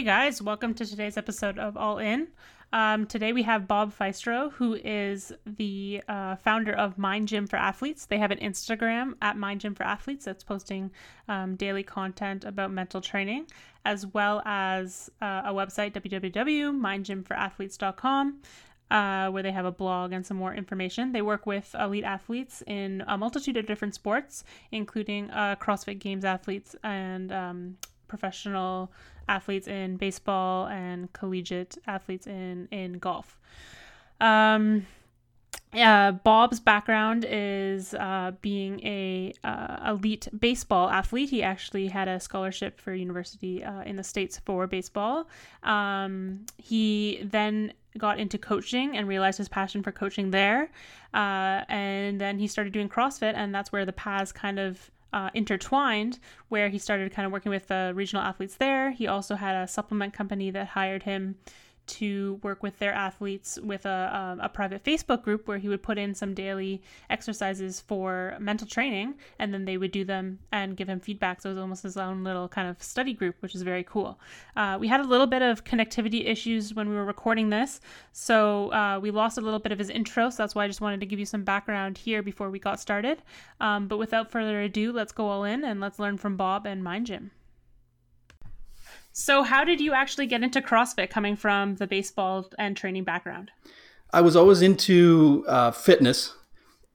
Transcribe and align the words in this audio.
Hey 0.00 0.06
guys, 0.06 0.40
welcome 0.40 0.72
to 0.72 0.86
today's 0.86 1.18
episode 1.18 1.58
of 1.58 1.76
All 1.76 1.98
In. 1.98 2.28
Um, 2.72 3.06
today 3.06 3.34
we 3.34 3.42
have 3.42 3.68
Bob 3.68 3.94
Feistro, 3.94 4.50
who 4.52 4.78
is 4.82 5.30
the 5.44 6.02
uh, 6.08 6.36
founder 6.36 6.72
of 6.72 6.96
Mind 6.96 7.28
Gym 7.28 7.46
for 7.46 7.56
Athletes. 7.56 8.06
They 8.06 8.16
have 8.16 8.30
an 8.30 8.38
Instagram 8.38 9.12
at 9.20 9.36
Mind 9.36 9.60
Gym 9.60 9.74
for 9.74 9.82
Athletes 9.82 10.24
that's 10.24 10.42
posting 10.42 10.90
um, 11.28 11.54
daily 11.56 11.82
content 11.82 12.46
about 12.46 12.70
mental 12.70 13.02
training, 13.02 13.48
as 13.84 14.06
well 14.06 14.40
as 14.46 15.10
uh, 15.20 15.42
a 15.44 15.52
website, 15.52 15.92
www.mindgymforathletes.com. 15.92 18.38
Uh, 18.90 19.30
where 19.30 19.42
they 19.42 19.52
have 19.52 19.66
a 19.66 19.70
blog 19.70 20.12
and 20.12 20.26
some 20.26 20.38
more 20.38 20.54
information. 20.54 21.12
They 21.12 21.22
work 21.22 21.44
with 21.44 21.76
elite 21.78 22.04
athletes 22.04 22.62
in 22.66 23.04
a 23.06 23.18
multitude 23.18 23.58
of 23.58 23.66
different 23.66 23.94
sports, 23.94 24.44
including 24.72 25.30
uh, 25.30 25.56
CrossFit 25.56 25.98
Games 25.98 26.24
athletes 26.24 26.74
and 26.82 27.30
um, 27.30 27.76
professional 28.10 28.92
athletes 29.30 29.68
in 29.68 29.96
baseball 29.96 30.66
and 30.66 31.12
collegiate 31.12 31.78
athletes 31.86 32.26
in 32.26 32.68
in 32.70 32.98
golf. 32.98 33.38
Um, 34.20 34.86
Bob's 35.72 36.58
background 36.58 37.24
is 37.28 37.94
uh, 37.94 38.32
being 38.42 38.80
a 38.84 39.32
uh, 39.44 39.92
elite 39.92 40.28
baseball 40.38 40.90
athlete. 40.90 41.30
He 41.30 41.42
actually 41.42 41.88
had 41.88 42.08
a 42.08 42.18
scholarship 42.18 42.80
for 42.80 42.92
university 42.92 43.62
uh, 43.62 43.82
in 43.82 43.96
the 43.96 44.02
states 44.02 44.40
for 44.44 44.66
baseball. 44.66 45.28
Um, 45.62 46.44
he 46.58 47.20
then 47.24 47.72
got 47.98 48.18
into 48.18 48.38
coaching 48.38 48.96
and 48.96 49.08
realized 49.08 49.38
his 49.38 49.48
passion 49.48 49.82
for 49.82 49.92
coaching 49.92 50.30
there, 50.30 50.70
uh, 51.14 51.64
and 51.68 52.20
then 52.20 52.38
he 52.38 52.46
started 52.46 52.72
doing 52.72 52.88
CrossFit, 52.88 53.34
and 53.34 53.54
that's 53.54 53.72
where 53.72 53.84
the 53.84 53.92
paths 53.92 54.32
kind 54.32 54.58
of 54.58 54.90
uh, 55.12 55.30
intertwined, 55.34 56.18
where 56.48 56.68
he 56.68 56.78
started 56.78 57.12
kind 57.12 57.26
of 57.26 57.32
working 57.32 57.50
with 57.50 57.68
the 57.68 57.92
regional 57.94 58.24
athletes 58.24 58.56
there. 58.56 58.92
He 58.92 59.06
also 59.06 59.34
had 59.36 59.54
a 59.54 59.68
supplement 59.68 60.12
company 60.14 60.50
that 60.50 60.68
hired 60.68 61.04
him 61.04 61.36
to 61.90 62.38
work 62.42 62.62
with 62.62 62.78
their 62.78 62.92
athletes 62.92 63.58
with 63.62 63.84
a, 63.84 64.38
a, 64.40 64.44
a, 64.44 64.48
private 64.48 64.84
Facebook 64.84 65.22
group 65.22 65.48
where 65.48 65.58
he 65.58 65.68
would 65.68 65.82
put 65.82 65.98
in 65.98 66.14
some 66.14 66.34
daily 66.34 66.80
exercises 67.08 67.80
for 67.80 68.36
mental 68.38 68.66
training 68.66 69.14
and 69.40 69.52
then 69.52 69.64
they 69.64 69.76
would 69.76 69.90
do 69.90 70.04
them 70.04 70.38
and 70.52 70.76
give 70.76 70.88
him 70.88 71.00
feedback. 71.00 71.40
So 71.40 71.48
it 71.48 71.54
was 71.54 71.60
almost 71.60 71.82
his 71.82 71.96
own 71.96 72.22
little 72.22 72.48
kind 72.48 72.68
of 72.68 72.80
study 72.80 73.12
group, 73.12 73.34
which 73.40 73.56
is 73.56 73.62
very 73.62 73.82
cool. 73.82 74.20
Uh, 74.56 74.76
we 74.80 74.86
had 74.86 75.00
a 75.00 75.04
little 75.04 75.26
bit 75.26 75.42
of 75.42 75.64
connectivity 75.64 76.28
issues 76.28 76.74
when 76.74 76.88
we 76.88 76.94
were 76.94 77.04
recording 77.04 77.50
this. 77.50 77.80
So 78.12 78.72
uh, 78.72 79.00
we 79.02 79.10
lost 79.10 79.36
a 79.36 79.40
little 79.40 79.58
bit 79.58 79.72
of 79.72 79.78
his 79.78 79.90
intro. 79.90 80.30
So 80.30 80.42
that's 80.42 80.54
why 80.54 80.64
I 80.64 80.68
just 80.68 80.80
wanted 80.80 81.00
to 81.00 81.06
give 81.06 81.18
you 81.18 81.26
some 81.26 81.42
background 81.42 81.98
here 81.98 82.22
before 82.22 82.50
we 82.50 82.60
got 82.60 82.78
started. 82.78 83.22
Um, 83.60 83.88
but 83.88 83.98
without 83.98 84.30
further 84.30 84.60
ado, 84.60 84.92
let's 84.92 85.12
go 85.12 85.26
all 85.26 85.42
in 85.42 85.64
and 85.64 85.80
let's 85.80 85.98
learn 85.98 86.18
from 86.18 86.36
Bob 86.36 86.66
and 86.66 86.84
Mind 86.84 87.06
Gym. 87.06 87.32
So, 89.12 89.42
how 89.42 89.64
did 89.64 89.80
you 89.80 89.92
actually 89.92 90.26
get 90.26 90.42
into 90.42 90.60
CrossFit 90.60 91.10
coming 91.10 91.36
from 91.36 91.76
the 91.76 91.86
baseball 91.86 92.48
and 92.58 92.76
training 92.76 93.04
background? 93.04 93.50
I 94.12 94.20
was 94.20 94.36
always 94.36 94.62
into 94.62 95.44
uh, 95.48 95.70
fitness, 95.72 96.34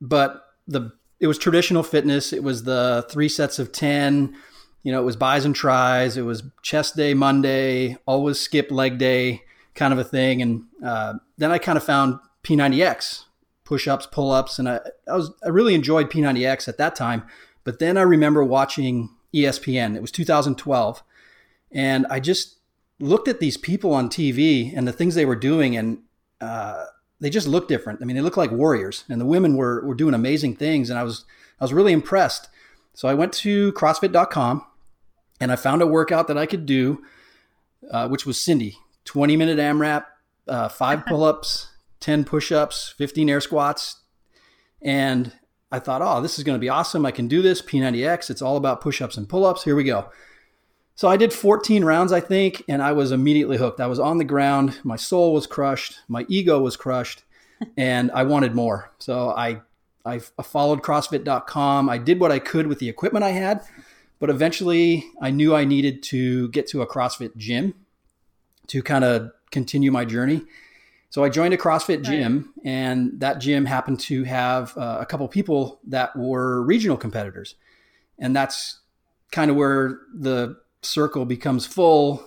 but 0.02 0.44
the 0.68 0.92
it 1.20 1.28
was 1.28 1.38
traditional 1.38 1.84
fitness. 1.84 2.34
It 2.34 2.44
was 2.44 2.64
the 2.64 3.06
three 3.10 3.30
sets 3.30 3.58
of 3.60 3.72
10. 3.72 4.36
You 4.84 4.92
know, 4.92 5.02
it 5.02 5.06
was 5.06 5.16
bis 5.16 5.46
and 5.46 5.56
tris. 5.56 6.18
It 6.18 6.24
was 6.24 6.44
chest 6.62 6.96
day 6.96 7.14
Monday, 7.14 7.98
always 8.06 8.40
skip 8.40 8.70
leg 8.70 8.98
day 8.98 9.42
kind 9.76 9.94
of 9.94 10.00
a 10.00 10.04
thing. 10.04 10.42
And 10.42 10.64
uh, 10.84 11.16
then 11.38 11.52
I 11.52 11.58
kind 11.58 11.78
of 11.78 11.84
found 11.84 12.20
P90X, 12.44 13.26
push 13.64 13.88
ups, 13.88 14.08
pull 14.08 14.32
ups. 14.32 14.60
And 14.60 14.70
I, 14.70 14.80
I, 15.08 15.16
was, 15.16 15.32
I 15.44 15.50
really 15.50 15.74
enjoyed 15.74 16.10
P90X 16.10 16.68
at 16.68 16.78
that 16.78 16.96
time. 16.96 17.24
But 17.64 17.80
then 17.80 17.98
I 17.98 18.02
remember 18.02 18.44
watching 18.44 19.10
ESPN. 19.34 19.96
It 19.96 20.02
was 20.02 20.12
2012 20.12 21.02
and 21.72 22.06
I 22.10 22.20
just 22.20 22.58
looked 23.00 23.28
at 23.28 23.40
these 23.40 23.58
people 23.58 23.94
on 23.94 24.10
TV 24.10 24.76
and 24.76 24.88
the 24.88 24.94
things 24.94 25.16
they 25.16 25.26
were 25.26 25.36
doing, 25.36 25.76
and 25.76 26.00
uh, 26.42 26.86
they 27.20 27.30
just 27.30 27.48
looked 27.48 27.68
different. 27.68 28.00
I 28.02 28.06
mean, 28.06 28.16
they 28.16 28.22
looked 28.22 28.38
like 28.38 28.52
warriors, 28.52 29.04
and 29.10 29.20
the 29.20 29.26
women 29.26 29.56
were 29.56 29.86
were 29.86 29.96
doing 29.96 30.14
amazing 30.14 30.56
things, 30.56 30.90
and 30.90 31.00
I 31.00 31.04
was 31.04 31.26
I 31.60 31.64
was 31.64 31.74
really 31.74 31.94
impressed. 31.94 32.50
So 32.94 33.08
I 33.08 33.14
went 33.14 33.34
to 33.34 33.74
CrossFit.com, 33.74 34.66
and 35.42 35.52
I 35.52 35.56
found 35.56 35.82
a 35.82 35.88
workout 35.88 36.28
that 36.28 36.38
I 36.38 36.46
could 36.46 36.66
do, 36.66 37.04
uh, 37.92 38.08
which 38.08 38.26
was 38.26 38.40
Cindy, 38.40 38.78
twenty 39.04 39.36
minute 39.36 39.60
AMRAP, 39.60 40.06
uh, 40.48 40.70
five 40.70 41.06
pull 41.08 41.24
ups, 41.24 41.72
ten 42.00 42.24
push 42.24 42.52
ups, 42.52 42.94
fifteen 42.98 43.30
air 43.30 43.42
squats, 43.42 44.02
and 44.82 45.34
I 45.72 45.80
thought, 45.80 46.02
oh, 46.02 46.22
this 46.22 46.38
is 46.38 46.44
going 46.46 46.56
to 46.56 46.62
be 46.62 46.70
awesome. 46.70 47.06
I 47.06 47.12
can 47.12 47.28
do 47.28 47.42
this. 47.42 47.62
P90X. 47.62 48.30
It's 48.30 48.42
all 48.42 48.56
about 48.56 48.80
push 48.80 49.02
ups 49.02 49.18
and 49.18 49.28
pull 49.28 49.46
ups. 49.46 49.64
Here 49.64 49.76
we 49.76 49.84
go. 49.84 50.10
So 50.96 51.10
I 51.10 51.18
did 51.18 51.34
14 51.34 51.84
rounds, 51.84 52.14
I 52.14 52.22
think, 52.22 52.64
and 52.70 52.82
I 52.82 52.94
was 52.94 53.12
immediately 53.12 53.58
hooked. 53.58 53.82
I 53.82 53.88
was 53.88 54.00
on 54.00 54.18
the 54.18 54.24
ground. 54.24 54.80
My 54.84 54.96
soul 54.96 55.34
was 55.34 55.46
crushed. 55.46 56.00
My 56.08 56.26
ego 56.30 56.60
was 56.62 56.78
crushed, 56.78 57.24
and 57.78 58.10
I 58.12 58.24
wanted 58.24 58.56
more. 58.56 58.92
So 59.00 59.30
I, 59.30 59.62
I 60.06 60.20
followed 60.20 60.82
CrossFit.com. 60.84 61.90
I 61.90 61.98
did 61.98 62.20
what 62.20 62.32
I 62.32 62.40
could 62.40 62.68
with 62.68 62.80
the 62.80 62.88
equipment 62.88 63.26
I 63.26 63.32
had, 63.32 63.62
but 64.20 64.30
eventually 64.30 65.06
I 65.22 65.32
knew 65.32 65.54
I 65.54 65.66
needed 65.66 66.02
to 66.04 66.48
get 66.50 66.68
to 66.68 66.82
a 66.82 66.88
CrossFit 66.88 67.36
gym 67.36 67.74
to 68.68 68.82
kind 68.82 69.04
of 69.04 69.32
continue 69.52 69.92
my 69.92 70.06
journey. 70.06 70.44
So 71.10 71.24
I 71.24 71.30
joined 71.30 71.54
a 71.54 71.58
CrossFit 71.58 72.04
gym, 72.04 72.54
right. 72.58 72.66
and 72.66 73.20
that 73.20 73.40
gym 73.40 73.66
happened 73.66 74.00
to 74.02 74.24
have 74.24 74.78
uh, 74.78 74.98
a 75.00 75.06
couple 75.06 75.28
people 75.28 75.80
that 75.88 76.16
were 76.16 76.62
regional 76.62 76.98
competitors, 76.98 77.56
and 78.20 78.36
that's 78.36 78.80
kind 79.32 79.50
of 79.50 79.58
where 79.58 80.00
the 80.14 80.58
circle 80.86 81.26
becomes 81.26 81.66
full 81.66 82.24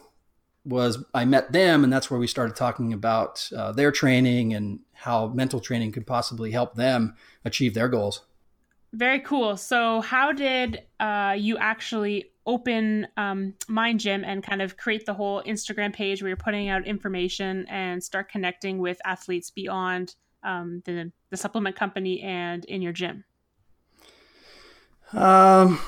was 0.64 1.02
I 1.14 1.24
met 1.24 1.52
them, 1.52 1.82
and 1.82 1.92
that's 1.92 2.10
where 2.10 2.20
we 2.20 2.26
started 2.26 2.54
talking 2.54 2.92
about 2.92 3.48
uh, 3.56 3.72
their 3.72 3.90
training 3.90 4.54
and 4.54 4.80
how 4.92 5.28
mental 5.28 5.60
training 5.60 5.92
could 5.92 6.06
possibly 6.06 6.50
help 6.50 6.74
them 6.74 7.16
achieve 7.44 7.74
their 7.74 7.88
goals. 7.88 8.22
Very 8.92 9.20
cool. 9.20 9.56
So, 9.56 10.00
how 10.00 10.32
did 10.32 10.82
uh, 11.00 11.36
you 11.38 11.56
actually 11.58 12.32
open 12.46 13.06
um, 13.16 13.54
Mind 13.68 14.00
Gym 14.00 14.24
and 14.24 14.42
kind 14.42 14.62
of 14.62 14.76
create 14.76 15.04
the 15.04 15.12
whole 15.14 15.42
Instagram 15.42 15.92
page 15.92 16.22
where 16.22 16.28
you're 16.28 16.36
putting 16.36 16.68
out 16.68 16.86
information 16.86 17.66
and 17.68 18.02
start 18.02 18.30
connecting 18.30 18.78
with 18.78 18.98
athletes 19.04 19.50
beyond 19.50 20.14
um, 20.42 20.82
the, 20.86 21.12
the 21.30 21.36
supplement 21.36 21.76
company 21.76 22.22
and 22.22 22.64
in 22.64 22.80
your 22.80 22.92
gym? 22.92 23.24
Um, 25.12 25.78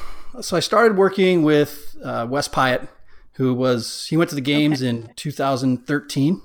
so 0.41 0.57
I 0.57 0.61
started 0.61 0.97
working 0.97 1.43
with 1.43 1.90
uh, 2.03 2.27
Wes 2.29 2.49
Piatt, 2.49 2.89
who 3.33 3.55
was 3.55 4.07
he 4.09 4.17
went 4.17 4.31
to 4.31 4.35
the 4.37 4.41
games 4.41 4.83
okay. 4.83 4.89
in 4.89 5.11
2013, 5.17 6.43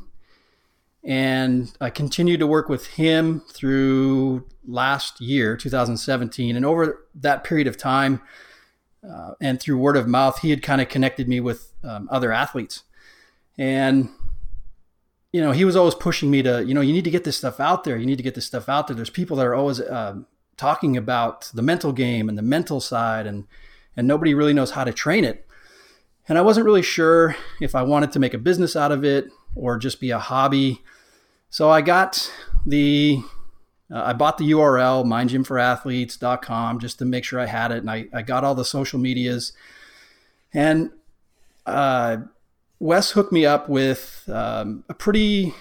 and 1.03 1.71
I 1.79 1.89
continued 1.89 2.39
to 2.39 2.47
work 2.47 2.69
with 2.69 2.87
him 2.87 3.41
through 3.51 4.45
last 4.67 5.21
year, 5.21 5.55
2017, 5.55 6.55
and 6.55 6.65
over 6.65 7.05
that 7.15 7.43
period 7.43 7.67
of 7.67 7.77
time, 7.77 8.21
uh, 9.07 9.33
and 9.39 9.59
through 9.59 9.77
word 9.77 9.97
of 9.97 10.07
mouth, 10.07 10.39
he 10.39 10.49
had 10.49 10.63
kind 10.63 10.81
of 10.81 10.89
connected 10.89 11.27
me 11.27 11.39
with 11.39 11.71
um, 11.83 12.07
other 12.11 12.31
athletes, 12.31 12.83
and 13.57 14.09
you 15.31 15.41
know 15.41 15.51
he 15.51 15.65
was 15.65 15.75
always 15.75 15.95
pushing 15.95 16.31
me 16.31 16.41
to 16.41 16.63
you 16.63 16.73
know 16.73 16.81
you 16.81 16.93
need 16.93 17.03
to 17.03 17.11
get 17.11 17.23
this 17.23 17.37
stuff 17.37 17.59
out 17.59 17.83
there, 17.83 17.97
you 17.97 18.05
need 18.05 18.17
to 18.17 18.23
get 18.23 18.35
this 18.35 18.45
stuff 18.45 18.69
out 18.69 18.87
there. 18.87 18.95
There's 18.95 19.09
people 19.09 19.37
that 19.37 19.45
are 19.45 19.55
always 19.55 19.79
uh, 19.79 20.17
talking 20.57 20.95
about 20.97 21.51
the 21.53 21.61
mental 21.61 21.91
game 21.91 22.29
and 22.29 22.37
the 22.37 22.41
mental 22.41 22.79
side 22.79 23.27
and 23.27 23.45
and 23.97 24.07
nobody 24.07 24.33
really 24.33 24.53
knows 24.53 24.71
how 24.71 24.83
to 24.83 24.93
train 24.93 25.23
it. 25.23 25.44
And 26.27 26.37
I 26.37 26.41
wasn't 26.41 26.65
really 26.65 26.81
sure 26.81 27.35
if 27.61 27.75
I 27.75 27.83
wanted 27.83 28.11
to 28.13 28.19
make 28.19 28.33
a 28.33 28.39
business 28.39 28.75
out 28.75 28.91
of 28.91 29.03
it 29.03 29.29
or 29.55 29.77
just 29.77 29.99
be 29.99 30.09
a 30.09 30.19
hobby. 30.19 30.81
So 31.49 31.69
I 31.69 31.81
got 31.81 32.31
the 32.65 33.21
uh, 33.91 34.01
I 34.01 34.13
bought 34.13 34.39
the 34.39 34.51
URL 34.51 35.05
mindgymforathletes.com 35.05 36.79
just 36.79 36.97
to 36.99 37.05
make 37.05 37.23
sure 37.23 37.39
I 37.39 37.45
had 37.45 37.71
it 37.71 37.77
and 37.77 37.89
I, 37.89 38.07
I 38.11 38.23
got 38.23 38.43
all 38.43 38.55
the 38.55 38.65
social 38.65 38.99
medias 38.99 39.53
and 40.53 40.89
uh, 41.67 42.17
Wes 42.79 43.11
hooked 43.11 43.31
me 43.31 43.45
up 43.45 43.69
with 43.69 44.27
um, 44.31 44.83
a 44.89 44.93
pretty 44.93 45.53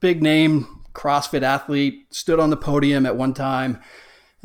big 0.00 0.22
name 0.22 0.82
CrossFit 0.94 1.42
athlete, 1.42 2.06
stood 2.10 2.38
on 2.38 2.50
the 2.50 2.56
podium 2.56 3.06
at 3.06 3.16
one 3.16 3.32
time 3.32 3.80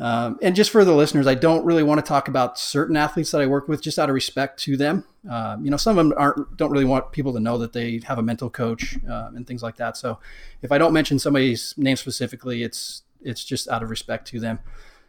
um, 0.00 0.38
and 0.42 0.54
just 0.54 0.70
for 0.70 0.84
the 0.84 0.94
listeners, 0.94 1.26
I 1.26 1.34
don't 1.34 1.64
really 1.64 1.82
want 1.82 1.98
to 1.98 2.06
talk 2.06 2.28
about 2.28 2.58
certain 2.58 2.96
athletes 2.96 3.32
that 3.32 3.40
I 3.40 3.46
work 3.46 3.66
with, 3.66 3.82
just 3.82 3.98
out 3.98 4.08
of 4.08 4.14
respect 4.14 4.60
to 4.60 4.76
them. 4.76 5.04
Uh, 5.28 5.56
you 5.60 5.70
know, 5.70 5.76
some 5.76 5.98
of 5.98 6.04
them 6.06 6.16
aren't 6.16 6.56
don't 6.56 6.70
really 6.70 6.84
want 6.84 7.10
people 7.10 7.32
to 7.32 7.40
know 7.40 7.58
that 7.58 7.72
they 7.72 8.00
have 8.04 8.18
a 8.18 8.22
mental 8.22 8.48
coach 8.48 8.96
uh, 9.08 9.30
and 9.34 9.46
things 9.46 9.62
like 9.62 9.76
that. 9.76 9.96
So, 9.96 10.20
if 10.62 10.70
I 10.70 10.78
don't 10.78 10.92
mention 10.92 11.18
somebody's 11.18 11.74
name 11.76 11.96
specifically, 11.96 12.62
it's 12.62 13.02
it's 13.22 13.44
just 13.44 13.68
out 13.68 13.82
of 13.82 13.90
respect 13.90 14.28
to 14.28 14.40
them. 14.40 14.60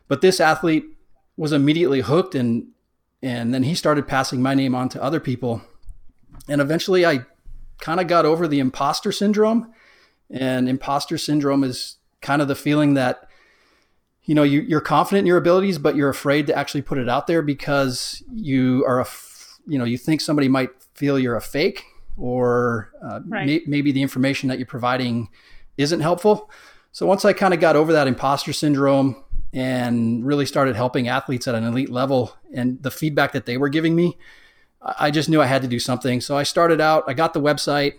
But 0.08 0.22
this 0.22 0.40
athlete 0.40 0.86
was 1.38 1.54
immediately 1.54 2.02
hooked, 2.02 2.34
and 2.34 2.70
and 3.22 3.54
then 3.54 3.64
he 3.64 3.76
started 3.76 4.08
passing 4.08 4.42
my 4.42 4.56
name 4.56 4.74
on 4.74 4.90
to 4.90 5.04
other 5.04 5.20
people, 5.20 5.62
and 6.48 6.62
eventually 6.62 7.06
I 7.06 7.26
kind 7.80 8.00
of 8.00 8.08
got 8.08 8.26
over 8.26 8.48
the 8.48 8.60
imposter 8.60 9.12
syndrome. 9.12 9.72
And 10.32 10.70
imposter 10.70 11.18
syndrome 11.18 11.64
is 11.64 11.98
kind 12.22 12.42
of 12.42 12.48
the 12.48 12.56
feeling 12.56 12.94
that 12.96 13.29
you 14.30 14.36
know 14.36 14.44
you, 14.44 14.60
you're 14.62 14.82
confident 14.96 15.22
in 15.24 15.26
your 15.26 15.38
abilities 15.38 15.78
but 15.80 15.96
you're 15.96 16.10
afraid 16.10 16.46
to 16.48 16.54
actually 16.56 16.84
put 16.84 16.98
it 17.04 17.10
out 17.10 17.26
there 17.26 17.42
because 17.42 18.22
you 18.32 18.86
are 18.88 19.00
af- 19.00 19.58
you 19.66 19.78
know 19.80 19.86
you 19.86 19.98
think 19.98 20.22
somebody 20.22 20.48
might 20.48 20.70
feel 20.94 21.18
you're 21.18 21.36
a 21.36 21.42
fake 21.42 21.80
or 22.16 22.92
uh, 23.04 23.20
Right. 23.26 23.46
may- 23.48 23.64
maybe 23.66 23.92
the 23.92 24.02
information 24.04 24.50
that 24.50 24.58
you're 24.60 24.74
providing 24.78 25.30
isn't 25.78 26.02
helpful. 26.02 26.36
So 26.92 27.06
once 27.08 27.24
I 27.26 27.34
kind 27.34 27.54
of 27.56 27.60
got 27.60 27.76
over 27.76 27.92
that 27.94 28.08
imposter 28.08 28.54
syndrome 28.54 29.16
and 29.54 30.24
really 30.26 30.46
started 30.46 30.76
helping 30.76 31.08
athletes 31.08 31.48
at 31.48 31.56
an 31.56 31.64
elite 31.64 31.90
level 31.90 32.36
and 32.54 32.84
the 32.84 32.92
feedback 32.92 33.32
that 33.32 33.46
they 33.46 33.58
were 33.58 33.70
giving 33.70 33.96
me, 33.96 34.18
I 34.82 35.08
I 35.08 35.12
just 35.12 35.30
knew 35.30 35.42
I 35.42 35.46
had 35.48 35.62
to 35.64 35.68
do 35.68 35.80
something. 35.80 36.22
So 36.22 36.38
I 36.38 36.44
started 36.44 36.80
out, 36.82 37.04
I 37.08 37.14
got 37.14 37.34
the 37.34 37.42
website, 37.42 37.94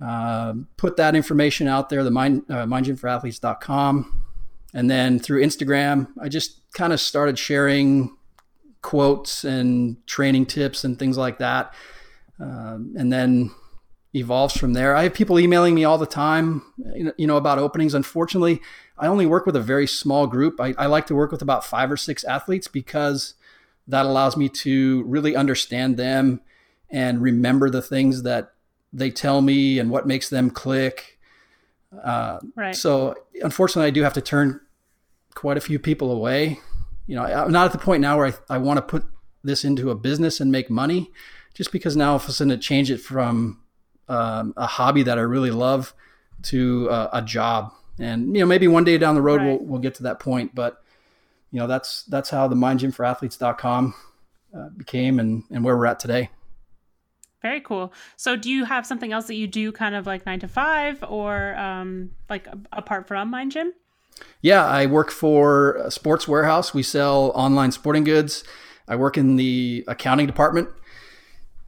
uh, 0.00 0.54
put 0.76 0.96
that 0.96 1.14
information 1.14 1.68
out 1.68 1.90
there, 1.90 2.02
the 2.02 2.10
mind, 2.10 2.42
uh, 2.48 2.64
mindgymforathletes.com. 2.66 4.21
And 4.74 4.90
then 4.90 5.18
through 5.18 5.42
Instagram, 5.42 6.08
I 6.20 6.28
just 6.28 6.60
kind 6.72 6.92
of 6.92 7.00
started 7.00 7.38
sharing 7.38 8.16
quotes 8.80 9.44
and 9.44 10.04
training 10.06 10.46
tips 10.46 10.84
and 10.84 10.98
things 10.98 11.16
like 11.16 11.38
that. 11.38 11.74
Um, 12.40 12.94
and 12.96 13.12
then 13.12 13.52
evolves 14.14 14.56
from 14.56 14.72
there. 14.72 14.94
I 14.94 15.04
have 15.04 15.14
people 15.14 15.38
emailing 15.38 15.74
me 15.74 15.84
all 15.84 15.98
the 15.98 16.06
time, 16.06 16.62
you 17.16 17.26
know- 17.26 17.36
about 17.36 17.58
openings. 17.58 17.94
Unfortunately, 17.94 18.60
I 18.98 19.06
only 19.06 19.26
work 19.26 19.46
with 19.46 19.56
a 19.56 19.60
very 19.60 19.86
small 19.86 20.26
group. 20.26 20.60
I, 20.60 20.74
I 20.76 20.86
like 20.86 21.06
to 21.06 21.14
work 21.14 21.32
with 21.32 21.42
about 21.42 21.64
five 21.64 21.90
or 21.90 21.96
six 21.96 22.24
athletes 22.24 22.68
because 22.68 23.34
that 23.88 24.04
allows 24.04 24.36
me 24.36 24.48
to 24.48 25.02
really 25.04 25.34
understand 25.34 25.96
them 25.96 26.40
and 26.90 27.22
remember 27.22 27.70
the 27.70 27.82
things 27.82 28.22
that 28.22 28.52
they 28.92 29.10
tell 29.10 29.40
me 29.40 29.78
and 29.78 29.90
what 29.90 30.06
makes 30.06 30.28
them 30.28 30.50
click. 30.50 31.11
Uh, 32.02 32.38
Right. 32.56 32.74
so 32.74 33.14
unfortunately, 33.42 33.86
I 33.86 33.90
do 33.90 34.02
have 34.02 34.14
to 34.14 34.20
turn 34.20 34.60
quite 35.34 35.56
a 35.56 35.60
few 35.60 35.78
people 35.78 36.10
away. 36.10 36.58
You 37.06 37.16
know, 37.16 37.22
I- 37.24 37.44
I'm 37.44 37.52
not 37.52 37.66
at 37.66 37.72
the 37.72 37.78
point 37.78 38.00
now 38.00 38.16
where 38.18 38.26
I, 38.28 38.54
I 38.54 38.58
want 38.58 38.78
to 38.78 38.82
put 38.82 39.04
this 39.44 39.64
into 39.64 39.90
a 39.90 39.94
business 39.94 40.40
and 40.40 40.50
make 40.52 40.70
money, 40.70 41.10
just 41.54 41.72
because 41.72 41.96
now 41.96 42.16
if 42.16 42.28
I'm 42.28 42.48
going 42.48 42.58
to 42.58 42.62
change 42.64 42.90
it 42.90 42.98
from 42.98 43.60
um, 44.08 44.54
a 44.56 44.66
hobby 44.66 45.02
that 45.02 45.18
I 45.18 45.22
really 45.22 45.50
love 45.50 45.94
to 46.44 46.88
uh, 46.90 47.10
a 47.12 47.22
job. 47.22 47.72
And 47.98 48.34
you 48.34 48.40
know, 48.42 48.46
maybe 48.46 48.68
one 48.68 48.84
day 48.84 48.98
down 48.98 49.14
the 49.14 49.22
road 49.22 49.40
Right. 49.40 49.46
we'll 49.60 49.66
we'll 49.66 49.80
get 49.80 49.94
to 49.96 50.02
that 50.04 50.18
point. 50.20 50.54
But 50.54 50.82
you 51.50 51.58
know, 51.60 51.66
that's 51.66 52.04
that's 52.04 52.30
how 52.30 52.48
the 52.48 52.56
mindgymforathletes.com 52.56 53.94
uh, 54.56 54.68
became 54.76 55.18
and 55.20 55.44
and 55.50 55.64
where 55.64 55.76
we're 55.76 55.86
at 55.86 56.00
today. 56.00 56.30
Very 57.42 57.60
cool. 57.60 57.92
So, 58.16 58.36
do 58.36 58.48
you 58.48 58.64
have 58.64 58.86
something 58.86 59.12
else 59.12 59.26
that 59.26 59.34
you 59.34 59.48
do, 59.48 59.72
kind 59.72 59.94
of 59.96 60.06
like 60.06 60.24
nine 60.24 60.38
to 60.40 60.48
five, 60.48 61.02
or 61.08 61.56
um, 61.56 62.12
like 62.30 62.46
apart 62.72 63.08
from 63.08 63.30
Mind 63.30 63.50
Gym? 63.50 63.72
Yeah, 64.40 64.64
I 64.64 64.86
work 64.86 65.10
for 65.10 65.74
a 65.76 65.90
Sports 65.90 66.28
Warehouse. 66.28 66.72
We 66.72 66.84
sell 66.84 67.32
online 67.34 67.72
sporting 67.72 68.04
goods. 68.04 68.44
I 68.86 68.94
work 68.94 69.18
in 69.18 69.36
the 69.36 69.84
accounting 69.88 70.26
department, 70.26 70.68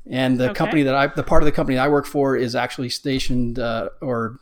and 0.08 0.38
the 0.38 0.50
Okay. 0.50 0.54
company 0.54 0.82
that 0.84 0.94
I, 0.94 1.08
the 1.08 1.22
part 1.24 1.42
of 1.42 1.46
the 1.46 1.52
company 1.52 1.76
I 1.76 1.88
work 1.88 2.06
for, 2.06 2.36
is 2.36 2.54
actually 2.54 2.90
stationed, 2.90 3.58
uh, 3.58 3.88
or 4.00 4.38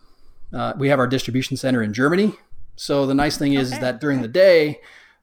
uh, 0.52 0.74
we 0.76 0.88
have 0.88 0.98
our 0.98 1.06
distribution 1.06 1.56
center 1.56 1.82
in 1.82 1.94
Germany. 1.94 2.34
So 2.76 3.06
the 3.06 3.14
nice 3.14 3.38
thing 3.38 3.54
is 3.54 3.70
Okay. 3.70 3.80
that 3.80 4.00
during 4.00 4.20
the 4.20 4.28
day, 4.28 4.80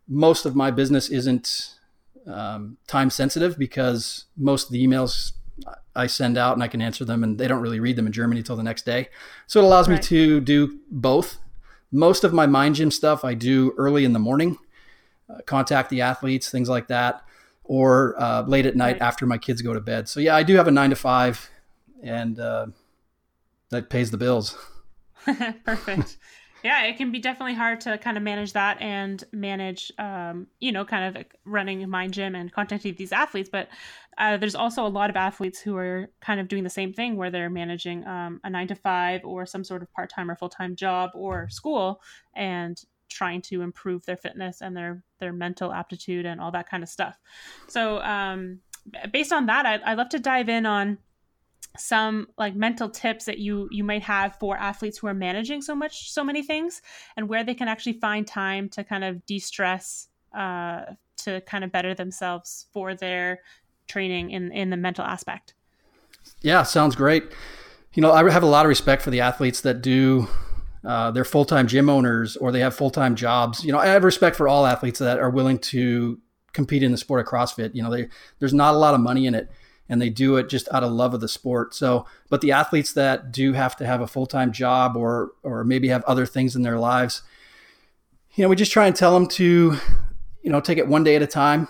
most 0.07 0.45
of 0.45 0.55
my 0.55 0.71
business 0.71 1.09
isn't 1.09 1.75
um, 2.25 2.77
time 2.87 3.09
sensitive 3.09 3.57
because 3.59 4.25
most 4.37 4.67
of 4.67 4.71
the 4.71 4.85
emails 4.85 5.33
I 5.95 6.07
send 6.07 6.37
out 6.37 6.53
and 6.53 6.63
I 6.63 6.67
can 6.67 6.81
answer 6.81 7.05
them, 7.05 7.23
and 7.23 7.37
they 7.37 7.47
don't 7.47 7.61
really 7.61 7.79
read 7.79 7.95
them 7.95 8.05
in 8.07 8.11
Germany 8.13 8.39
until 8.39 8.55
the 8.55 8.63
next 8.63 8.85
day. 8.85 9.09
So 9.47 9.59
it 9.59 9.63
allows 9.63 9.87
me 9.89 9.97
to 9.99 10.39
do 10.39 10.79
both. 10.91 11.37
Most 11.91 12.23
of 12.23 12.33
my 12.33 12.45
mind 12.45 12.75
gym 12.75 12.91
stuff 12.91 13.25
I 13.25 13.33
do 13.33 13.73
early 13.77 14.05
in 14.05 14.13
the 14.13 14.19
morning, 14.19 14.57
uh, 15.29 15.39
contact 15.45 15.89
the 15.89 16.01
athletes, 16.01 16.49
things 16.49 16.69
like 16.69 16.87
that, 16.87 17.23
or 17.63 18.15
uh, 18.21 18.43
late 18.43 18.65
at 18.65 18.75
night 18.75 18.93
Right. 18.93 19.01
after 19.01 19.25
my 19.25 19.37
kids 19.37 19.61
go 19.61 19.73
to 19.73 19.81
bed. 19.81 20.07
So 20.07 20.19
yeah, 20.19 20.35
I 20.35 20.43
do 20.43 20.55
have 20.55 20.67
a 20.67 20.71
nine 20.71 20.91
to 20.91 20.95
five, 20.95 21.49
and 22.03 22.39
uh, 22.39 22.67
that 23.71 23.89
pays 23.89 24.11
the 24.11 24.17
bills. 24.17 24.55
Perfect. 25.65 26.17
yeah, 26.63 26.83
it 26.83 26.97
can 26.97 27.11
be 27.11 27.19
definitely 27.19 27.53
hard 27.55 27.81
to 27.81 27.97
kind 27.97 28.17
of 28.17 28.23
manage 28.23 28.53
that 28.53 28.81
and 28.81 29.23
manage, 29.31 29.91
um, 29.97 30.47
you 30.59 30.71
know, 30.71 30.85
kind 30.85 31.15
of 31.17 31.25
running 31.45 31.87
Mind 31.89 32.13
Gym 32.13 32.35
and 32.35 32.51
contacting 32.51 32.95
these 32.95 33.11
athletes. 33.11 33.49
But 33.51 33.69
uh, 34.19 34.37
there's 34.37 34.55
also 34.55 34.85
a 34.85 34.89
lot 34.89 35.09
of 35.09 35.15
athletes 35.15 35.59
who 35.59 35.77
are 35.77 36.09
kind 36.19 36.39
of 36.39 36.47
doing 36.49 36.63
the 36.63 36.69
same 36.69 36.93
thing 36.93 37.15
where 37.15 37.31
they're 37.31 37.49
managing 37.49 38.05
um, 38.05 38.41
a 38.43 38.49
nine 38.49 38.67
to 38.67 38.75
five 38.75 39.21
or 39.23 39.45
some 39.45 39.63
sort 39.63 39.81
of 39.81 39.91
part 39.93 40.09
time 40.09 40.29
or 40.29 40.35
full 40.35 40.49
time 40.49 40.75
job 40.75 41.11
or 41.13 41.47
school 41.49 42.01
and 42.35 42.83
trying 43.07 43.41
to 43.41 43.61
improve 43.61 44.05
their 44.05 44.17
fitness 44.17 44.61
and 44.61 44.75
their 44.75 45.03
their 45.19 45.31
mental 45.31 45.71
aptitude 45.71 46.25
and 46.25 46.41
all 46.41 46.51
that 46.51 46.69
kind 46.69 46.83
of 46.83 46.89
stuff. 46.89 47.17
So, 47.67 48.01
um, 48.01 48.59
based 49.11 49.31
on 49.31 49.45
that, 49.47 49.65
I'd, 49.65 49.81
I'd 49.81 49.97
love 49.97 50.09
to 50.09 50.19
dive 50.19 50.49
in 50.49 50.65
on 50.65 50.97
some 51.77 52.27
like 52.37 52.55
mental 52.55 52.89
tips 52.89 53.25
that 53.25 53.37
you 53.37 53.69
you 53.71 53.85
might 53.85 54.03
have 54.03 54.35
for 54.37 54.57
athletes 54.57 54.97
who 54.97 55.07
are 55.07 55.13
managing 55.13 55.61
so 55.61 55.75
much 55.75 56.11
so 56.11 56.23
many 56.23 56.43
things 56.43 56.81
and 57.15 57.29
where 57.29 57.43
they 57.43 57.53
can 57.53 57.67
actually 57.67 57.93
find 57.93 58.27
time 58.27 58.67
to 58.69 58.83
kind 58.83 59.03
of 59.03 59.25
de-stress 59.25 60.07
uh, 60.35 60.81
to 61.15 61.41
kind 61.41 61.63
of 61.63 61.71
better 61.71 61.93
themselves 61.93 62.67
for 62.73 62.95
their 62.95 63.39
training 63.89 64.31
in 64.31 64.51
in 64.53 64.69
the 64.69 64.77
mental 64.77 65.03
aspect 65.03 65.53
Yeah, 66.41 66.63
sounds 66.63 66.95
great. 66.95 67.23
You 67.93 68.01
know, 68.01 68.11
I 68.11 68.29
have 68.31 68.43
a 68.43 68.47
lot 68.47 68.65
of 68.65 68.69
respect 68.69 69.01
for 69.01 69.09
the 69.09 69.19
athletes 69.21 69.61
that 69.61 69.81
do. 69.81 70.27
Uh, 70.85 71.11
they're 71.11 71.25
full-time 71.25 71.67
gym 71.67 71.89
owners 71.89 72.37
or 72.37 72.51
they 72.51 72.59
have 72.61 72.73
full-time 72.75 73.15
jobs. 73.15 73.65
You 73.65 73.71
know, 73.71 73.79
I 73.79 73.87
have 73.87 74.03
respect 74.03 74.35
for 74.35 74.47
all 74.47 74.65
athletes 74.65 74.99
that 74.99 75.19
are 75.19 75.29
willing 75.29 75.59
to 75.59 76.19
compete 76.53 76.83
in 76.83 76.91
the 76.91 76.97
sport 76.97 77.19
of 77.19 77.27
CrossFit. 77.27 77.75
You 77.75 77.83
know, 77.83 77.91
they, 77.91 78.07
there's 78.39 78.53
not 78.53 78.75
a 78.75 78.77
lot 78.77 78.93
of 78.93 79.01
money 79.01 79.25
in 79.25 79.35
it, 79.35 79.49
and 79.89 80.01
they 80.01 80.09
do 80.09 80.37
it 80.37 80.49
just 80.49 80.69
out 80.71 80.83
of 80.83 80.91
love 80.91 81.13
of 81.13 81.19
the 81.19 81.27
sport. 81.27 81.73
So, 81.73 82.05
but 82.29 82.41
the 82.41 82.51
athletes 82.51 82.93
that 82.93 83.31
do 83.31 83.53
have 83.53 83.75
to 83.77 83.85
have 83.85 84.01
a 84.01 84.07
full-time 84.07 84.51
job 84.51 84.95
or 84.95 85.31
or 85.43 85.63
maybe 85.63 85.89
have 85.89 86.03
other 86.03 86.25
things 86.25 86.55
in 86.55 86.61
their 86.61 86.79
lives, 86.79 87.23
you 88.35 88.43
know, 88.43 88.49
we 88.49 88.55
just 88.55 88.71
try 88.71 88.87
and 88.87 88.95
tell 88.95 89.13
them 89.13 89.27
to, 89.27 89.77
you 90.43 90.51
know, 90.51 90.61
take 90.61 90.77
it 90.77 90.87
one 90.87 91.03
day 91.03 91.15
at 91.15 91.21
a 91.21 91.27
time, 91.27 91.67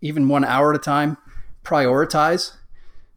even 0.00 0.28
one 0.28 0.44
hour 0.44 0.72
at 0.72 0.76
a 0.76 0.82
time, 0.82 1.16
prioritize. 1.64 2.52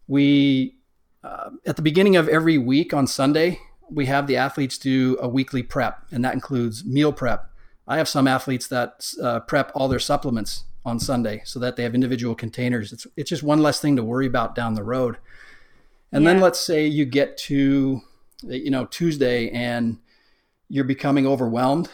We 0.07 0.75
uh, 1.23 1.51
at 1.65 1.77
the 1.77 1.81
beginning 1.81 2.15
of 2.15 2.27
every 2.27 2.57
week 2.57 2.93
on 2.93 3.07
Sunday, 3.07 3.59
we 3.89 4.05
have 4.07 4.27
the 4.27 4.37
athletes 4.37 4.77
do 4.77 5.17
a 5.21 5.27
weekly 5.27 5.63
prep, 5.63 6.03
and 6.11 6.23
that 6.25 6.33
includes 6.33 6.83
meal 6.83 7.13
prep. 7.13 7.49
I 7.87 7.97
have 7.97 8.07
some 8.09 8.27
athletes 8.27 8.67
that 8.67 9.13
uh, 9.21 9.41
prep 9.41 9.71
all 9.73 9.87
their 9.87 9.99
supplements 9.99 10.65
on 10.85 10.99
Sunday 10.99 11.41
so 11.45 11.59
that 11.59 11.75
they 11.75 11.83
have 11.83 11.95
individual 11.95 12.35
containers. 12.35 12.91
It's, 12.91 13.07
it's 13.15 13.29
just 13.29 13.43
one 13.43 13.61
less 13.61 13.79
thing 13.79 13.95
to 13.95 14.03
worry 14.03 14.25
about 14.25 14.55
down 14.55 14.73
the 14.73 14.83
road. 14.83 15.17
And 16.11 16.27
then 16.27 16.39
let's 16.39 16.59
say 16.59 16.85
you 16.85 17.05
get 17.05 17.37
to, 17.37 18.01
you 18.43 18.69
know, 18.69 18.85
Tuesday 18.85 19.49
and 19.49 19.97
you're 20.69 20.83
becoming 20.83 21.25
overwhelmed. 21.25 21.89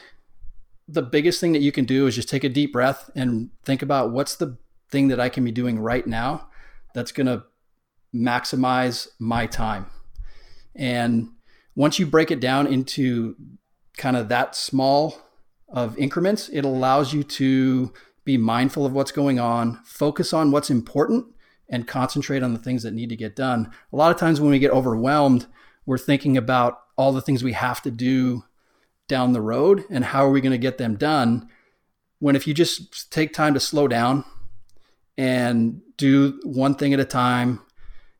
The 0.90 1.02
biggest 1.02 1.40
thing 1.40 1.54
that 1.54 1.62
you 1.62 1.72
can 1.72 1.86
do 1.86 2.06
is 2.06 2.16
just 2.16 2.28
take 2.28 2.44
a 2.44 2.50
deep 2.50 2.74
breath 2.74 3.10
and 3.16 3.50
think 3.64 3.82
about 3.82 4.12
what's 4.12 4.36
the 4.36 4.58
thing 4.90 5.10
that 5.10 5.20
I 5.20 5.30
can 5.30 5.44
be 5.44 5.52
doing 5.52 5.80
right 5.80 6.06
now 6.06 6.50
that's 6.94 7.12
going 7.12 7.28
to 7.28 7.44
maximize 8.14 9.08
my 9.20 9.46
time. 9.46 9.86
And 10.76 11.30
once 11.76 12.00
you 12.00 12.06
break 12.06 12.32
it 12.32 12.40
down 12.40 12.68
into 12.68 13.36
kind 13.98 14.18
of 14.18 14.30
that 14.30 14.56
small 14.56 15.18
of 15.68 15.98
increments, 15.98 16.50
it 16.50 16.66
allows 16.66 17.14
you 17.14 17.24
to 17.24 17.94
be 18.26 18.38
mindful 18.38 18.86
of 18.86 18.94
what's 18.94 19.12
going 19.12 19.40
on, 19.40 19.80
focus 19.84 20.34
on 20.34 20.52
what's 20.52 20.70
important, 20.70 21.26
and 21.70 21.88
concentrate 21.88 22.42
on 22.42 22.54
the 22.54 22.60
things 22.60 22.84
that 22.84 22.94
need 22.94 23.10
to 23.10 23.16
get 23.16 23.36
done. 23.36 23.72
A 23.94 23.96
lot 23.96 24.12
of 24.12 24.18
times 24.18 24.42
when 24.42 24.50
we 24.50 24.60
get 24.60 24.72
overwhelmed, 24.72 25.46
we're 25.86 25.98
thinking 25.98 26.36
about 26.36 26.80
all 26.98 27.12
the 27.12 27.22
things 27.22 27.44
we 27.44 27.54
have 27.54 27.82
to 27.84 27.92
do 27.92 28.44
down 29.08 29.34
the 29.34 29.42
road 29.42 29.84
and 29.90 30.06
how 30.06 30.26
are 30.26 30.32
we 30.32 30.42
going 30.42 30.52
to 30.52 30.58
get 30.58 30.78
them 30.78 30.96
done. 30.96 31.48
When 32.20 32.36
if 32.36 32.48
you 32.48 32.54
just 32.54 33.12
take 33.12 33.34
time 33.34 33.54
to 33.54 33.60
slow 33.60 33.88
down 33.88 34.26
and 35.20 35.82
do 35.98 36.40
one 36.46 36.76
thing 36.76 36.94
at 36.94 37.00
a 37.02 37.06
time, 37.06 37.60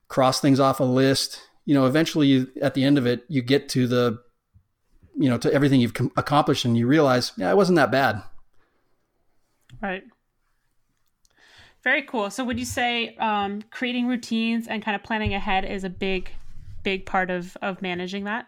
cross 0.10 0.42
things 0.42 0.60
off 0.60 0.82
a 0.82 0.84
list, 0.84 1.42
you 1.64 1.74
know, 1.74 1.86
eventually 1.86 2.28
you, 2.28 2.48
at 2.62 2.74
the 2.74 2.84
end 2.84 2.98
of 2.98 3.08
it, 3.08 3.24
you 3.30 3.42
get 3.42 3.70
to 3.70 3.88
the, 3.88 4.20
you 5.18 5.30
know, 5.30 5.38
to 5.38 5.52
everything 5.54 5.80
you've 5.80 5.94
com- 5.94 6.12
accomplished 6.18 6.66
and 6.66 6.78
you 6.78 6.88
realize, 6.88 7.32
yeah, 7.38 7.50
it 7.50 7.56
wasn't 7.56 7.78
that 7.78 7.90
bad. 7.90 8.22
right 9.82 10.04
very 11.84 12.02
cool 12.02 12.30
so 12.30 12.44
would 12.44 12.60
you 12.60 12.66
say 12.66 13.16
um, 13.16 13.62
creating 13.72 14.06
routines 14.08 14.68
and 14.68 14.84
kind 14.84 14.96
of 14.96 15.04
planning 15.04 15.34
ahead 15.34 15.64
is 15.64 15.86
a 15.86 15.90
big 15.90 16.32
big 16.84 17.06
part 17.06 17.30
of 17.32 17.56
of 17.62 17.82
managing 17.82 18.26
that 18.26 18.48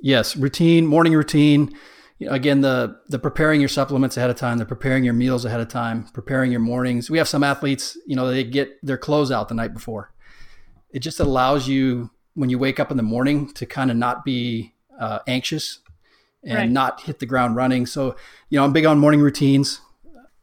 Yes, 0.00 0.36
routine, 0.36 0.86
morning 0.86 1.12
routine. 1.12 1.74
You 2.18 2.26
know, 2.26 2.32
again, 2.32 2.60
the 2.62 2.98
the 3.08 3.18
preparing 3.18 3.60
your 3.60 3.68
supplements 3.68 4.16
ahead 4.16 4.30
of 4.30 4.36
time, 4.36 4.58
the 4.58 4.64
preparing 4.66 5.04
your 5.04 5.14
meals 5.14 5.44
ahead 5.44 5.60
of 5.60 5.68
time, 5.68 6.04
preparing 6.12 6.50
your 6.50 6.60
mornings. 6.60 7.08
We 7.10 7.18
have 7.18 7.28
some 7.28 7.44
athletes, 7.44 7.96
you 8.06 8.16
know, 8.16 8.28
they 8.28 8.42
get 8.44 8.84
their 8.84 8.98
clothes 8.98 9.30
out 9.30 9.48
the 9.48 9.54
night 9.54 9.72
before. 9.72 10.12
It 10.90 11.00
just 11.00 11.20
allows 11.20 11.68
you 11.68 12.10
when 12.34 12.50
you 12.50 12.58
wake 12.58 12.80
up 12.80 12.90
in 12.90 12.96
the 12.96 13.02
morning 13.02 13.52
to 13.54 13.66
kind 13.66 13.90
of 13.90 13.96
not 13.96 14.24
be 14.24 14.74
uh, 14.98 15.20
anxious 15.26 15.78
and 16.42 16.54
Right. 16.58 16.70
not 16.70 17.02
hit 17.02 17.18
the 17.18 17.26
ground 17.26 17.56
running. 17.56 17.84
So, 17.86 18.16
you 18.48 18.58
know, 18.58 18.64
I'm 18.64 18.72
big 18.72 18.86
on 18.86 18.98
morning 18.98 19.20
routines. 19.20 19.80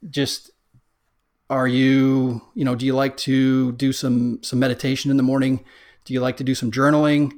Just 0.09 0.51
Are 1.49 1.67
you, 1.67 2.41
you 2.53 2.65
know, 2.65 2.75
do 2.75 2.85
you 2.85 2.93
like 2.95 3.17
to 3.17 3.71
do 3.73 3.91
some 3.93 4.39
some 4.43 4.59
meditation 4.59 5.11
in 5.11 5.17
the 5.17 5.23
morning? 5.23 5.63
Do 6.05 6.13
you 6.13 6.19
like 6.21 6.37
to 6.37 6.43
do 6.43 6.55
some 6.55 6.71
journaling? 6.71 7.33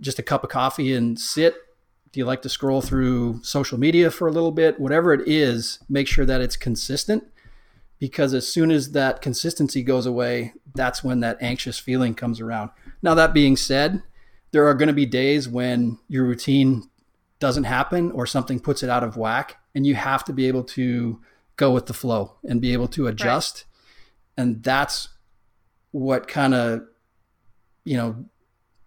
Just 0.00 0.18
a 0.18 0.22
cup 0.22 0.44
of 0.44 0.50
coffee 0.50 0.92
and 0.94 1.18
sit? 1.18 1.54
Do 2.12 2.18
you 2.18 2.26
like 2.26 2.42
to 2.42 2.48
scroll 2.48 2.80
through 2.80 3.40
social 3.42 3.78
media 3.78 4.10
for 4.10 4.26
a 4.26 4.32
little 4.32 4.50
bit? 4.50 4.80
Whatever 4.80 5.12
it 5.12 5.28
is, 5.28 5.78
make 5.88 6.08
sure 6.08 6.26
that 6.26 6.40
it's 6.40 6.56
consistent 6.56 7.24
because 8.00 8.34
as 8.34 8.52
soon 8.52 8.70
as 8.70 8.92
that 8.92 9.20
consistency 9.20 9.82
goes 9.82 10.06
away, 10.06 10.54
that's 10.74 11.04
when 11.04 11.20
that 11.20 11.38
anxious 11.40 11.78
feeling 11.78 12.14
comes 12.14 12.40
around. 12.40 12.70
Now, 13.02 13.14
that 13.14 13.34
being 13.34 13.56
said, 13.56 14.02
there 14.52 14.66
are 14.66 14.74
going 14.74 14.88
to 14.88 14.94
be 14.94 15.06
days 15.06 15.48
when 15.48 15.98
your 16.08 16.24
routine 16.24 16.88
doesn't 17.38 17.64
happen 17.64 18.10
or 18.10 18.26
something 18.26 18.58
puts 18.58 18.82
it 18.82 18.90
out 18.90 19.04
of 19.04 19.16
whack, 19.16 19.58
and 19.74 19.86
you 19.86 19.94
have 19.94 20.24
to 20.24 20.32
be 20.32 20.48
able 20.48 20.64
to 20.64 21.20
go 21.56 21.70
with 21.70 21.86
the 21.86 21.94
flow 21.94 22.36
and 22.42 22.60
be 22.60 22.72
able 22.72 22.88
to 22.88 23.06
adjust. 23.06 23.64
Right. 24.36 24.42
And 24.42 24.62
that's 24.62 25.10
what 25.92 26.26
kind 26.26 26.54
of, 26.54 26.82
you 27.84 27.96
know, 27.96 28.24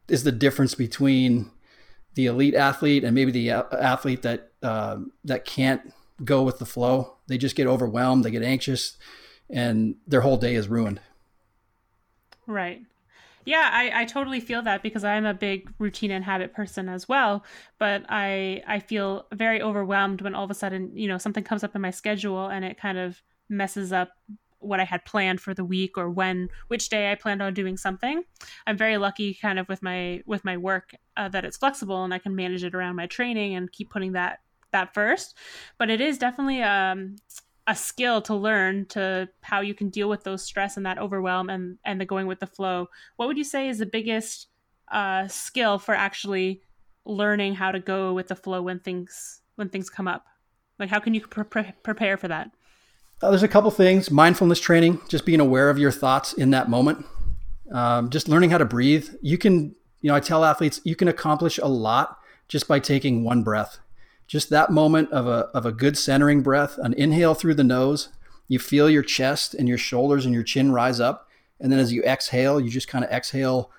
is 0.08 0.24
the 0.24 0.32
difference 0.32 0.76
between 0.76 1.52
the 2.16 2.28
elite 2.28 2.56
athlete 2.56 3.04
and 3.04 3.16
maybe 3.16 3.32
the 3.32 3.52
athlete 3.52 4.22
that 4.22 4.52
uh, 4.62 4.98
that 5.24 5.46
can't 5.46 5.94
go 6.24 6.44
with 6.44 6.60
the 6.60 6.66
flow. 6.66 7.18
They 7.28 7.38
just 7.38 7.56
get 7.56 7.68
overwhelmed, 7.68 8.24
they 8.24 8.32
get 8.32 8.44
anxious, 8.44 8.98
and 9.50 9.96
their 10.08 10.22
whole 10.22 10.38
day 10.38 10.56
is 10.56 10.68
ruined. 10.68 11.00
Right. 12.46 12.82
Yeah, 13.46 13.70
I, 13.74 14.02
I 14.02 14.06
totally 14.06 14.40
feel 14.40 14.62
that 14.62 14.84
because 14.84 15.04
I'm 15.04 15.26
a 15.26 15.34
big 15.34 15.70
routine 15.78 16.12
and 16.12 16.24
habit 16.24 16.54
person 16.54 16.88
as 16.88 17.10
well. 17.10 17.44
But 17.78 18.06
I 18.08 18.64
I 18.68 18.80
feel 18.80 19.28
very 19.34 19.62
overwhelmed 19.62 20.22
when 20.22 20.36
all 20.36 20.46
of 20.46 20.52
a 20.52 20.56
sudden, 20.56 20.92
you 20.96 21.08
know, 21.08 21.18
something 21.18 21.44
comes 21.44 21.64
up 21.64 21.76
in 21.76 21.82
my 21.82 21.92
schedule 21.92 22.48
and 22.48 22.64
it 22.64 22.78
kind 22.78 22.98
of 22.98 23.22
messes 23.50 23.92
up 23.92 24.12
what 24.64 24.80
I 24.80 24.86
had 24.86 25.06
planned 25.06 25.42
for 25.42 25.54
the 25.54 25.66
week 25.66 25.98
or 25.98 26.10
when 26.10 26.50
which 26.68 26.90
day 26.90 27.12
I 27.12 27.16
planned 27.16 27.42
on 27.42 27.54
doing 27.54 27.78
something. 27.78 28.24
I'm 28.66 28.78
very 28.78 28.98
lucky 28.98 29.34
kind 29.34 29.60
of 29.60 29.68
with 29.70 29.82
my 29.82 30.22
with 30.26 30.46
my 30.46 30.58
work 30.58 30.96
uh, 31.18 31.30
that 31.30 31.46
it's 31.46 31.58
flexible 31.58 32.04
and 32.04 32.14
I 32.14 32.20
can 32.20 32.36
manage 32.36 32.64
it 32.64 32.76
around 32.76 32.96
my 32.96 33.08
training 33.08 33.56
and 33.56 33.72
keep 33.72 33.90
putting 33.90 34.14
that 34.14 34.40
that 34.72 34.94
first. 34.94 35.38
But 35.78 35.90
it 35.90 36.02
is 36.02 36.18
definitely 36.18 36.62
um 36.62 37.18
a 37.68 37.76
skill 37.76 38.22
to 38.22 38.36
learn 38.36 38.86
to 38.88 39.30
how 39.42 39.62
you 39.62 39.74
can 39.74 39.90
deal 39.90 40.10
with 40.10 40.24
those 40.24 40.44
stress 40.44 40.76
and 40.76 40.86
that 40.86 40.98
overwhelm 40.98 41.50
and 41.50 41.78
and 41.86 42.00
the 42.00 42.06
going 42.06 42.28
with 42.28 42.40
the 42.40 42.48
flow 42.48 42.90
what 43.16 43.28
would 43.28 43.38
you 43.38 43.44
say 43.44 43.70
is 43.70 43.80
the 43.80 43.86
biggest 43.86 44.48
uh, 44.92 45.28
skill 45.28 45.80
for 45.80 45.96
actually 45.96 46.62
learning 47.06 47.56
how 47.56 47.72
to 47.72 47.80
go 47.80 48.14
with 48.14 48.28
the 48.28 48.36
flow 48.36 48.62
when 48.62 48.80
things 48.80 49.42
when 49.56 49.70
things 49.70 49.90
come 49.90 50.08
up 50.08 50.26
like 50.78 50.90
how 50.90 51.00
can 51.00 51.14
you 51.14 51.22
pre- 51.22 51.44
pre- 51.44 51.74
prepare 51.84 52.18
for 52.18 52.28
that 52.28 52.52
uh, 53.24 53.30
there's 53.30 53.44
a 53.44 53.48
couple 53.48 53.72
things 53.72 54.12
mindfulness 54.12 54.60
training 54.60 55.00
just 55.08 55.26
being 55.26 55.40
aware 55.40 55.70
of 55.70 55.80
your 55.80 55.92
thoughts 55.92 56.34
in 56.34 56.52
that 56.52 56.70
moment 56.70 57.06
um, 57.72 58.10
just 58.10 58.28
learning 58.28 58.50
how 58.50 58.58
to 58.58 58.66
breathe 58.66 59.10
you 59.22 59.38
can 59.38 59.76
you 60.02 60.10
know 60.10 60.16
i 60.16 60.20
tell 60.20 60.44
athletes 60.44 60.82
you 60.84 60.96
can 60.96 61.08
accomplish 61.08 61.58
a 61.58 61.68
lot 61.68 62.20
just 62.48 62.68
by 62.68 62.80
taking 62.80 63.24
one 63.24 63.44
breath 63.44 63.80
just 64.28 64.50
that 64.50 64.72
moment 64.72 65.12
of 65.12 65.28
a, 65.28 65.50
of 65.54 65.66
a 65.66 65.72
good 65.72 65.98
centering 65.98 66.42
breath, 66.42 66.78
an 66.78 66.94
inhale 66.94 67.36
through 67.36 67.56
the 67.56 67.64
nose, 67.64 68.10
you 68.48 68.60
feel 68.60 68.90
your 68.90 69.04
chest 69.04 69.54
and 69.54 69.68
your 69.68 69.78
shoulders 69.78 70.26
and 70.26 70.34
your 70.34 70.44
chin 70.44 70.72
rise 70.72 71.00
up. 71.00 71.30
And 71.60 71.72
then 71.72 71.80
as 71.80 71.94
you 71.94 72.04
exhale, 72.04 72.60
you 72.60 72.70
just 72.70 72.88
kind 72.88 73.06
of 73.06 73.12
exhale 73.12 73.72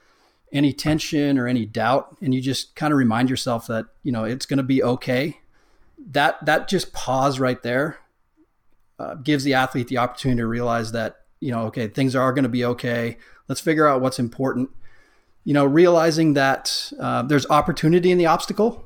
any 0.53 0.73
tension 0.73 1.39
or 1.39 1.49
any 1.49 1.67
doubt. 1.67 2.17
And 2.21 2.35
you 2.35 2.41
just 2.41 2.75
kind 2.77 2.93
of 2.93 2.99
remind 2.99 3.31
yourself 3.31 3.67
that, 3.67 3.87
you 4.03 4.13
know, 4.13 4.25
it's 4.25 4.47
going 4.47 4.59
to 4.59 4.63
be 4.63 4.83
okay. 4.83 5.41
That, 6.13 6.45
that 6.45 6.69
just 6.69 6.93
pause 6.93 7.41
right 7.41 7.63
there 7.63 7.99
uh, 8.99 9.15
gives 9.15 9.45
the 9.45 9.55
athlete 9.55 9.89
the 9.89 9.99
opportunity 9.99 10.41
to 10.41 10.47
realize 10.47 10.93
that, 10.93 11.23
you 11.41 11.51
know, 11.51 11.63
okay, 11.67 11.89
things 11.89 12.15
are 12.15 12.33
going 12.33 12.45
to 12.45 12.49
be 12.49 12.65
okay. 12.65 13.17
Let's 13.49 13.61
figure 13.61 13.87
out 13.87 14.01
what's 14.01 14.19
important. 14.19 14.71
You 15.45 15.55
know, 15.55 15.65
realizing 15.65 16.35
that 16.35 16.93
uh, 16.99 17.23
there's 17.23 17.47
opportunity 17.51 18.11
in 18.11 18.19
the 18.19 18.27
obstacle 18.27 18.85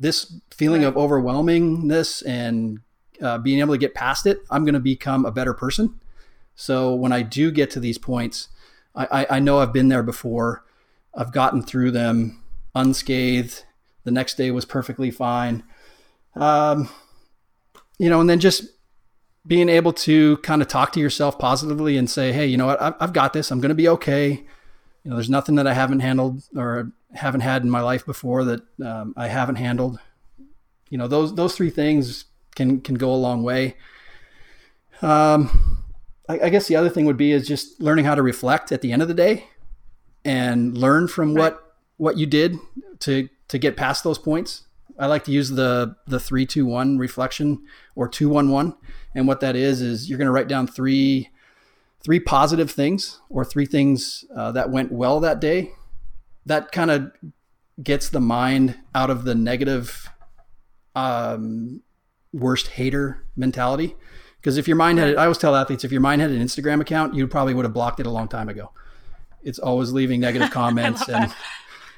this 0.00 0.32
feeling 0.50 0.82
of 0.82 0.94
overwhelmingness 0.94 2.26
and 2.26 2.80
uh, 3.20 3.36
being 3.38 3.60
able 3.60 3.74
to 3.74 3.78
get 3.78 3.94
past 3.94 4.26
it, 4.26 4.40
I'm 4.50 4.64
going 4.64 4.74
to 4.74 4.80
become 4.80 5.26
a 5.26 5.30
better 5.30 5.52
person. 5.52 6.00
So 6.54 6.94
when 6.94 7.12
I 7.12 7.22
do 7.22 7.50
get 7.50 7.70
to 7.72 7.80
these 7.80 7.98
points, 7.98 8.48
I, 8.94 9.06
I, 9.10 9.36
I 9.36 9.38
know 9.40 9.58
I've 9.58 9.74
been 9.74 9.88
there 9.88 10.02
before. 10.02 10.64
I've 11.14 11.32
gotten 11.32 11.62
through 11.62 11.90
them 11.90 12.42
unscathed. 12.74 13.64
The 14.04 14.10
next 14.10 14.36
day 14.36 14.50
was 14.50 14.64
perfectly 14.64 15.10
fine. 15.10 15.64
Um, 16.34 16.88
you 17.98 18.08
know, 18.08 18.20
and 18.20 18.30
then 18.30 18.40
just 18.40 18.64
being 19.46 19.68
able 19.68 19.92
to 19.92 20.36
kind 20.38 20.62
of 20.62 20.68
talk 20.68 20.92
to 20.92 21.00
yourself 21.00 21.38
positively 21.38 21.96
and 21.96 22.10
say, 22.10 22.32
hey, 22.32 22.46
you 22.46 22.56
know 22.56 22.66
what, 22.66 22.96
I've 23.00 23.12
got 23.12 23.32
this. 23.32 23.50
I'm 23.50 23.60
going 23.60 23.70
to 23.70 23.74
be 23.74 23.88
okay. 23.88 24.44
You 25.02 25.10
know, 25.10 25.16
there's 25.16 25.30
nothing 25.30 25.54
that 25.54 25.66
I 25.66 25.72
haven't 25.72 26.00
handled 26.00 26.42
or 26.54 26.92
haven't 27.14 27.40
had 27.40 27.62
in 27.62 27.70
my 27.70 27.80
life 27.80 28.04
before 28.04 28.44
that 28.44 28.62
um, 28.84 29.14
I 29.16 29.28
haven't 29.28 29.56
handled. 29.56 29.98
You 30.90 30.98
know, 30.98 31.08
those 31.08 31.34
those 31.34 31.56
three 31.56 31.70
things 31.70 32.26
can 32.54 32.80
can 32.80 32.96
go 32.96 33.12
a 33.12 33.16
long 33.16 33.42
way. 33.42 33.76
Um, 35.02 35.84
I, 36.28 36.40
I, 36.40 36.48
guess 36.50 36.68
the 36.68 36.76
other 36.76 36.90
thing 36.90 37.06
would 37.06 37.16
be 37.16 37.32
is 37.32 37.48
just 37.48 37.80
learning 37.80 38.04
how 38.04 38.14
to 38.14 38.22
reflect 38.22 38.70
at 38.70 38.82
the 38.82 38.92
end 38.92 39.00
of 39.00 39.08
the 39.08 39.14
day 39.14 39.46
and 40.26 40.76
learn 40.76 41.08
from 41.08 41.32
right. 41.32 41.54
what 41.54 41.76
what 41.96 42.18
you 42.18 42.26
did 42.26 42.56
to 43.00 43.28
to 43.48 43.58
get 43.58 43.76
past 43.76 44.04
those 44.04 44.18
points. 44.18 44.64
I 44.98 45.06
like 45.06 45.24
to 45.24 45.32
use 45.32 45.50
the 45.50 45.96
the 46.06 46.20
three 46.20 46.44
two 46.44 46.66
one 46.66 46.98
reflection 46.98 47.64
or 47.94 48.08
two 48.08 48.28
one 48.28 48.50
one, 48.50 48.74
and 49.14 49.26
what 49.26 49.40
that 49.40 49.56
is 49.56 49.80
is 49.80 50.08
you're 50.08 50.18
going 50.18 50.26
to 50.26 50.32
write 50.32 50.48
down 50.48 50.66
three 50.66 51.30
three 52.02 52.20
positive 52.20 52.70
things 52.70 53.20
or 53.28 53.44
three 53.44 53.66
things 53.66 54.24
uh, 54.34 54.50
that 54.52 54.70
went 54.70 54.90
well 54.90 55.20
that 55.20 55.40
day 55.40 55.72
that 56.46 56.72
kind 56.72 56.90
of 56.90 57.12
gets 57.82 58.08
the 58.08 58.20
mind 58.20 58.76
out 58.94 59.10
of 59.10 59.24
the 59.24 59.34
negative 59.34 60.08
um, 60.94 61.82
worst 62.32 62.68
hater 62.68 63.24
mentality. 63.36 63.94
Because 64.40 64.56
if 64.56 64.66
your 64.66 64.76
mind 64.76 64.98
had, 64.98 65.16
I 65.16 65.24
always 65.24 65.38
tell 65.38 65.54
athletes, 65.54 65.84
if 65.84 65.92
your 65.92 66.00
mind 66.00 66.22
had 66.22 66.30
an 66.30 66.42
Instagram 66.42 66.80
account, 66.80 67.14
you 67.14 67.26
probably 67.26 67.54
would 67.54 67.64
have 67.64 67.74
blocked 67.74 68.00
it 68.00 68.06
a 68.06 68.10
long 68.10 68.28
time 68.28 68.48
ago. 68.48 68.72
It's 69.42 69.58
always 69.58 69.92
leaving 69.92 70.20
negative 70.20 70.50
comments 70.52 71.08
and 71.08 71.32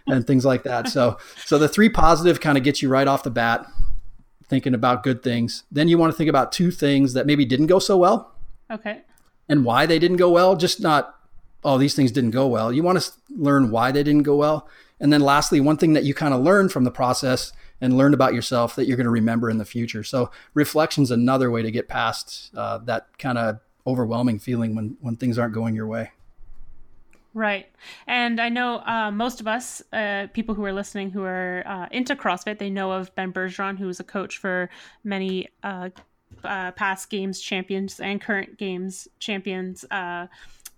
and 0.08 0.26
things 0.26 0.44
like 0.44 0.64
that. 0.64 0.88
So 0.88 1.18
so 1.44 1.58
the 1.58 1.68
three 1.68 1.88
positive 1.88 2.40
kind 2.40 2.58
of 2.58 2.64
gets 2.64 2.82
you 2.82 2.88
right 2.88 3.06
off 3.06 3.22
the 3.22 3.30
bat 3.30 3.64
thinking 4.48 4.74
about 4.74 5.02
good 5.02 5.22
things. 5.22 5.64
Then 5.70 5.88
you 5.88 5.98
want 5.98 6.12
to 6.12 6.16
think 6.16 6.30
about 6.30 6.52
two 6.52 6.70
things 6.70 7.14
that 7.14 7.26
maybe 7.26 7.44
didn't 7.44 7.66
go 7.66 7.78
so 7.78 7.96
well. 7.96 8.34
Okay. 8.70 9.02
And 9.48 9.64
why 9.64 9.86
they 9.86 9.98
didn't 9.98 10.16
go 10.16 10.30
well, 10.30 10.56
just 10.56 10.80
not 10.80 11.16
oh, 11.64 11.78
these 11.78 11.94
things 11.94 12.10
didn't 12.10 12.30
go 12.30 12.46
well. 12.46 12.72
You 12.72 12.82
want 12.82 13.00
to 13.00 13.12
learn 13.30 13.70
why 13.70 13.92
they 13.92 14.02
didn't 14.02 14.24
go 14.24 14.36
well. 14.36 14.68
And 15.00 15.12
then 15.12 15.20
lastly, 15.20 15.60
one 15.60 15.76
thing 15.76 15.92
that 15.94 16.04
you 16.04 16.14
kind 16.14 16.34
of 16.34 16.40
learned 16.40 16.72
from 16.72 16.84
the 16.84 16.90
process 16.90 17.52
and 17.80 17.96
learned 17.96 18.14
about 18.14 18.34
yourself 18.34 18.76
that 18.76 18.86
you're 18.86 18.96
going 18.96 19.04
to 19.04 19.10
remember 19.10 19.50
in 19.50 19.58
the 19.58 19.64
future. 19.64 20.04
So 20.04 20.30
reflection 20.54 21.02
is 21.02 21.10
another 21.10 21.50
way 21.50 21.62
to 21.62 21.70
get 21.70 21.88
past 21.88 22.50
uh, 22.56 22.78
that 22.78 23.18
kind 23.18 23.38
of 23.38 23.60
overwhelming 23.86 24.38
feeling 24.38 24.74
when, 24.74 24.96
when 25.00 25.16
things 25.16 25.38
aren't 25.38 25.54
going 25.54 25.74
your 25.74 25.86
way. 25.86 26.12
Right. 27.34 27.66
And 28.06 28.40
I 28.40 28.50
know 28.50 28.82
uh, 28.84 29.10
most 29.10 29.40
of 29.40 29.48
us, 29.48 29.82
uh, 29.92 30.26
people 30.34 30.54
who 30.54 30.64
are 30.64 30.72
listening 30.72 31.10
who 31.10 31.22
are 31.22 31.62
uh, 31.66 31.86
into 31.90 32.14
CrossFit, 32.14 32.58
they 32.58 32.68
know 32.68 32.92
of 32.92 33.14
Ben 33.14 33.32
Bergeron, 33.32 33.78
who 33.78 33.88
is 33.88 34.00
a 34.00 34.04
coach 34.04 34.36
for 34.36 34.68
many 35.02 35.48
uh, 35.62 35.88
uh, 36.44 36.72
past 36.72 37.08
games 37.08 37.40
champions 37.40 38.00
and 38.00 38.20
current 38.20 38.58
games 38.58 39.08
champions 39.18 39.84
uh, 39.90 40.26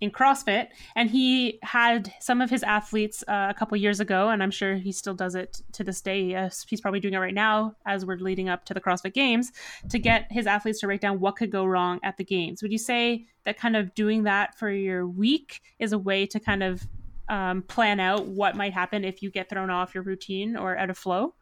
in 0.01 0.11
CrossFit, 0.11 0.67
and 0.95 1.09
he 1.09 1.59
had 1.63 2.13
some 2.19 2.41
of 2.41 2.49
his 2.49 2.63
athletes 2.63 3.23
uh, 3.27 3.47
a 3.49 3.53
couple 3.53 3.77
years 3.77 3.99
ago, 3.99 4.29
and 4.29 4.43
I'm 4.43 4.51
sure 4.51 4.75
he 4.75 4.91
still 4.91 5.13
does 5.13 5.35
it 5.35 5.61
to 5.73 5.83
this 5.83 6.01
day. 6.01 6.35
Uh, 6.35 6.49
he's 6.67 6.81
probably 6.81 6.99
doing 6.99 7.13
it 7.13 7.19
right 7.19 7.33
now 7.33 7.75
as 7.85 8.05
we're 8.05 8.17
leading 8.17 8.49
up 8.49 8.65
to 8.65 8.73
the 8.73 8.81
CrossFit 8.81 9.13
Games 9.13 9.51
to 9.89 9.97
get 9.97 10.31
his 10.31 10.47
athletes 10.47 10.81
to 10.81 10.87
write 10.87 11.01
down 11.01 11.19
what 11.19 11.37
could 11.37 11.49
go 11.49 11.65
wrong 11.65 11.99
at 12.03 12.17
the 12.17 12.25
games. 12.25 12.61
Would 12.61 12.73
you 12.73 12.77
say 12.77 13.25
that 13.45 13.57
kind 13.57 13.77
of 13.77 13.95
doing 13.95 14.23
that 14.23 14.57
for 14.57 14.69
your 14.69 15.07
week 15.07 15.61
is 15.79 15.93
a 15.93 15.99
way 15.99 16.25
to 16.27 16.39
kind 16.39 16.61
of 16.61 16.85
um, 17.29 17.61
plan 17.63 17.99
out 17.99 18.27
what 18.27 18.55
might 18.55 18.73
happen 18.73 19.03
if 19.05 19.23
you 19.23 19.31
get 19.31 19.49
thrown 19.49 19.69
off 19.69 19.95
your 19.95 20.03
routine 20.03 20.57
or 20.57 20.77
out 20.77 20.89
of 20.89 20.97
flow? 20.97 21.33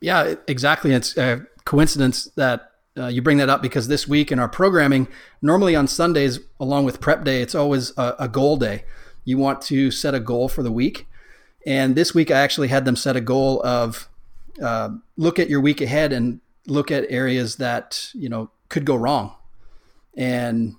Yeah, 0.00 0.34
exactly. 0.48 0.92
It's 0.92 1.16
a 1.16 1.46
coincidence 1.64 2.24
that 2.36 2.71
uh, 2.96 3.06
you 3.06 3.22
bring 3.22 3.38
that 3.38 3.48
up 3.48 3.62
because 3.62 3.88
this 3.88 4.06
week 4.06 4.30
in 4.30 4.38
our 4.38 4.48
programming, 4.48 5.08
normally 5.40 5.74
on 5.74 5.88
Sundays, 5.88 6.40
along 6.60 6.84
with 6.84 7.00
prep 7.00 7.24
day, 7.24 7.40
it's 7.40 7.54
always 7.54 7.96
a, 7.96 8.14
a, 8.18 8.28
goal 8.28 8.56
day. 8.56 8.84
You 9.24 9.38
want 9.38 9.62
to 9.62 9.90
set 9.90 10.14
a 10.14 10.20
goal 10.20 10.48
for 10.48 10.62
the 10.62 10.72
week. 10.72 11.06
And 11.64 11.94
this 11.94 12.14
week, 12.14 12.30
I 12.30 12.40
actually 12.40 12.68
had 12.68 12.84
them 12.84 12.96
set 12.96 13.16
a 13.16 13.20
goal 13.20 13.64
of 13.64 14.08
uh, 14.62 14.90
look 15.16 15.38
at 15.38 15.48
your 15.48 15.60
week 15.60 15.80
ahead 15.80 16.12
and 16.12 16.40
look 16.66 16.90
at 16.90 17.06
areas 17.08 17.56
that, 17.56 18.10
you 18.12 18.28
know, 18.28 18.50
could 18.68 18.84
go 18.84 18.96
wrong 18.96 19.34
and 20.16 20.76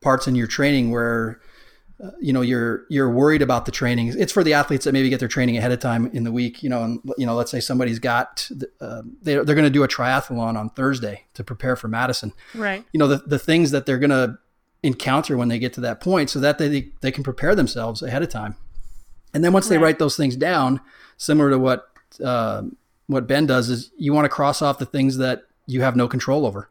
parts 0.00 0.26
in 0.26 0.34
your 0.34 0.46
training 0.46 0.90
where 0.90 1.40
uh, 2.02 2.10
you 2.20 2.32
know 2.32 2.40
you're 2.40 2.84
you're 2.88 3.10
worried 3.10 3.42
about 3.42 3.66
the 3.66 3.72
training. 3.72 4.12
It's 4.16 4.32
for 4.32 4.42
the 4.42 4.54
athletes 4.54 4.84
that 4.84 4.92
maybe 4.92 5.08
get 5.08 5.20
their 5.20 5.28
training 5.28 5.56
ahead 5.56 5.72
of 5.72 5.80
time 5.80 6.06
in 6.12 6.24
the 6.24 6.32
week 6.32 6.62
you 6.62 6.68
know 6.68 6.82
and 6.82 7.00
you 7.16 7.26
know 7.26 7.34
let's 7.34 7.50
say 7.50 7.60
somebody's 7.60 7.98
got 7.98 8.48
uh, 8.80 9.02
they're, 9.22 9.44
they're 9.44 9.54
going 9.54 9.64
to 9.64 9.70
do 9.70 9.84
a 9.84 9.88
triathlon 9.88 10.56
on 10.56 10.70
thursday 10.70 11.24
to 11.34 11.44
prepare 11.44 11.76
for 11.76 11.88
madison. 11.88 12.32
Right. 12.54 12.84
You 12.92 12.98
know 12.98 13.06
the, 13.06 13.18
the 13.18 13.38
things 13.38 13.70
that 13.70 13.86
they're 13.86 13.98
going 13.98 14.10
to 14.10 14.38
encounter 14.84 15.36
when 15.36 15.48
they 15.48 15.58
get 15.58 15.72
to 15.72 15.80
that 15.80 16.00
point 16.00 16.30
so 16.30 16.38
that 16.40 16.58
they, 16.58 16.90
they 17.00 17.10
can 17.10 17.24
prepare 17.24 17.54
themselves 17.54 18.02
ahead 18.02 18.22
of 18.22 18.28
time. 18.28 18.54
And 19.32 19.42
then 19.42 19.52
once 19.52 19.66
right. 19.66 19.70
they 19.70 19.78
write 19.78 19.98
those 19.98 20.16
things 20.16 20.36
down 20.36 20.80
similar 21.16 21.50
to 21.50 21.58
what 21.58 21.88
uh, 22.22 22.62
what 23.06 23.26
ben 23.26 23.46
does 23.46 23.68
is 23.68 23.90
you 23.96 24.12
want 24.12 24.26
to 24.26 24.28
cross 24.28 24.62
off 24.62 24.78
the 24.78 24.86
things 24.86 25.16
that 25.16 25.44
you 25.66 25.80
have 25.80 25.96
no 25.96 26.06
control 26.06 26.46
over. 26.46 26.70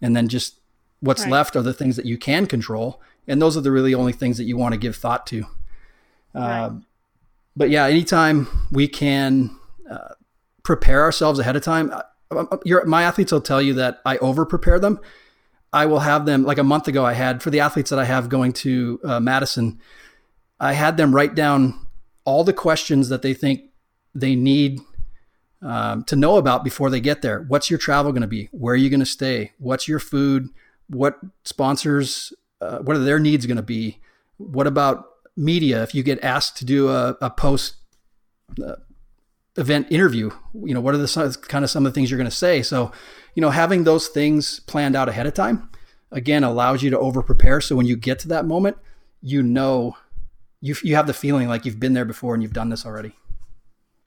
And 0.00 0.14
then 0.14 0.28
just 0.28 0.60
what's 1.00 1.22
right. 1.22 1.32
left 1.32 1.56
are 1.56 1.62
the 1.62 1.74
things 1.74 1.96
that 1.96 2.04
you 2.04 2.18
can 2.18 2.46
control 2.46 3.00
and 3.28 3.40
those 3.40 3.56
are 3.56 3.60
the 3.60 3.70
really 3.70 3.94
only 3.94 4.12
things 4.12 4.38
that 4.38 4.44
you 4.44 4.56
want 4.56 4.72
to 4.72 4.78
give 4.78 4.96
thought 4.96 5.26
to. 5.28 5.44
Right. 6.34 6.64
Uh, 6.64 6.70
but 7.56 7.70
yeah, 7.70 7.86
anytime 7.86 8.46
we 8.70 8.88
can 8.88 9.56
uh, 9.90 10.14
prepare 10.62 11.02
ourselves 11.02 11.38
ahead 11.38 11.56
of 11.56 11.62
time, 11.62 11.90
uh, 11.92 12.02
uh, 12.30 12.56
your, 12.64 12.84
my 12.86 13.02
athletes 13.02 13.32
will 13.32 13.40
tell 13.40 13.60
you 13.60 13.74
that 13.74 14.00
I 14.04 14.16
over 14.18 14.46
prepare 14.46 14.78
them. 14.78 15.00
I 15.72 15.86
will 15.86 16.00
have 16.00 16.24
them 16.24 16.44
like 16.44 16.58
a 16.58 16.64
month 16.64 16.88
ago. 16.88 17.04
I 17.04 17.12
had 17.12 17.42
for 17.42 17.50
the 17.50 17.60
athletes 17.60 17.90
that 17.90 17.98
I 17.98 18.04
have 18.04 18.28
going 18.28 18.52
to 18.54 19.00
uh, 19.04 19.20
Madison, 19.20 19.80
I 20.58 20.72
had 20.72 20.96
them 20.96 21.14
write 21.14 21.34
down 21.34 21.86
all 22.24 22.44
the 22.44 22.52
questions 22.52 23.08
that 23.10 23.22
they 23.22 23.34
think 23.34 23.62
they 24.14 24.34
need 24.34 24.80
um, 25.60 26.04
to 26.04 26.16
know 26.16 26.36
about 26.36 26.64
before 26.64 26.90
they 26.90 27.00
get 27.00 27.22
there. 27.22 27.44
What's 27.48 27.70
your 27.70 27.78
travel 27.78 28.12
going 28.12 28.22
to 28.22 28.28
be? 28.28 28.48
Where 28.52 28.74
are 28.74 28.76
you 28.76 28.90
going 28.90 29.00
to 29.00 29.06
stay? 29.06 29.52
What's 29.58 29.88
your 29.88 29.98
food? 29.98 30.48
What 30.88 31.18
sponsors 31.44 32.32
uh, 32.60 32.78
what 32.78 32.96
are 32.96 33.00
their 33.00 33.18
needs 33.18 33.46
going 33.46 33.56
to 33.56 33.62
be? 33.62 33.98
What 34.38 34.66
about 34.66 35.06
media? 35.36 35.82
If 35.82 35.94
you 35.94 36.02
get 36.02 36.22
asked 36.22 36.56
to 36.58 36.64
do 36.64 36.88
a, 36.88 37.16
a 37.20 37.30
post 37.30 37.76
uh, 38.62 38.76
event 39.56 39.86
interview, 39.90 40.30
you 40.54 40.74
know, 40.74 40.80
what 40.80 40.94
are 40.94 40.98
the 40.98 41.38
kind 41.48 41.64
of 41.64 41.70
some 41.70 41.86
of 41.86 41.92
the 41.92 41.94
things 41.94 42.10
you're 42.10 42.18
going 42.18 42.30
to 42.30 42.36
say? 42.36 42.62
So, 42.62 42.92
you 43.34 43.40
know, 43.40 43.50
having 43.50 43.84
those 43.84 44.08
things 44.08 44.60
planned 44.60 44.96
out 44.96 45.08
ahead 45.08 45.26
of 45.26 45.34
time, 45.34 45.68
again, 46.10 46.44
allows 46.44 46.82
you 46.82 46.90
to 46.90 46.98
over 46.98 47.22
prepare. 47.22 47.60
So 47.60 47.76
when 47.76 47.86
you 47.86 47.96
get 47.96 48.18
to 48.20 48.28
that 48.28 48.44
moment, 48.44 48.76
you 49.22 49.42
know, 49.42 49.96
you, 50.60 50.74
you 50.82 50.96
have 50.96 51.06
the 51.06 51.14
feeling 51.14 51.48
like 51.48 51.64
you've 51.64 51.80
been 51.80 51.92
there 51.92 52.04
before 52.04 52.34
and 52.34 52.42
you've 52.42 52.52
done 52.52 52.68
this 52.68 52.84
already. 52.84 53.12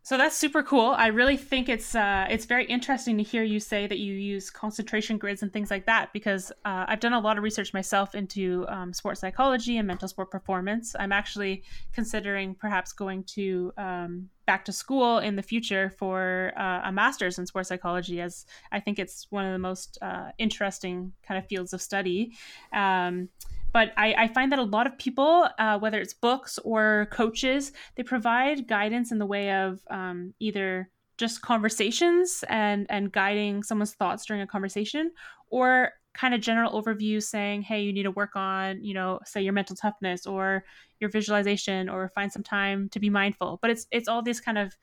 So 0.03 0.17
that's 0.17 0.35
super 0.35 0.63
cool. 0.63 0.95
I 0.97 1.07
really 1.07 1.37
think 1.37 1.69
it's 1.69 1.93
uh, 1.93 2.25
it's 2.27 2.45
very 2.45 2.65
interesting 2.65 3.17
to 3.17 3.23
hear 3.23 3.43
you 3.43 3.59
say 3.59 3.85
that 3.85 3.99
you 3.99 4.15
use 4.15 4.49
concentration 4.49 5.19
grids 5.19 5.43
and 5.43 5.53
things 5.53 5.69
like 5.69 5.85
that 5.85 6.11
because 6.11 6.51
uh, 6.65 6.85
I've 6.87 6.99
done 6.99 7.13
a 7.13 7.19
lot 7.19 7.37
of 7.37 7.43
research 7.43 7.71
myself 7.71 8.15
into 8.15 8.65
um, 8.67 8.93
sports 8.93 9.21
psychology 9.21 9.77
and 9.77 9.87
mental 9.87 10.07
sport 10.07 10.31
performance. 10.31 10.95
I'm 10.99 11.11
actually 11.11 11.63
considering 11.93 12.55
perhaps 12.55 12.93
going 12.93 13.25
to 13.35 13.73
um, 13.77 14.29
back 14.45 14.65
to 14.65 14.71
school 14.71 15.19
in 15.19 15.35
the 15.35 15.43
future 15.43 15.89
for 15.89 16.51
uh, 16.57 16.81
a 16.85 16.91
master's 16.91 17.37
in 17.37 17.45
sports 17.45 17.69
psychology, 17.69 18.21
as 18.21 18.45
I 18.71 18.79
think 18.79 18.99
it's 18.99 19.27
one 19.29 19.45
of 19.45 19.53
the 19.53 19.59
most 19.59 19.97
uh, 20.01 20.31
interesting 20.37 21.13
kind 21.27 21.37
of 21.37 21.47
fields 21.47 21.73
of 21.73 21.81
study. 21.81 22.33
Um, 22.73 23.29
but 23.73 23.93
I, 23.95 24.13
I, 24.13 24.27
find 24.27 24.51
that 24.51 24.59
a 24.59 24.63
lot 24.63 24.85
of 24.85 24.97
people, 24.97 25.47
uh, 25.57 25.79
whether 25.79 25.99
it's 25.99 26.13
books 26.13 26.59
or 26.65 27.07
coaches, 27.11 27.71
they 27.95 28.03
provide 28.03 28.67
guidance 28.67 29.11
in 29.11 29.17
the 29.17 29.25
way 29.25 29.51
of 29.53 29.79
um, 29.89 30.33
either 30.39 30.89
just 31.17 31.41
conversations 31.41 32.43
and 32.49 32.87
and 32.89 33.11
guiding 33.11 33.63
someone's 33.63 33.93
thoughts 33.93 34.25
during 34.25 34.41
a 34.41 34.47
conversation, 34.47 35.11
or 35.49 35.91
kind 36.13 36.33
of 36.33 36.41
general 36.41 36.81
overview 36.81 37.21
saying, 37.21 37.61
hey, 37.61 37.81
you 37.81 37.93
need 37.93 38.03
to 38.03 38.11
work 38.11 38.35
on, 38.35 38.83
you 38.83 38.93
know, 38.93 39.19
say 39.25 39.41
your 39.41 39.53
mental 39.53 39.75
toughness 39.75 40.25
or 40.25 40.63
your 40.99 41.09
visualization, 41.09 41.89
or 41.89 42.09
find 42.09 42.31
some 42.31 42.43
time 42.43 42.89
to 42.89 42.99
be 42.99 43.09
mindful. 43.09 43.59
But 43.61 43.71
it's 43.71 43.87
it's 43.91 44.07
all 44.07 44.21
these 44.21 44.41
kind 44.41 44.57
of 44.57 44.75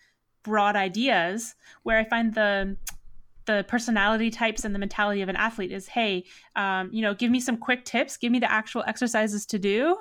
broad 0.43 0.77
ideas 0.77 1.55
where 1.83 1.99
I 1.99 2.05
find 2.05 2.35
the 2.35 2.77
the 3.45 3.65
personality 3.67 4.31
types 4.31 4.65
and 4.65 4.75
the 4.75 4.79
mentality 4.79 5.23
of 5.23 5.29
an 5.31 5.37
athlete 5.37 5.73
is 5.73 5.89
hey 5.89 6.23
um, 6.55 6.91
you 6.93 7.01
know 7.01 7.15
give 7.15 7.31
me 7.31 7.41
some 7.41 7.57
quick 7.57 7.85
tips. 7.85 8.17
Give 8.17 8.33
me 8.33 8.39
the 8.39 8.51
actual 8.51 8.85
exercises 8.87 9.47
to 9.47 9.59
do. 9.59 9.97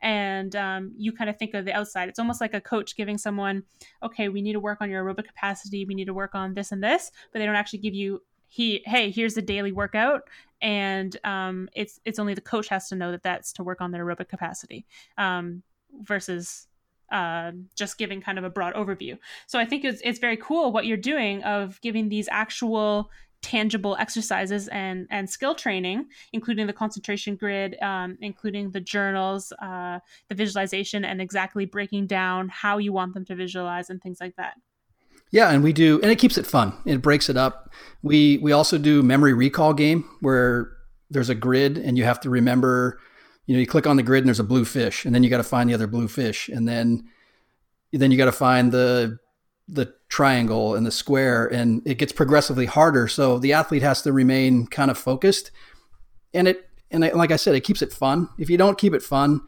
And 0.00 0.54
um, 0.54 0.92
you 0.96 1.12
kind 1.12 1.28
of 1.28 1.36
think 1.38 1.54
of 1.54 1.64
the 1.64 1.72
outside. 1.72 2.08
It's 2.08 2.20
almost 2.20 2.40
like 2.40 2.54
a 2.54 2.60
coach 2.60 2.96
giving 2.96 3.18
someone 3.18 3.64
okay 4.02 4.28
we 4.28 4.42
need 4.42 4.52
to 4.52 4.60
work 4.60 4.78
on 4.80 4.90
your 4.90 5.04
aerobic 5.04 5.26
capacity. 5.26 5.84
We 5.84 5.94
need 5.94 6.06
to 6.06 6.14
work 6.14 6.34
on 6.34 6.54
this 6.54 6.72
and 6.72 6.82
this 6.82 7.10
but 7.32 7.40
they 7.40 7.46
don't 7.46 7.56
actually 7.56 7.80
give 7.80 7.94
you 7.94 8.22
he 8.48 8.82
hey 8.86 9.10
here's 9.10 9.36
a 9.36 9.42
daily 9.42 9.72
workout 9.72 10.22
and 10.60 11.16
um, 11.24 11.68
it's 11.74 12.00
it's 12.04 12.18
only 12.18 12.34
the 12.34 12.40
coach 12.40 12.68
has 12.68 12.88
to 12.88 12.96
know 12.96 13.10
that 13.12 13.22
that's 13.22 13.52
to 13.52 13.62
work 13.62 13.80
on 13.80 13.92
their 13.92 14.04
aerobic 14.04 14.28
capacity 14.28 14.86
um, 15.16 15.62
versus 16.02 16.66
uh, 17.10 17.52
just 17.74 17.96
giving 17.98 18.20
kind 18.20 18.38
of 18.38 18.44
a 18.44 18.50
broad 18.50 18.74
overview. 18.74 19.18
So 19.46 19.58
I 19.58 19.64
think 19.64 19.84
it's, 19.84 20.02
it's 20.04 20.18
very 20.18 20.36
cool 20.36 20.72
what 20.72 20.84
you're 20.84 20.96
doing 20.96 21.42
of 21.42 21.80
giving 21.80 22.08
these 22.08 22.28
actual 22.30 23.10
tangible 23.40 23.96
exercises 24.00 24.66
and 24.68 25.06
and 25.10 25.30
skill 25.30 25.54
training 25.54 26.04
including 26.32 26.66
the 26.66 26.72
concentration 26.72 27.36
grid 27.36 27.80
um, 27.82 28.18
including 28.20 28.72
the 28.72 28.80
journals 28.80 29.52
uh, 29.62 30.00
the 30.28 30.34
visualization 30.34 31.04
and 31.04 31.20
exactly 31.20 31.64
breaking 31.64 32.04
down 32.04 32.48
how 32.48 32.78
you 32.78 32.92
want 32.92 33.14
them 33.14 33.24
to 33.24 33.36
visualize 33.36 33.90
and 33.90 34.02
things 34.02 34.20
like 34.20 34.34
that 34.34 34.54
yeah 35.30 35.50
and 35.50 35.62
we 35.62 35.72
do 35.72 36.00
and 36.02 36.10
it 36.10 36.18
keeps 36.18 36.38
it 36.38 36.46
fun 36.46 36.72
it 36.84 37.02
breaks 37.02 37.28
it 37.28 37.36
up 37.36 37.70
we 38.02 38.38
we 38.38 38.52
also 38.52 38.78
do 38.78 39.02
memory 39.02 39.32
recall 39.32 39.72
game 39.72 40.08
where 40.20 40.72
there's 41.10 41.28
a 41.28 41.34
grid 41.34 41.78
and 41.78 41.96
you 41.96 42.04
have 42.04 42.20
to 42.20 42.30
remember 42.30 42.98
you 43.48 43.54
know, 43.54 43.60
you 43.60 43.66
click 43.66 43.86
on 43.86 43.96
the 43.96 44.02
grid 44.02 44.22
and 44.22 44.28
there's 44.28 44.38
a 44.38 44.44
blue 44.44 44.66
fish, 44.66 45.06
and 45.06 45.14
then 45.14 45.22
you 45.22 45.30
got 45.30 45.38
to 45.38 45.42
find 45.42 45.68
the 45.70 45.74
other 45.74 45.86
blue 45.86 46.06
fish, 46.06 46.50
and 46.50 46.68
then 46.68 47.08
then 47.92 48.10
you 48.10 48.18
got 48.18 48.26
to 48.26 48.32
find 48.32 48.70
the 48.70 49.18
the 49.66 49.94
triangle 50.10 50.74
and 50.74 50.86
the 50.86 50.90
square, 50.90 51.46
and 51.46 51.80
it 51.86 51.96
gets 51.96 52.12
progressively 52.12 52.66
harder. 52.66 53.08
So 53.08 53.38
the 53.38 53.54
athlete 53.54 53.82
has 53.82 54.02
to 54.02 54.12
remain 54.12 54.66
kind 54.66 54.90
of 54.90 54.98
focused, 54.98 55.50
and 56.34 56.46
it 56.46 56.68
and 56.90 57.02
it, 57.04 57.16
like 57.16 57.30
I 57.30 57.36
said, 57.36 57.54
it 57.54 57.62
keeps 57.62 57.80
it 57.80 57.90
fun. 57.90 58.28
If 58.38 58.50
you 58.50 58.58
don't 58.58 58.76
keep 58.76 58.92
it 58.92 59.02
fun, 59.02 59.40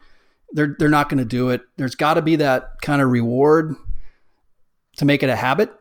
they're 0.51 0.75
they're 0.79 0.89
not 0.89 1.07
going 1.07 1.19
to 1.19 1.25
do 1.25 1.49
it. 1.49 1.61
There's 1.77 1.93
got 1.93 2.15
to 2.15 2.23
be 2.23 2.35
that 2.37 2.81
kind 2.81 3.03
of 3.03 3.09
reward 3.11 3.75
to 4.97 5.05
make 5.05 5.23
it 5.23 5.29
a 5.29 5.35
habit. 5.35 5.71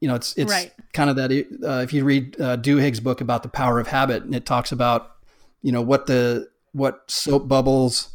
You 0.00 0.08
know, 0.08 0.14
it's 0.14 0.36
it's 0.36 0.52
right. 0.52 0.72
kind 0.92 1.10
of 1.10 1.16
that. 1.16 1.30
Uh, 1.64 1.82
if 1.82 1.92
you 1.92 2.04
read 2.04 2.40
uh, 2.40 2.56
Duhigg's 2.56 3.00
book 3.00 3.20
about 3.20 3.42
the 3.42 3.48
power 3.48 3.80
of 3.80 3.88
habit, 3.88 4.22
and 4.24 4.34
it 4.34 4.44
talks 4.44 4.72
about 4.72 5.12
you 5.62 5.72
know 5.72 5.82
what 5.82 6.06
the 6.06 6.48
what 6.72 7.10
soap 7.10 7.48
bubbles, 7.48 8.10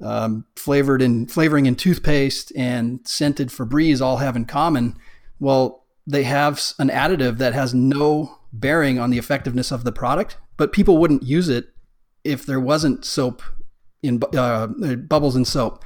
um, 0.00 0.44
flavored 0.56 1.00
in 1.00 1.26
flavoring 1.26 1.66
in 1.66 1.74
toothpaste, 1.74 2.52
and 2.54 3.00
scented 3.06 3.48
Febreze 3.48 4.00
all 4.00 4.18
have 4.18 4.36
in 4.36 4.44
common. 4.44 4.96
Well, 5.40 5.84
they 6.06 6.24
have 6.24 6.60
an 6.78 6.88
additive 6.88 7.38
that 7.38 7.54
has 7.54 7.72
no 7.72 8.38
bearing 8.52 8.98
on 8.98 9.10
the 9.10 9.18
effectiveness 9.18 9.70
of 9.70 9.84
the 9.84 9.92
product, 9.92 10.36
but 10.56 10.72
people 10.72 10.98
wouldn't 10.98 11.22
use 11.22 11.48
it 11.48 11.70
if 12.24 12.44
there 12.44 12.60
wasn't 12.60 13.04
soap 13.04 13.42
in 14.02 14.22
uh, 14.36 14.66
bubbles 14.66 15.36
in 15.36 15.44
soap 15.44 15.82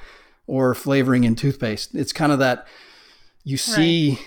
or 0.47 0.75
flavoring 0.75 1.25
in 1.25 1.35
toothpaste. 1.35 1.95
It's 1.95 2.13
kind 2.13 2.33
of 2.33 2.39
that 2.39 2.67
you 3.47 3.57
see 3.57 4.19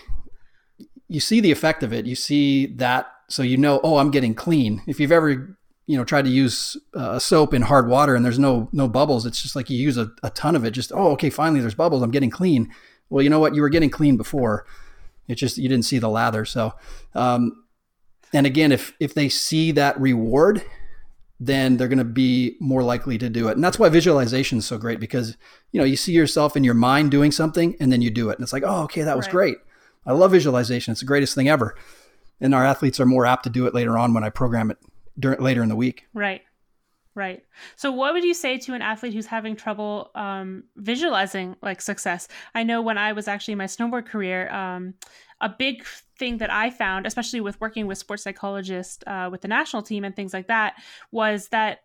right. 0.80 0.88
you 1.10 1.20
see 1.20 1.42
the 1.42 1.52
effect 1.52 1.84
of 1.84 1.92
it. 1.92 2.06
You 2.06 2.16
see 2.16 2.68
that 2.78 3.12
so 3.28 3.44
you 3.44 3.58
know, 3.58 3.82
oh, 3.84 3.98
I'm 3.98 4.12
getting 4.12 4.34
clean. 4.34 4.82
If 4.88 5.00
you've 5.00 5.12
ever 5.12 5.58
you 5.88 5.98
know 5.98 6.06
tried 6.06 6.24
to 6.24 6.32
use 6.32 6.78
uh, 6.96 7.16
a 7.16 7.20
soap 7.20 7.54
in 7.54 7.64
hard 7.64 7.90
water 7.90 8.16
and 8.16 8.24
there's 8.24 8.38
no 8.38 8.70
no 8.72 8.88
bubbles 8.88 9.26
it's 9.26 9.42
just 9.42 9.56
like 9.56 9.72
you 9.72 9.78
use 9.78 9.98
a, 9.98 10.12
a 10.22 10.30
ton 10.30 10.56
of 10.56 10.64
it 10.64 10.70
just 10.70 10.92
oh 10.94 11.14
okay 11.14 11.32
finally 11.32 11.62
there's 11.62 11.74
bubbles 11.74 12.04
i'm 12.04 12.12
getting 12.12 12.30
clean 12.30 12.72
well 13.10 13.24
you 13.24 13.30
know 13.30 13.40
what 13.40 13.56
you 13.56 13.62
were 13.64 13.70
getting 13.70 13.90
clean 13.90 14.16
before 14.16 14.68
it's 15.28 15.40
just 15.40 15.58
you 15.58 15.68
didn't 15.68 15.86
see 15.86 15.98
the 15.98 16.08
lather 16.08 16.46
so 16.46 16.76
um, 17.16 17.64
and 18.34 18.46
again 18.46 18.72
if 18.72 18.94
if 19.00 19.16
they 19.16 19.28
see 19.28 19.72
that 19.72 20.00
reward 20.00 20.64
then 21.40 21.78
they're 21.78 21.88
going 21.88 21.98
to 21.98 22.04
be 22.04 22.58
more 22.60 22.84
likely 22.84 23.18
to 23.18 23.30
do 23.30 23.48
it 23.48 23.54
and 23.54 23.64
that's 23.64 23.80
why 23.80 23.88
visualization 23.88 24.58
is 24.58 24.66
so 24.66 24.78
great 24.78 25.00
because 25.00 25.38
you 25.72 25.80
know 25.80 25.86
you 25.86 25.96
see 25.96 26.12
yourself 26.12 26.58
in 26.58 26.64
your 26.64 26.74
mind 26.74 27.12
doing 27.12 27.32
something 27.32 27.76
and 27.80 27.92
then 27.92 28.02
you 28.02 28.10
do 28.10 28.30
it 28.30 28.38
and 28.38 28.44
it's 28.44 28.54
like 28.54 28.64
oh 28.66 28.84
okay 28.84 29.04
that 29.04 29.16
was 29.16 29.28
right. 29.28 29.32
great 29.32 29.58
i 30.06 30.12
love 30.12 30.32
visualization 30.32 30.92
it's 30.92 31.02
the 31.02 31.06
greatest 31.06 31.36
thing 31.36 31.48
ever 31.48 31.76
and 32.42 32.54
our 32.54 32.66
athletes 32.66 33.00
are 33.00 33.06
more 33.06 33.26
apt 33.26 33.44
to 33.44 33.50
do 33.50 33.66
it 33.66 33.74
later 33.74 33.98
on 33.98 34.14
when 34.14 34.24
i 34.24 34.30
program 34.30 34.70
it 34.72 34.78
during, 35.20 35.42
later 35.42 35.62
in 35.62 35.70
the 35.70 35.76
week. 35.76 36.06
Right. 36.14 36.42
Right. 37.16 37.44
So, 37.76 37.92
what 37.92 38.14
would 38.14 38.24
you 38.24 38.34
say 38.34 38.58
to 38.60 38.74
an 38.74 38.82
athlete 38.82 39.14
who's 39.14 39.26
having 39.26 39.56
trouble 39.56 40.12
um, 40.16 40.64
visualizing 40.78 41.56
like 41.62 41.82
success? 41.82 42.28
I 42.54 42.64
know 42.64 42.82
when 42.82 42.98
I 42.98 43.14
was 43.14 43.28
actually 43.28 43.54
in 43.54 43.58
my 43.58 43.66
snowboard 43.66 44.06
career, 44.06 44.50
um, 44.54 44.94
a 45.42 45.50
big 45.50 45.84
thing 46.18 46.38
that 46.38 46.52
I 46.52 46.70
found, 46.70 47.08
especially 47.08 47.42
with 47.42 47.60
working 47.60 47.88
with 47.88 47.98
sports 47.98 48.24
psychologists 48.24 49.04
uh, 49.08 49.30
with 49.32 49.42
the 49.42 49.48
national 49.48 49.82
team 49.82 50.04
and 50.04 50.16
things 50.16 50.34
like 50.34 50.48
that, 50.48 50.76
was 51.12 51.50
that 51.50 51.80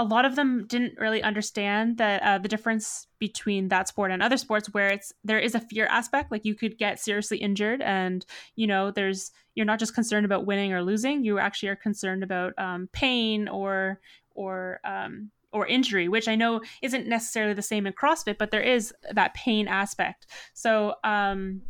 a 0.00 0.04
lot 0.04 0.24
of 0.24 0.34
them 0.34 0.66
didn't 0.66 0.98
really 0.98 1.22
understand 1.22 1.98
that 1.98 2.22
uh, 2.22 2.38
the 2.38 2.48
difference 2.48 3.06
between 3.18 3.68
that 3.68 3.86
sport 3.86 4.10
and 4.10 4.22
other 4.22 4.38
sports 4.38 4.72
where 4.72 4.88
it's 4.88 5.12
there 5.22 5.38
is 5.38 5.54
a 5.54 5.60
fear 5.60 5.84
aspect 5.86 6.32
like 6.32 6.46
you 6.46 6.54
could 6.54 6.78
get 6.78 6.98
seriously 6.98 7.36
injured 7.36 7.82
and 7.82 8.24
you 8.56 8.66
know 8.66 8.90
there's 8.90 9.30
you're 9.54 9.66
not 9.66 9.78
just 9.78 9.94
concerned 9.94 10.24
about 10.24 10.46
winning 10.46 10.72
or 10.72 10.82
losing 10.82 11.22
you 11.22 11.38
actually 11.38 11.68
are 11.68 11.76
concerned 11.76 12.22
about 12.22 12.54
um, 12.56 12.88
pain 12.92 13.46
or 13.46 14.00
or 14.34 14.80
um, 14.84 15.30
or 15.52 15.66
injury, 15.66 16.08
which 16.08 16.28
I 16.28 16.36
know 16.36 16.60
isn't 16.80 17.08
necessarily 17.08 17.54
the 17.54 17.62
same 17.62 17.84
in 17.84 17.92
CrossFit, 17.92 18.38
but 18.38 18.52
there 18.52 18.62
is 18.62 18.94
that 19.12 19.34
pain 19.34 19.66
aspect. 19.66 20.26
So 20.54 20.94
um, 21.02 21.62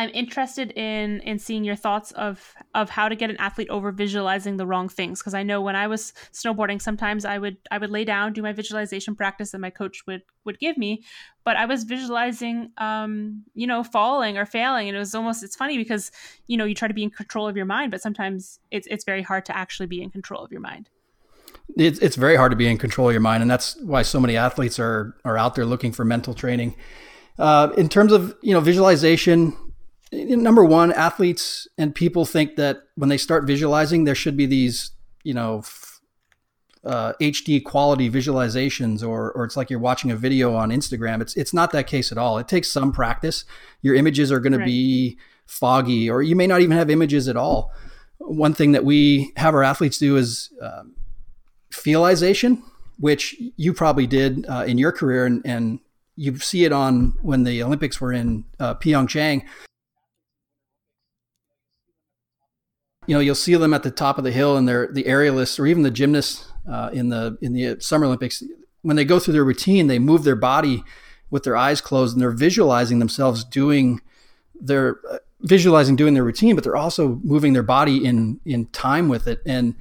I'm 0.00 0.08
interested 0.14 0.70
in 0.78 1.20
in 1.20 1.38
seeing 1.38 1.62
your 1.62 1.76
thoughts 1.76 2.10
of 2.12 2.54
of 2.74 2.88
how 2.88 3.10
to 3.10 3.14
get 3.14 3.28
an 3.28 3.36
athlete 3.36 3.68
over 3.68 3.92
visualizing 3.92 4.56
the 4.56 4.66
wrong 4.66 4.88
things. 4.88 5.20
Because 5.20 5.34
I 5.34 5.42
know 5.42 5.60
when 5.60 5.76
I 5.76 5.88
was 5.88 6.14
snowboarding 6.32 6.80
sometimes 6.80 7.26
I 7.26 7.36
would 7.36 7.58
I 7.70 7.76
would 7.76 7.90
lay 7.90 8.06
down 8.06 8.32
do 8.32 8.40
my 8.40 8.54
visualization 8.54 9.14
practice 9.14 9.50
that 9.50 9.58
my 9.58 9.68
coach 9.68 10.06
would 10.06 10.22
would 10.46 10.58
give 10.58 10.78
me 10.78 11.04
but 11.44 11.56
I 11.56 11.66
was 11.66 11.84
visualizing 11.84 12.72
um 12.78 13.44
you 13.52 13.66
know 13.66 13.84
falling 13.84 14.38
or 14.38 14.46
failing. 14.46 14.88
And 14.88 14.96
it 14.96 14.98
was 14.98 15.14
almost 15.14 15.42
it's 15.42 15.54
funny 15.54 15.76
because 15.76 16.10
you 16.46 16.56
know 16.56 16.64
you 16.64 16.74
try 16.74 16.88
to 16.88 16.94
be 16.94 17.02
in 17.02 17.10
control 17.10 17.46
of 17.46 17.54
your 17.54 17.66
mind 17.66 17.90
but 17.90 18.00
sometimes 18.00 18.58
it's 18.70 18.86
it's 18.90 19.04
very 19.04 19.20
hard 19.20 19.44
to 19.46 19.56
actually 19.56 19.86
be 19.86 20.00
in 20.00 20.08
control 20.08 20.42
of 20.42 20.50
your 20.50 20.62
mind. 20.62 20.88
It's, 21.76 21.98
it's 21.98 22.16
very 22.16 22.36
hard 22.36 22.52
to 22.52 22.56
be 22.56 22.66
in 22.66 22.78
control 22.78 23.08
of 23.08 23.12
your 23.12 23.20
mind 23.20 23.42
and 23.42 23.50
that's 23.50 23.76
why 23.82 24.00
so 24.00 24.18
many 24.18 24.38
athletes 24.38 24.78
are 24.78 25.14
are 25.26 25.36
out 25.36 25.56
there 25.56 25.66
looking 25.66 25.92
for 25.92 26.06
mental 26.06 26.32
training. 26.32 26.74
Uh, 27.38 27.70
in 27.76 27.90
terms 27.90 28.12
of 28.12 28.34
you 28.40 28.54
know 28.54 28.60
visualization 28.60 29.54
number 30.12 30.64
one, 30.64 30.92
athletes 30.92 31.68
and 31.78 31.94
people 31.94 32.24
think 32.24 32.56
that 32.56 32.82
when 32.96 33.08
they 33.08 33.16
start 33.16 33.44
visualizing, 33.44 34.04
there 34.04 34.14
should 34.14 34.36
be 34.36 34.46
these, 34.46 34.92
you 35.22 35.34
know, 35.34 35.62
uh, 36.84 37.12
HD 37.20 37.62
quality 37.62 38.10
visualizations, 38.10 39.06
or 39.06 39.32
or 39.32 39.44
it's 39.44 39.56
like 39.56 39.68
you're 39.68 39.78
watching 39.78 40.10
a 40.10 40.16
video 40.16 40.54
on 40.54 40.70
Instagram. 40.70 41.20
It's 41.20 41.36
it's 41.36 41.52
not 41.52 41.72
that 41.72 41.86
case 41.86 42.10
at 42.10 42.18
all. 42.18 42.38
It 42.38 42.48
takes 42.48 42.70
some 42.70 42.90
practice. 42.92 43.44
Your 43.82 43.94
images 43.94 44.32
are 44.32 44.40
going 44.40 44.54
right. 44.54 44.60
to 44.60 44.64
be 44.64 45.18
foggy, 45.46 46.08
or 46.08 46.22
you 46.22 46.34
may 46.34 46.46
not 46.46 46.62
even 46.62 46.76
have 46.76 46.88
images 46.88 47.28
at 47.28 47.36
all. 47.36 47.72
One 48.18 48.54
thing 48.54 48.72
that 48.72 48.84
we 48.84 49.32
have 49.36 49.54
our 49.54 49.62
athletes 49.62 49.98
do 49.98 50.16
is 50.16 50.50
um, 50.62 50.94
feelization, 51.70 52.62
which 52.98 53.36
you 53.56 53.74
probably 53.74 54.06
did 54.06 54.46
uh, 54.48 54.64
in 54.66 54.78
your 54.78 54.92
career, 54.92 55.26
and, 55.26 55.42
and 55.44 55.80
you 56.16 56.38
see 56.38 56.64
it 56.64 56.72
on 56.72 57.14
when 57.20 57.44
the 57.44 57.62
Olympics 57.62 58.00
were 58.00 58.12
in 58.12 58.44
uh, 58.58 58.74
Pyeongchang 58.74 59.44
you 63.10 63.16
know, 63.16 63.20
you'll 63.20 63.34
see 63.34 63.56
them 63.56 63.74
at 63.74 63.82
the 63.82 63.90
top 63.90 64.18
of 64.18 64.24
the 64.24 64.30
hill 64.30 64.56
and 64.56 64.68
they're 64.68 64.86
the 64.86 65.02
aerialists 65.02 65.58
or 65.58 65.66
even 65.66 65.82
the 65.82 65.90
gymnasts 65.90 66.46
uh, 66.70 66.90
in 66.92 67.08
the 67.08 67.36
in 67.42 67.54
the 67.54 67.76
Summer 67.80 68.06
Olympics. 68.06 68.40
When 68.82 68.94
they 68.94 69.04
go 69.04 69.18
through 69.18 69.32
their 69.32 69.44
routine, 69.44 69.88
they 69.88 69.98
move 69.98 70.22
their 70.22 70.36
body 70.36 70.84
with 71.28 71.42
their 71.42 71.56
eyes 71.56 71.80
closed 71.80 72.14
and 72.14 72.22
they're 72.22 72.30
visualizing 72.30 73.00
themselves 73.00 73.42
doing 73.42 74.00
their 74.60 75.00
uh, 75.10 75.18
visualizing 75.40 75.96
doing 75.96 76.14
their 76.14 76.22
routine, 76.22 76.54
but 76.54 76.62
they're 76.62 76.76
also 76.76 77.18
moving 77.24 77.52
their 77.52 77.64
body 77.64 78.04
in 78.04 78.38
in 78.44 78.66
time 78.66 79.08
with 79.08 79.26
it. 79.26 79.42
And 79.44 79.74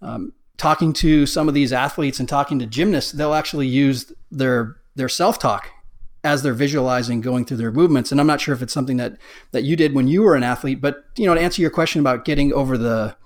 um, 0.00 0.32
talking 0.56 0.92
to 0.92 1.26
some 1.26 1.48
of 1.48 1.54
these 1.54 1.72
athletes 1.72 2.20
and 2.20 2.28
talking 2.28 2.60
to 2.60 2.66
gymnasts, 2.66 3.10
they'll 3.10 3.34
actually 3.34 3.66
use 3.66 4.12
their 4.30 4.76
their 4.94 5.08
self 5.08 5.40
talk 5.40 5.68
as 6.22 6.42
they're 6.42 6.52
visualizing 6.52 7.20
going 7.20 7.44
through 7.44 7.56
their 7.56 7.72
movements. 7.72 8.12
And 8.12 8.20
I'm 8.20 8.26
not 8.26 8.40
sure 8.40 8.54
if 8.54 8.62
it's 8.62 8.72
something 8.72 8.98
that 8.98 9.16
that 9.52 9.64
you 9.64 9.76
did 9.76 9.94
when 9.94 10.08
you 10.08 10.22
were 10.22 10.34
an 10.34 10.42
athlete, 10.42 10.80
but 10.80 11.04
you 11.16 11.26
know, 11.26 11.34
to 11.34 11.40
answer 11.40 11.62
your 11.62 11.70
question 11.70 12.00
about 12.00 12.24
getting 12.24 12.52
over 12.52 12.76
the 12.76 13.16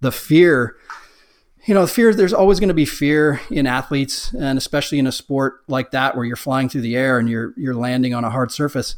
the 0.00 0.12
fear, 0.12 0.76
you 1.66 1.74
know, 1.74 1.86
fear 1.86 2.14
there's 2.14 2.32
always 2.32 2.60
going 2.60 2.68
to 2.68 2.74
be 2.74 2.84
fear 2.84 3.40
in 3.50 3.66
athletes 3.66 4.32
and 4.32 4.56
especially 4.56 4.98
in 4.98 5.06
a 5.06 5.12
sport 5.12 5.60
like 5.68 5.90
that 5.90 6.16
where 6.16 6.24
you're 6.24 6.36
flying 6.36 6.68
through 6.68 6.80
the 6.80 6.96
air 6.96 7.18
and 7.18 7.28
you're 7.28 7.52
you're 7.56 7.74
landing 7.74 8.14
on 8.14 8.24
a 8.24 8.30
hard 8.30 8.50
surface. 8.50 8.96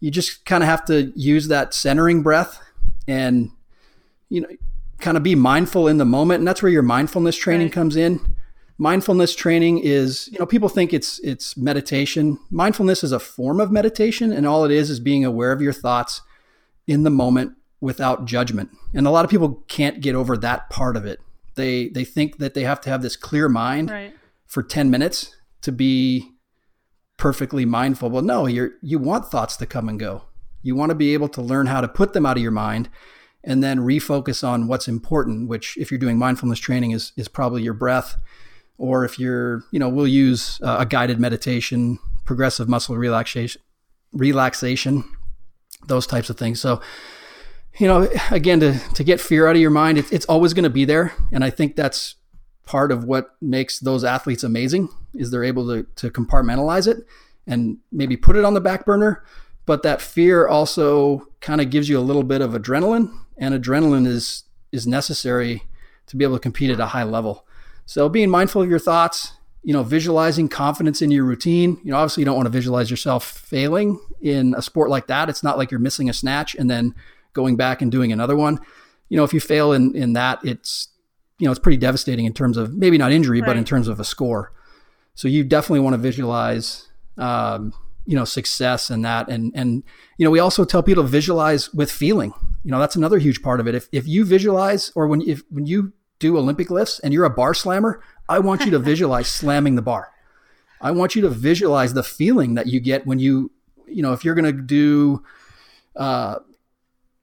You 0.00 0.10
just 0.10 0.44
kind 0.44 0.64
of 0.64 0.68
have 0.68 0.84
to 0.86 1.12
use 1.14 1.46
that 1.48 1.74
centering 1.74 2.22
breath 2.22 2.60
and 3.06 3.50
you 4.28 4.40
know, 4.40 4.48
kind 4.98 5.16
of 5.16 5.22
be 5.22 5.34
mindful 5.34 5.86
in 5.86 5.98
the 5.98 6.04
moment 6.04 6.40
and 6.40 6.48
that's 6.48 6.62
where 6.62 6.72
your 6.72 6.82
mindfulness 6.82 7.36
training 7.36 7.66
right. 7.66 7.72
comes 7.72 7.96
in 7.96 8.31
mindfulness 8.82 9.36
training 9.36 9.78
is 9.78 10.28
you 10.32 10.38
know 10.40 10.44
people 10.44 10.68
think 10.68 10.92
it's 10.92 11.20
it's 11.20 11.56
meditation. 11.56 12.38
Mindfulness 12.50 13.04
is 13.04 13.12
a 13.12 13.20
form 13.20 13.60
of 13.60 13.70
meditation 13.70 14.32
and 14.32 14.44
all 14.44 14.64
it 14.64 14.72
is 14.72 14.90
is 14.90 14.98
being 14.98 15.24
aware 15.24 15.52
of 15.52 15.62
your 15.62 15.72
thoughts 15.72 16.20
in 16.88 17.04
the 17.04 17.10
moment 17.10 17.52
without 17.80 18.24
judgment. 18.24 18.70
And 18.92 19.06
a 19.06 19.10
lot 19.10 19.24
of 19.24 19.30
people 19.30 19.64
can't 19.68 20.00
get 20.00 20.16
over 20.16 20.36
that 20.36 20.68
part 20.68 20.96
of 20.96 21.06
it. 21.06 21.20
They 21.54 21.90
they 21.90 22.04
think 22.04 22.38
that 22.38 22.54
they 22.54 22.64
have 22.64 22.80
to 22.80 22.90
have 22.90 23.02
this 23.02 23.14
clear 23.14 23.48
mind 23.48 23.90
right. 23.90 24.14
for 24.46 24.64
10 24.64 24.90
minutes 24.90 25.36
to 25.60 25.70
be 25.70 26.32
perfectly 27.16 27.64
mindful. 27.64 28.10
Well 28.10 28.22
no 28.22 28.46
you're 28.46 28.72
you 28.82 28.98
want 28.98 29.26
thoughts 29.26 29.56
to 29.58 29.66
come 29.66 29.88
and 29.88 29.98
go. 30.00 30.24
You 30.60 30.74
want 30.74 30.90
to 30.90 30.96
be 30.96 31.14
able 31.14 31.28
to 31.28 31.40
learn 31.40 31.66
how 31.66 31.80
to 31.80 31.88
put 31.88 32.14
them 32.14 32.26
out 32.26 32.36
of 32.36 32.42
your 32.42 32.50
mind 32.50 32.88
and 33.44 33.62
then 33.62 33.78
refocus 33.78 34.42
on 34.42 34.66
what's 34.66 34.88
important 34.88 35.48
which 35.48 35.76
if 35.76 35.92
you're 35.92 35.98
doing 35.98 36.18
mindfulness 36.18 36.58
training 36.58 36.90
is 36.90 37.12
is 37.16 37.28
probably 37.28 37.62
your 37.62 37.74
breath 37.74 38.16
or 38.78 39.04
if 39.04 39.18
you're, 39.18 39.62
you 39.70 39.78
know, 39.78 39.88
we'll 39.88 40.06
use 40.06 40.60
uh, 40.62 40.76
a 40.80 40.86
guided 40.86 41.20
meditation, 41.20 41.98
progressive 42.24 42.68
muscle 42.68 42.96
relaxation, 42.96 43.60
relaxation, 44.12 45.04
those 45.86 46.06
types 46.06 46.30
of 46.30 46.36
things. 46.36 46.60
So, 46.60 46.80
you 47.78 47.86
know, 47.86 48.08
again, 48.30 48.60
to, 48.60 48.78
to 48.94 49.04
get 49.04 49.20
fear 49.20 49.46
out 49.46 49.56
of 49.56 49.62
your 49.62 49.70
mind, 49.70 49.98
it, 49.98 50.12
it's 50.12 50.26
always 50.26 50.54
going 50.54 50.64
to 50.64 50.70
be 50.70 50.84
there. 50.84 51.12
And 51.32 51.44
I 51.44 51.50
think 51.50 51.76
that's 51.76 52.16
part 52.64 52.92
of 52.92 53.04
what 53.04 53.34
makes 53.40 53.80
those 53.80 54.04
athletes 54.04 54.44
amazing 54.44 54.88
is 55.14 55.30
they're 55.30 55.44
able 55.44 55.66
to, 55.68 55.86
to 55.96 56.10
compartmentalize 56.10 56.86
it 56.86 57.04
and 57.46 57.78
maybe 57.90 58.16
put 58.16 58.36
it 58.36 58.44
on 58.44 58.54
the 58.54 58.60
back 58.60 58.84
burner. 58.84 59.24
But 59.64 59.82
that 59.82 60.00
fear 60.02 60.46
also 60.46 61.28
kind 61.40 61.60
of 61.60 61.70
gives 61.70 61.88
you 61.88 61.98
a 61.98 62.00
little 62.00 62.24
bit 62.24 62.40
of 62.40 62.52
adrenaline 62.52 63.12
and 63.38 63.54
adrenaline 63.54 64.06
is, 64.06 64.44
is 64.70 64.86
necessary 64.86 65.62
to 66.06 66.16
be 66.16 66.24
able 66.24 66.36
to 66.36 66.40
compete 66.40 66.70
at 66.70 66.80
a 66.80 66.86
high 66.86 67.04
level. 67.04 67.46
So 67.86 68.08
being 68.08 68.30
mindful 68.30 68.62
of 68.62 68.70
your 68.70 68.78
thoughts, 68.78 69.32
you 69.62 69.72
know, 69.72 69.82
visualizing 69.82 70.48
confidence 70.48 71.02
in 71.02 71.10
your 71.10 71.24
routine. 71.24 71.78
You 71.84 71.92
know, 71.92 71.96
obviously 71.96 72.22
you 72.22 72.24
don't 72.24 72.36
want 72.36 72.46
to 72.46 72.52
visualize 72.52 72.90
yourself 72.90 73.24
failing 73.24 74.00
in 74.20 74.54
a 74.56 74.62
sport 74.62 74.90
like 74.90 75.06
that. 75.06 75.28
It's 75.28 75.42
not 75.42 75.56
like 75.56 75.70
you're 75.70 75.80
missing 75.80 76.08
a 76.08 76.12
snatch 76.12 76.54
and 76.54 76.68
then 76.68 76.94
going 77.32 77.56
back 77.56 77.80
and 77.80 77.90
doing 77.90 78.12
another 78.12 78.36
one. 78.36 78.58
You 79.08 79.16
know, 79.16 79.24
if 79.24 79.32
you 79.32 79.40
fail 79.40 79.72
in 79.72 79.94
in 79.94 80.14
that, 80.14 80.40
it's 80.44 80.88
you 81.38 81.46
know, 81.46 81.52
it's 81.52 81.60
pretty 81.60 81.76
devastating 81.76 82.24
in 82.24 82.32
terms 82.32 82.56
of 82.56 82.74
maybe 82.74 82.98
not 82.98 83.12
injury, 83.12 83.40
right. 83.40 83.46
but 83.46 83.56
in 83.56 83.64
terms 83.64 83.88
of 83.88 84.00
a 84.00 84.04
score. 84.04 84.52
So 85.14 85.28
you 85.28 85.44
definitely 85.44 85.80
want 85.80 85.94
to 85.94 85.98
visualize 85.98 86.88
um, 87.18 87.72
you 88.06 88.16
know, 88.16 88.24
success 88.24 88.90
and 88.90 89.04
that. 89.04 89.28
And 89.28 89.52
and 89.54 89.82
you 90.18 90.24
know, 90.24 90.30
we 90.30 90.40
also 90.40 90.64
tell 90.64 90.82
people 90.82 91.04
to 91.04 91.08
visualize 91.08 91.72
with 91.72 91.90
feeling. 91.90 92.32
You 92.64 92.70
know, 92.70 92.78
that's 92.78 92.96
another 92.96 93.18
huge 93.18 93.42
part 93.42 93.60
of 93.60 93.66
it. 93.66 93.74
If 93.74 93.88
if 93.92 94.06
you 94.08 94.24
visualize 94.24 94.92
or 94.94 95.06
when 95.06 95.22
if 95.22 95.42
when 95.50 95.66
you 95.66 95.92
do 96.22 96.38
Olympic 96.38 96.70
lifts 96.70 97.00
and 97.00 97.12
you're 97.12 97.24
a 97.24 97.30
bar 97.30 97.52
slammer, 97.52 98.00
I 98.28 98.38
want 98.38 98.64
you 98.64 98.70
to 98.70 98.78
visualize 98.92 99.28
slamming 99.28 99.74
the 99.74 99.82
bar. 99.82 100.12
I 100.80 100.90
want 100.92 101.14
you 101.14 101.22
to 101.22 101.28
visualize 101.28 101.94
the 101.94 102.02
feeling 102.02 102.54
that 102.54 102.66
you 102.66 102.80
get 102.80 103.06
when 103.06 103.18
you, 103.18 103.50
you 103.86 104.02
know, 104.02 104.12
if 104.12 104.24
you're 104.24 104.34
going 104.34 104.56
to 104.56 104.62
do, 104.62 105.22
uh, 105.96 106.38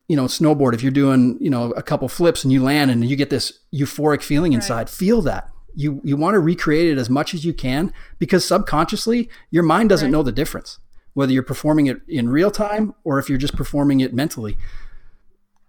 you 0.08 0.16
know, 0.16 0.26
snowboard, 0.26 0.74
if 0.74 0.82
you're 0.82 0.92
doing, 0.92 1.38
you 1.42 1.50
know, 1.50 1.72
a 1.72 1.84
couple 1.84 2.08
flips 2.08 2.44
and 2.44 2.54
you 2.54 2.64
land 2.64 2.90
and 2.92 3.08
you 3.08 3.16
get 3.16 3.30
this 3.30 3.60
euphoric 3.74 4.22
feeling 4.22 4.54
inside, 4.54 4.78
right. 4.78 4.90
feel 4.90 5.22
that. 5.24 5.50
You, 5.76 6.02
you 6.04 6.18
want 6.18 6.34
to 6.34 6.40
recreate 6.40 6.90
it 6.90 6.98
as 6.98 7.10
much 7.10 7.34
as 7.34 7.46
you 7.46 7.54
can 7.54 7.94
because 8.18 8.44
subconsciously 8.44 9.30
your 9.52 9.64
mind 9.64 9.90
doesn't 9.90 10.08
right. 10.08 10.12
know 10.12 10.24
the 10.24 10.32
difference, 10.32 10.80
whether 11.14 11.32
you're 11.32 11.44
performing 11.44 11.88
it 11.88 12.02
in 12.08 12.30
real 12.30 12.52
time 12.52 12.96
or 13.04 13.20
if 13.20 13.30
you're 13.30 13.38
just 13.38 13.56
performing 13.56 14.00
it 14.00 14.14
mentally. 14.14 14.58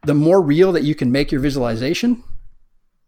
The 0.05 0.15
more 0.15 0.41
real 0.41 0.73
that 0.73 0.85
you 0.85 0.95
can 0.95 1.13
make 1.13 1.31
your 1.31 1.41
visualization, 1.41 2.25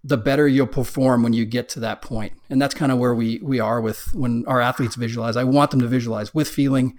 the 0.04 0.16
better 0.16 0.48
you'll 0.48 0.66
perform 0.66 1.22
when 1.22 1.32
you 1.32 1.44
get 1.44 1.68
to 1.70 1.80
that 1.80 2.02
point. 2.02 2.32
And 2.50 2.60
that's 2.60 2.74
kind 2.74 2.90
of 2.90 2.98
where 2.98 3.14
we 3.14 3.40
we 3.42 3.60
are 3.60 3.80
with 3.80 4.12
when 4.14 4.44
our 4.46 4.60
athletes 4.60 4.96
visualize. 4.96 5.36
I 5.36 5.44
want 5.44 5.70
them 5.70 5.80
to 5.80 5.86
visualize 5.88 6.34
with 6.34 6.48
feeling. 6.48 6.98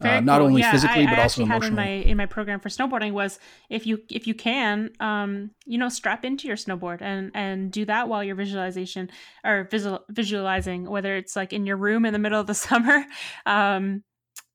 Uh, 0.00 0.18
not 0.18 0.38
cool. 0.38 0.48
only 0.48 0.62
yeah, 0.62 0.72
physically 0.72 1.06
I, 1.06 1.10
but 1.10 1.18
I 1.20 1.22
also 1.22 1.42
emotionally. 1.44 1.68
in 1.68 1.74
my 1.76 2.10
in 2.10 2.16
my 2.16 2.26
program 2.26 2.58
for 2.58 2.68
snowboarding 2.68 3.12
was 3.12 3.38
if 3.70 3.86
you 3.86 4.00
if 4.10 4.26
you 4.26 4.34
can 4.34 4.90
um 4.98 5.52
you 5.64 5.78
know 5.78 5.88
strap 5.88 6.24
into 6.24 6.48
your 6.48 6.56
snowboard 6.56 7.00
and 7.00 7.30
and 7.34 7.70
do 7.70 7.84
that 7.84 8.08
while 8.08 8.24
you're 8.24 8.34
visualization 8.34 9.08
or 9.44 9.68
visual, 9.70 10.00
visualizing 10.08 10.90
whether 10.90 11.14
it's 11.14 11.36
like 11.36 11.52
in 11.52 11.66
your 11.66 11.76
room 11.76 12.04
in 12.04 12.12
the 12.12 12.18
middle 12.18 12.40
of 12.40 12.48
the 12.48 12.54
summer 12.68 13.04
um 13.46 14.02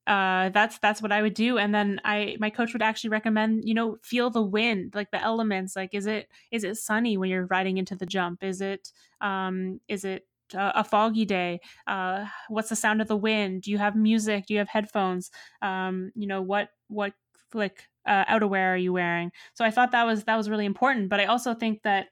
uh, 0.08 0.48
that's 0.50 0.78
that's 0.80 1.02
what 1.02 1.12
I 1.12 1.22
would 1.22 1.34
do. 1.34 1.58
And 1.58 1.74
then 1.74 2.00
I 2.04 2.36
my 2.40 2.50
coach 2.50 2.72
would 2.72 2.82
actually 2.82 3.10
recommend 3.10 3.64
you 3.68 3.74
know 3.74 3.98
feel 4.02 4.30
the 4.30 4.42
wind, 4.42 4.94
like 4.94 5.10
the 5.12 5.22
elements. 5.22 5.76
Like 5.76 5.94
is 5.94 6.06
it 6.06 6.28
is 6.50 6.64
it 6.64 6.76
sunny 6.76 7.16
when 7.16 7.30
you're 7.30 7.46
riding 7.46 7.78
into 7.78 7.94
the 7.96 8.06
jump? 8.06 8.42
Is 8.42 8.60
it 8.60 8.92
um, 9.20 9.80
is 9.88 10.04
it 10.04 10.26
a 10.54 10.82
foggy 10.82 11.26
day 11.26 11.60
uh, 11.86 12.24
what's 12.48 12.70
the 12.70 12.76
sound 12.76 13.02
of 13.02 13.08
the 13.08 13.16
wind 13.16 13.62
do 13.62 13.70
you 13.70 13.76
have 13.76 13.94
music 13.94 14.46
do 14.46 14.54
you 14.54 14.58
have 14.58 14.68
headphones 14.68 15.30
um, 15.60 16.10
you 16.14 16.26
know 16.26 16.40
what 16.40 16.70
what 16.88 17.12
like 17.52 17.86
uh, 18.06 18.24
outerwear 18.24 18.72
are 18.72 18.76
you 18.76 18.92
wearing 18.92 19.30
so 19.52 19.62
i 19.64 19.70
thought 19.70 19.92
that 19.92 20.04
was 20.04 20.24
that 20.24 20.36
was 20.36 20.48
really 20.48 20.64
important 20.64 21.10
but 21.10 21.20
i 21.20 21.26
also 21.26 21.52
think 21.54 21.82
that 21.82 22.08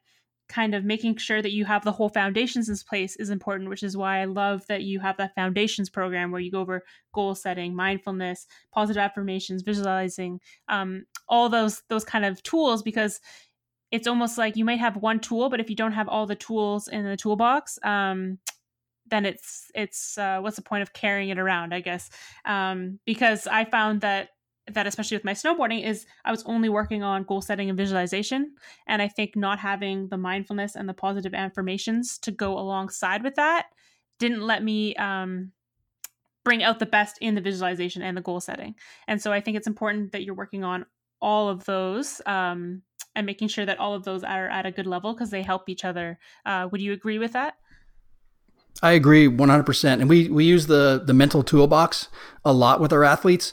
kind 0.48 0.74
of 0.74 0.85
making 0.85 1.16
sure 1.16 1.42
that 1.42 1.52
you 1.52 1.64
have 1.64 1.85
the 1.85 1.92
whole 1.92 2.09
foundations 2.09 2.68
in 2.68 2.76
place 2.88 3.16
is 3.16 3.30
important, 3.30 3.68
which 3.68 3.82
is 3.82 3.96
why 3.96 4.20
I 4.20 4.24
love 4.26 4.66
that 4.68 4.82
you 4.82 5.00
have 5.00 5.16
that 5.16 5.35
foundations 5.35 5.90
program 5.90 6.30
where 6.30 6.40
you 6.40 6.50
go 6.50 6.61
over 6.61 6.85
goal 7.12 7.35
setting, 7.35 7.74
mindfulness, 7.74 8.46
positive 8.72 9.00
affirmations, 9.00 9.62
visualizing, 9.62 10.40
um, 10.68 11.04
all 11.28 11.48
those 11.48 11.82
those 11.88 12.04
kind 12.04 12.24
of 12.24 12.42
tools 12.42 12.82
because 12.82 13.20
it's 13.90 14.06
almost 14.06 14.37
like 14.37 14.56
you 14.56 14.64
might 14.64 14.80
have 14.80 14.96
one 14.96 15.20
tool, 15.20 15.48
but 15.48 15.61
if 15.61 15.70
you 15.70 15.76
don't 15.76 15.92
have 15.92 16.09
all 16.09 16.26
the 16.26 16.35
tools 16.35 16.88
in 16.88 17.04
the 17.04 17.16
toolbox, 17.16 17.78
um, 17.85 18.38
then 19.09 19.24
it's 19.24 19.70
it's 19.74 20.18
uh, 20.18 20.40
what's 20.40 20.56
the 20.56 20.62
point 20.62 20.82
of 20.82 20.92
carrying 20.92 21.28
it 21.28 21.38
around 21.38 21.72
i 21.72 21.80
guess? 21.80 22.11
Um, 22.44 22.98
because 23.06 23.46
i 23.46 23.64
found 23.64 24.00
that 24.00 24.30
that 24.72 24.87
especially 24.87 25.16
with 25.16 25.24
my 25.24 25.33
snowboarding 25.33 25.85
is 25.85 26.07
i 26.24 26.31
was 26.31 26.42
only 26.44 26.68
working 26.68 27.02
on 27.02 27.22
goal 27.24 27.40
setting 27.40 27.68
and 27.68 27.79
visualization 27.79 28.52
and 28.87 29.00
i 29.00 29.09
think 29.09 29.37
not 29.37 29.59
having 29.59 30.09
the 30.09 30.16
mindfulness 30.16 30.74
and 30.74 30.88
the 30.88 30.94
positive 30.94 31.35
affirmations 31.35 32.18
to 32.18 32.31
go 32.31 32.59
alongside 32.59 33.22
with 33.22 33.35
that 33.37 33.66
didn't 34.18 34.42
let 34.42 34.64
me 34.64 34.94
um, 34.96 35.52
bring 36.44 36.62
out 36.62 36.79
the 36.79 36.87
best 36.87 37.18
in 37.20 37.35
the 37.35 37.40
visualization 37.40 38.02
and 38.02 38.16
the 38.16 38.22
goal 38.22 38.40
setting 38.40 38.74
and 39.07 39.20
so 39.20 39.33
i 39.33 39.40
think 39.40 39.57
it's 39.57 39.66
important 39.66 40.12
that 40.12 40.24
you're 40.24 40.35
working 40.35 40.64
on 40.64 40.85
all 41.20 41.48
of 41.48 41.64
those 41.64 42.20
um, 42.26 42.83
and 43.14 43.24
making 43.24 43.48
sure 43.48 43.64
that 43.64 43.79
all 43.79 43.94
of 43.94 44.05
those 44.05 44.22
are 44.22 44.48
at 44.48 44.66
a 44.66 44.70
good 44.70 44.87
level 44.87 45.14
because 45.14 45.31
they 45.31 45.42
help 45.42 45.68
each 45.68 45.85
other 45.85 46.18
uh, 46.44 46.68
would 46.70 46.81
you 46.81 46.92
agree 46.92 47.18
with 47.18 47.33
that 47.33 47.55
I 48.83 48.92
agree 48.92 49.26
100%. 49.26 50.00
And 50.00 50.09
we, 50.09 50.29
we 50.29 50.44
use 50.44 50.66
the, 50.66 51.02
the 51.05 51.14
mental 51.14 51.42
toolbox 51.42 52.09
a 52.44 52.52
lot 52.52 52.81
with 52.81 52.92
our 52.92 53.05
athletes. 53.05 53.52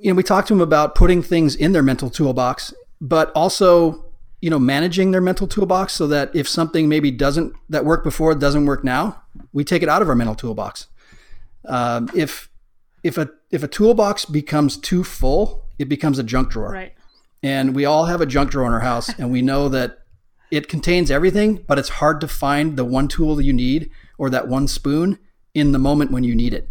You 0.00 0.10
know, 0.10 0.16
we 0.16 0.22
talk 0.22 0.46
to 0.46 0.54
them 0.54 0.60
about 0.60 0.94
putting 0.94 1.22
things 1.22 1.56
in 1.56 1.72
their 1.72 1.82
mental 1.82 2.10
toolbox, 2.10 2.74
but 3.00 3.32
also, 3.34 4.04
you 4.40 4.50
know, 4.50 4.58
managing 4.58 5.10
their 5.10 5.20
mental 5.20 5.46
toolbox 5.46 5.94
so 5.94 6.06
that 6.08 6.34
if 6.34 6.48
something 6.48 6.88
maybe 6.88 7.10
doesn't, 7.10 7.54
that 7.68 7.84
worked 7.84 8.04
before 8.04 8.34
doesn't 8.34 8.66
work 8.66 8.84
now, 8.84 9.22
we 9.52 9.64
take 9.64 9.82
it 9.82 9.88
out 9.88 10.02
of 10.02 10.08
our 10.08 10.14
mental 10.14 10.34
toolbox. 10.34 10.88
Um, 11.64 12.10
if, 12.14 12.50
if 13.02 13.16
a, 13.18 13.30
if 13.50 13.62
a 13.62 13.68
toolbox 13.68 14.24
becomes 14.26 14.76
too 14.76 15.02
full, 15.02 15.64
it 15.78 15.88
becomes 15.88 16.18
a 16.18 16.22
junk 16.22 16.50
drawer. 16.50 16.72
Right. 16.72 16.94
And 17.42 17.74
we 17.74 17.84
all 17.84 18.06
have 18.06 18.20
a 18.20 18.26
junk 18.26 18.50
drawer 18.50 18.66
in 18.66 18.72
our 18.72 18.80
house 18.80 19.08
and 19.18 19.30
we 19.30 19.42
know 19.42 19.68
that 19.68 20.00
it 20.50 20.68
contains 20.68 21.10
everything, 21.10 21.64
but 21.66 21.78
it's 21.78 21.88
hard 21.88 22.20
to 22.20 22.28
find 22.28 22.76
the 22.76 22.84
one 22.84 23.08
tool 23.08 23.34
that 23.36 23.44
you 23.44 23.52
need 23.52 23.90
or 24.18 24.30
that 24.30 24.48
one 24.48 24.68
spoon 24.68 25.18
in 25.54 25.72
the 25.72 25.78
moment 25.78 26.10
when 26.10 26.24
you 26.24 26.34
need 26.34 26.54
it. 26.54 26.68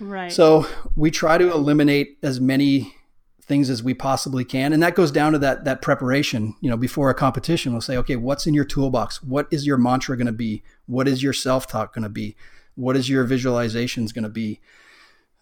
Right. 0.00 0.32
So 0.32 0.66
we 0.96 1.10
try 1.10 1.38
to 1.38 1.52
eliminate 1.52 2.18
as 2.22 2.40
many 2.40 2.94
things 3.42 3.68
as 3.68 3.82
we 3.82 3.94
possibly 3.94 4.44
can, 4.44 4.72
and 4.72 4.82
that 4.82 4.94
goes 4.94 5.10
down 5.10 5.32
to 5.32 5.38
that 5.40 5.64
that 5.64 5.82
preparation. 5.82 6.54
You 6.60 6.70
know, 6.70 6.76
before 6.76 7.10
a 7.10 7.14
competition, 7.14 7.72
we'll 7.72 7.80
say, 7.80 7.96
okay, 7.98 8.16
what's 8.16 8.46
in 8.46 8.54
your 8.54 8.64
toolbox? 8.64 9.22
What 9.22 9.46
is 9.50 9.66
your 9.66 9.76
mantra 9.76 10.16
going 10.16 10.26
to 10.26 10.32
be? 10.32 10.62
What 10.86 11.06
is 11.06 11.22
your 11.22 11.32
self 11.32 11.66
talk 11.66 11.94
going 11.94 12.04
to 12.04 12.08
be? 12.08 12.36
What 12.76 12.96
is 12.96 13.08
your 13.08 13.26
visualizations 13.26 14.14
going 14.14 14.24
to 14.24 14.30
be? 14.30 14.60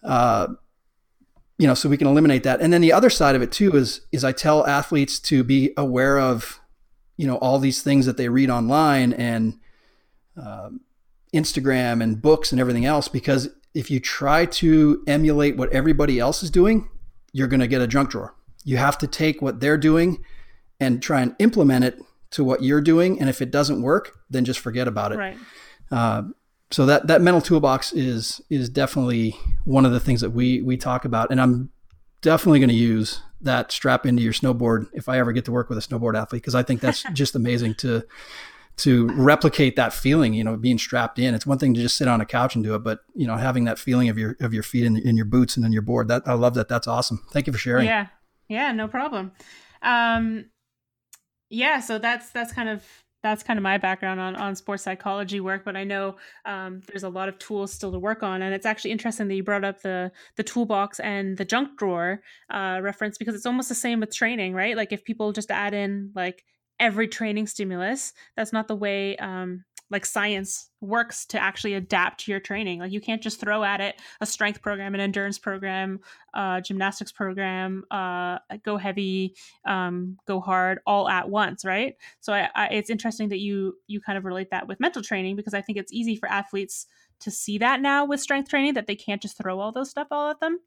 Uh, 0.03 0.47
you 1.57 1.67
know, 1.67 1.73
so 1.73 1.89
we 1.89 1.97
can 1.97 2.07
eliminate 2.07 2.43
that. 2.43 2.61
And 2.61 2.71
then 2.71 2.81
the 2.81 2.93
other 2.93 3.09
side 3.09 3.35
of 3.35 3.41
it 3.41 3.51
too 3.51 3.75
is 3.75 4.01
is 4.11 4.23
I 4.23 4.31
tell 4.31 4.65
athletes 4.67 5.19
to 5.21 5.43
be 5.43 5.71
aware 5.77 6.19
of 6.19 6.59
you 7.15 7.27
know 7.27 7.37
all 7.37 7.59
these 7.59 7.81
things 7.81 8.05
that 8.05 8.17
they 8.17 8.29
read 8.29 8.49
online 8.49 9.13
and 9.13 9.59
um, 10.35 10.81
Instagram 11.33 12.01
and 12.01 12.21
books 12.21 12.51
and 12.51 12.59
everything 12.59 12.85
else 12.85 13.07
because 13.07 13.49
if 13.73 13.91
you 13.91 13.99
try 13.99 14.45
to 14.45 15.03
emulate 15.07 15.57
what 15.57 15.71
everybody 15.71 16.19
else 16.19 16.43
is 16.43 16.49
doing, 16.49 16.89
you're 17.31 17.47
going 17.47 17.59
to 17.59 17.67
get 17.67 17.81
a 17.81 17.87
junk 17.87 18.11
drawer. 18.11 18.35
You 18.63 18.77
have 18.77 18.97
to 18.99 19.07
take 19.07 19.41
what 19.41 19.59
they're 19.59 19.77
doing 19.77 20.23
and 20.79 21.01
try 21.01 21.21
and 21.21 21.35
implement 21.39 21.85
it 21.85 21.99
to 22.31 22.43
what 22.43 22.63
you're 22.63 22.81
doing. 22.81 23.19
And 23.19 23.29
if 23.29 23.41
it 23.41 23.51
doesn't 23.51 23.81
work, 23.81 24.19
then 24.29 24.45
just 24.45 24.59
forget 24.59 24.87
about 24.87 25.11
it. 25.11 25.17
Right. 25.17 25.37
Uh, 25.91 26.23
so 26.71 26.85
that 26.85 27.07
that 27.07 27.21
mental 27.21 27.41
toolbox 27.41 27.93
is 27.93 28.41
is 28.49 28.69
definitely 28.69 29.35
one 29.65 29.85
of 29.85 29.91
the 29.91 29.99
things 29.99 30.21
that 30.21 30.29
we 30.29 30.61
we 30.61 30.77
talk 30.77 31.03
about, 31.03 31.31
and 31.31 31.41
I'm 31.41 31.71
definitely 32.21 32.59
going 32.59 32.69
to 32.69 32.75
use 32.75 33.21
that 33.41 33.71
strap 33.71 34.05
into 34.05 34.21
your 34.21 34.33
snowboard 34.33 34.87
if 34.93 35.09
I 35.09 35.17
ever 35.17 35.31
get 35.31 35.45
to 35.45 35.51
work 35.51 35.69
with 35.69 35.77
a 35.77 35.81
snowboard 35.81 36.15
athlete 36.15 36.41
because 36.41 36.55
I 36.55 36.63
think 36.63 36.81
that's 36.81 37.03
just 37.13 37.35
amazing 37.35 37.75
to 37.75 38.03
to 38.79 39.07
replicate 39.07 39.75
that 39.75 39.93
feeling, 39.93 40.33
you 40.33 40.43
know, 40.43 40.55
being 40.57 40.77
strapped 40.77 41.19
in. 41.19 41.33
It's 41.33 41.45
one 41.45 41.57
thing 41.57 41.73
to 41.73 41.81
just 41.81 41.97
sit 41.97 42.07
on 42.07 42.21
a 42.21 42.25
couch 42.25 42.55
and 42.55 42.63
do 42.63 42.75
it, 42.75 42.79
but 42.79 42.99
you 43.13 43.27
know, 43.27 43.35
having 43.35 43.65
that 43.65 43.79
feeling 43.79 44.09
of 44.09 44.17
your 44.17 44.35
of 44.39 44.53
your 44.53 44.63
feet 44.63 44.85
in, 44.85 44.97
in 44.97 45.15
your 45.15 45.25
boots 45.25 45.57
and 45.57 45.65
in 45.65 45.71
your 45.71 45.81
board. 45.81 46.07
That 46.07 46.23
I 46.25 46.33
love 46.33 46.53
that. 46.55 46.67
That's 46.67 46.87
awesome. 46.87 47.23
Thank 47.31 47.47
you 47.47 47.53
for 47.53 47.59
sharing. 47.59 47.85
Yeah. 47.85 48.07
Yeah, 48.47 48.71
no 48.71 48.87
problem. 48.87 49.31
Um 49.81 50.45
yeah, 51.49 51.79
so 51.79 51.97
that's 51.97 52.31
that's 52.31 52.53
kind 52.53 52.69
of 52.69 52.83
that's 53.21 53.43
kind 53.43 53.59
of 53.59 53.63
my 53.63 53.77
background 53.77 54.19
on, 54.19 54.35
on 54.35 54.55
sports 54.55 54.83
psychology 54.83 55.41
work, 55.41 55.65
but 55.65 55.75
I 55.75 55.83
know 55.83 56.15
um, 56.45 56.81
there's 56.87 57.03
a 57.03 57.09
lot 57.09 57.27
of 57.27 57.37
tools 57.37 57.73
still 57.73 57.91
to 57.91 57.99
work 57.99 58.23
on. 58.23 58.41
And 58.41 58.53
it's 58.53 58.65
actually 58.65 58.91
interesting 58.91 59.27
that 59.27 59.35
you 59.35 59.43
brought 59.43 59.65
up 59.65 59.81
the 59.81 60.11
the 60.37 60.43
toolbox 60.43 60.99
and 61.01 61.37
the 61.37 61.43
junk 61.43 61.77
drawer 61.77 62.21
uh, 62.49 62.79
reference 62.81 63.17
because 63.17 63.35
it's 63.35 63.45
almost 63.45 63.67
the 63.67 63.75
same 63.75 63.99
with 63.99 64.15
training, 64.15 64.53
right? 64.53 64.77
Like 64.77 64.93
if 64.93 65.03
people 65.03 65.33
just 65.33 65.51
add 65.51 65.73
in 65.73 66.11
like 66.15 66.45
every 66.79 67.07
training 67.07 67.47
stimulus, 67.47 68.13
that's 68.35 68.53
not 68.53 68.67
the 68.67 68.75
way 68.75 69.15
um, 69.17 69.63
like 69.91 70.05
science 70.05 70.69
works 70.81 71.25
to 71.25 71.39
actually 71.39 71.73
adapt 71.73 72.21
to 72.21 72.31
your 72.31 72.39
training. 72.39 72.79
Like 72.79 72.91
you 72.91 73.01
can't 73.01 73.21
just 73.21 73.39
throw 73.39 73.63
at 73.63 73.81
it 73.81 73.99
a 74.21 74.25
strength 74.25 74.61
program, 74.61 74.93
an 74.93 75.01
endurance 75.01 75.39
program, 75.39 75.99
uh, 76.33 76.61
gymnastics 76.61 77.11
program, 77.11 77.83
uh, 77.89 78.37
go 78.63 78.77
heavy, 78.77 79.35
um, 79.65 80.17
go 80.27 80.39
hard, 80.39 80.79
all 80.85 81.09
at 81.09 81.29
once, 81.29 81.65
right? 81.65 81.95
So 82.19 82.33
I, 82.33 82.49
I, 82.55 82.67
it's 82.67 82.89
interesting 82.89 83.29
that 83.29 83.39
you 83.39 83.77
you 83.87 83.99
kind 83.99 84.17
of 84.17 84.25
relate 84.25 84.51
that 84.51 84.67
with 84.67 84.79
mental 84.79 85.01
training 85.01 85.35
because 85.35 85.53
I 85.53 85.61
think 85.61 85.77
it's 85.77 85.93
easy 85.93 86.15
for 86.15 86.29
athletes 86.29 86.85
to 87.21 87.31
see 87.31 87.57
that 87.57 87.81
now 87.81 88.05
with 88.05 88.21
strength 88.21 88.49
training 88.49 88.75
that 88.75 88.87
they 88.87 88.95
can't 88.95 89.21
just 89.21 89.37
throw 89.37 89.59
all 89.59 89.71
those 89.71 89.89
stuff 89.89 90.07
all 90.11 90.29
at 90.29 90.39
them 90.39 90.59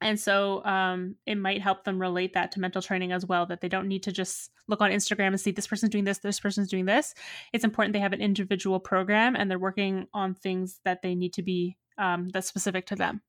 and 0.00 0.18
so 0.18 0.64
um, 0.64 1.16
it 1.26 1.34
might 1.36 1.60
help 1.60 1.84
them 1.84 2.00
relate 2.00 2.34
that 2.34 2.52
to 2.52 2.60
mental 2.60 2.80
training 2.80 3.12
as 3.12 3.26
well 3.26 3.46
that 3.46 3.60
they 3.60 3.68
don't 3.68 3.88
need 3.88 4.04
to 4.04 4.12
just 4.12 4.50
look 4.68 4.80
on 4.80 4.90
instagram 4.90 5.28
and 5.28 5.40
see 5.40 5.50
this 5.50 5.66
person's 5.66 5.90
doing 5.90 6.04
this 6.04 6.18
this 6.18 6.40
person's 6.40 6.68
doing 6.68 6.84
this. 6.84 7.14
It's 7.52 7.64
important 7.64 7.92
they 7.92 8.00
have 8.00 8.12
an 8.12 8.20
individual 8.20 8.80
program 8.80 9.34
and 9.34 9.50
they're 9.50 9.58
working 9.58 10.06
on 10.14 10.34
things 10.34 10.80
that 10.84 11.02
they 11.02 11.14
need 11.14 11.32
to 11.34 11.42
be 11.42 11.76
um, 11.96 12.28
that's 12.28 12.46
specific 12.46 12.86
to 12.86 12.96
them. 12.96 13.22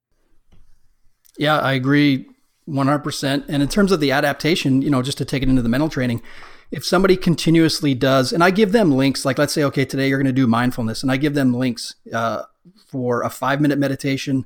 Yeah 1.37 1.59
i 1.59 1.73
agree 1.73 2.27
100% 2.67 3.45
and 3.47 3.63
in 3.63 3.67
terms 3.67 3.91
of 3.91 3.99
the 3.99 4.11
adaptation 4.11 4.81
you 4.81 4.89
know 4.89 5.01
just 5.01 5.17
to 5.17 5.25
take 5.25 5.41
it 5.41 5.49
into 5.49 5.61
the 5.61 5.69
mental 5.69 5.89
training 5.89 6.21
if 6.71 6.85
somebody 6.85 7.17
continuously 7.17 7.95
does 7.95 8.31
and 8.31 8.43
i 8.43 8.51
give 8.51 8.71
them 8.71 8.91
links 8.91 9.25
like 9.25 9.39
let's 9.39 9.53
say 9.53 9.63
okay 9.63 9.85
today 9.85 10.07
you're 10.07 10.19
going 10.19 10.27
to 10.27 10.31
do 10.31 10.45
mindfulness 10.45 11.01
and 11.01 11.11
i 11.11 11.17
give 11.17 11.33
them 11.33 11.53
links 11.53 11.95
uh, 12.13 12.43
for 12.87 13.23
a 13.23 13.29
five 13.29 13.59
minute 13.59 13.79
meditation 13.79 14.45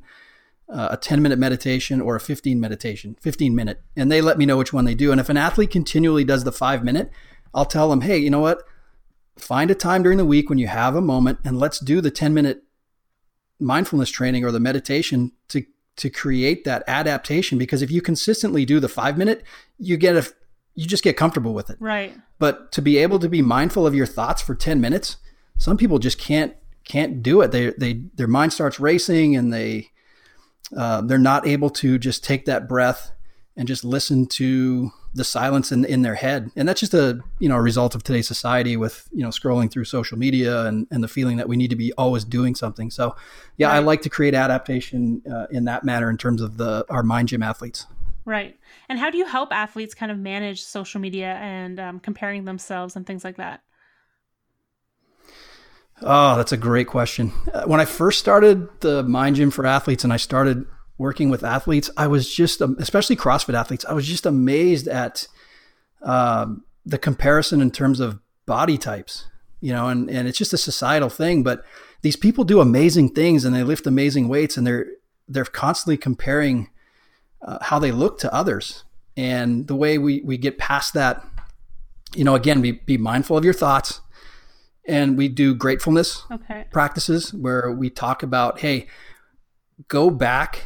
uh, 0.69 0.89
a 0.91 0.97
10 0.97 1.21
minute 1.21 1.39
meditation 1.39 2.01
or 2.01 2.15
a 2.15 2.19
15 2.19 2.59
meditation 2.59 3.15
15 3.21 3.55
minute 3.55 3.81
and 3.95 4.11
they 4.11 4.21
let 4.21 4.37
me 4.37 4.45
know 4.45 4.57
which 4.57 4.73
one 4.73 4.85
they 4.85 4.95
do. 4.95 5.11
And 5.11 5.19
if 5.19 5.29
an 5.29 5.37
athlete 5.37 5.71
continually 5.71 6.23
does 6.23 6.43
the 6.43 6.51
five 6.51 6.83
minute 6.83 7.11
i'll 7.53 7.65
tell 7.65 7.89
them 7.89 8.01
hey 8.01 8.17
you 8.17 8.29
know 8.29 8.39
what? 8.39 8.63
Find 9.37 9.71
a 9.71 9.75
time 9.75 10.03
during 10.03 10.17
the 10.17 10.25
week 10.25 10.49
when 10.49 10.59
you 10.59 10.67
have 10.67 10.95
a 10.95 11.01
moment 11.01 11.39
and 11.43 11.57
let's 11.57 11.79
do 11.79 12.01
the 12.01 12.11
10 12.11 12.33
minute 12.33 12.63
mindfulness 13.59 14.09
training 14.09 14.43
or 14.43 14.51
the 14.51 14.59
meditation 14.59 15.31
to 15.49 15.65
to 15.95 16.09
create 16.09 16.63
that 16.63 16.83
adaptation. 16.87 17.59
Because 17.59 17.83
if 17.83 17.91
you 17.91 18.01
consistently 18.01 18.65
do 18.65 18.79
the 18.79 18.89
five 18.89 19.17
minute 19.17 19.43
you 19.77 19.97
get 19.97 20.15
a 20.15 20.31
you 20.75 20.87
just 20.87 21.03
get 21.03 21.17
comfortable 21.17 21.53
with 21.53 21.69
it. 21.69 21.77
Right. 21.79 22.15
But 22.39 22.71
to 22.71 22.81
be 22.81 22.97
able 22.97 23.19
to 23.19 23.29
be 23.29 23.41
mindful 23.41 23.85
of 23.85 23.93
your 23.93 24.07
thoughts 24.07 24.41
for 24.41 24.55
10 24.55 24.81
minutes 24.81 25.17
some 25.57 25.77
people 25.77 25.99
just 25.99 26.19
can't 26.19 26.55
can't 26.83 27.23
do 27.23 27.41
it. 27.41 27.51
They 27.51 27.71
they 27.71 28.03
their 28.15 28.27
mind 28.27 28.53
starts 28.53 28.79
racing 28.79 29.35
and 29.35 29.53
they 29.53 29.91
uh, 30.75 31.01
they're 31.01 31.17
not 31.17 31.47
able 31.47 31.69
to 31.69 31.97
just 31.99 32.23
take 32.23 32.45
that 32.45 32.67
breath 32.67 33.11
and 33.55 33.67
just 33.67 33.83
listen 33.83 34.25
to 34.25 34.91
the 35.13 35.23
silence 35.23 35.71
in, 35.71 35.85
in 35.85 36.01
their 36.01 36.15
head. 36.15 36.49
And 36.55 36.67
that's 36.67 36.79
just 36.79 36.93
a, 36.95 37.19
you 37.37 37.47
know, 37.47 37.55
a 37.55 37.61
result 37.61 37.93
of 37.93 38.03
today's 38.03 38.27
society 38.27 38.75
with, 38.75 39.07
you 39.11 39.21
know, 39.21 39.29
scrolling 39.29 39.69
through 39.71 39.85
social 39.85 40.17
media 40.17 40.65
and, 40.65 40.87
and 40.89 41.03
the 41.03 41.07
feeling 41.07 41.37
that 41.37 41.47
we 41.47 41.55
need 41.55 41.69
to 41.69 41.75
be 41.75 41.93
always 41.93 42.25
doing 42.25 42.55
something. 42.55 42.89
So 42.89 43.15
yeah, 43.57 43.67
right. 43.67 43.75
I 43.75 43.79
like 43.79 44.01
to 44.03 44.09
create 44.09 44.33
adaptation 44.33 45.21
uh, 45.31 45.45
in 45.51 45.65
that 45.65 45.83
manner 45.83 46.09
in 46.09 46.17
terms 46.17 46.41
of 46.41 46.57
the, 46.57 46.83
our 46.89 47.03
mind 47.03 47.27
gym 47.27 47.43
athletes. 47.43 47.85
Right. 48.25 48.57
And 48.89 48.97
how 48.97 49.11
do 49.11 49.17
you 49.17 49.25
help 49.25 49.51
athletes 49.51 49.93
kind 49.93 50.11
of 50.11 50.17
manage 50.17 50.63
social 50.63 50.99
media 50.99 51.35
and 51.35 51.79
um, 51.79 51.99
comparing 51.99 52.45
themselves 52.45 52.95
and 52.95 53.05
things 53.05 53.23
like 53.23 53.37
that? 53.37 53.61
Oh, 56.01 56.35
that's 56.35 56.51
a 56.51 56.57
great 56.57 56.87
question. 56.87 57.31
Uh, 57.53 57.63
when 57.65 57.79
I 57.79 57.85
first 57.85 58.19
started 58.19 58.67
the 58.81 59.03
Mind 59.03 59.35
Gym 59.35 59.51
for 59.51 59.65
Athletes 59.65 60.03
and 60.03 60.11
I 60.11 60.17
started 60.17 60.65
working 60.97 61.29
with 61.29 61.43
athletes, 61.43 61.89
I 61.97 62.07
was 62.07 62.33
just, 62.33 62.61
um, 62.61 62.75
especially 62.79 63.15
CrossFit 63.15 63.53
athletes, 63.53 63.85
I 63.85 63.93
was 63.93 64.07
just 64.07 64.25
amazed 64.25 64.87
at 64.87 65.27
um, 66.01 66.63
the 66.85 66.97
comparison 66.97 67.61
in 67.61 67.71
terms 67.71 67.99
of 67.99 68.19
body 68.45 68.77
types, 68.77 69.27
you 69.61 69.71
know, 69.71 69.87
and, 69.87 70.09
and 70.09 70.27
it's 70.27 70.37
just 70.37 70.53
a 70.53 70.57
societal 70.57 71.09
thing. 71.09 71.43
But 71.43 71.63
these 72.01 72.15
people 72.15 72.43
do 72.43 72.59
amazing 72.59 73.13
things 73.13 73.45
and 73.45 73.55
they 73.55 73.63
lift 73.63 73.87
amazing 73.87 74.27
weights 74.27 74.57
and 74.57 74.67
they're, 74.67 74.87
they're 75.27 75.45
constantly 75.45 75.97
comparing 75.97 76.69
uh, 77.41 77.59
how 77.61 77.79
they 77.79 77.91
look 77.91 78.19
to 78.19 78.33
others. 78.33 78.83
And 79.15 79.67
the 79.67 79.75
way 79.75 79.97
we, 79.97 80.21
we 80.21 80.37
get 80.37 80.57
past 80.57 80.93
that, 80.95 81.25
you 82.15 82.23
know, 82.23 82.35
again, 82.35 82.61
be, 82.61 82.71
be 82.71 82.97
mindful 82.97 83.37
of 83.37 83.45
your 83.45 83.53
thoughts 83.53 84.01
and 84.87 85.17
we 85.17 85.27
do 85.27 85.55
gratefulness 85.55 86.23
okay. 86.31 86.65
practices 86.71 87.33
where 87.33 87.71
we 87.71 87.89
talk 87.89 88.23
about 88.23 88.59
hey 88.59 88.87
go 89.87 90.09
back 90.09 90.65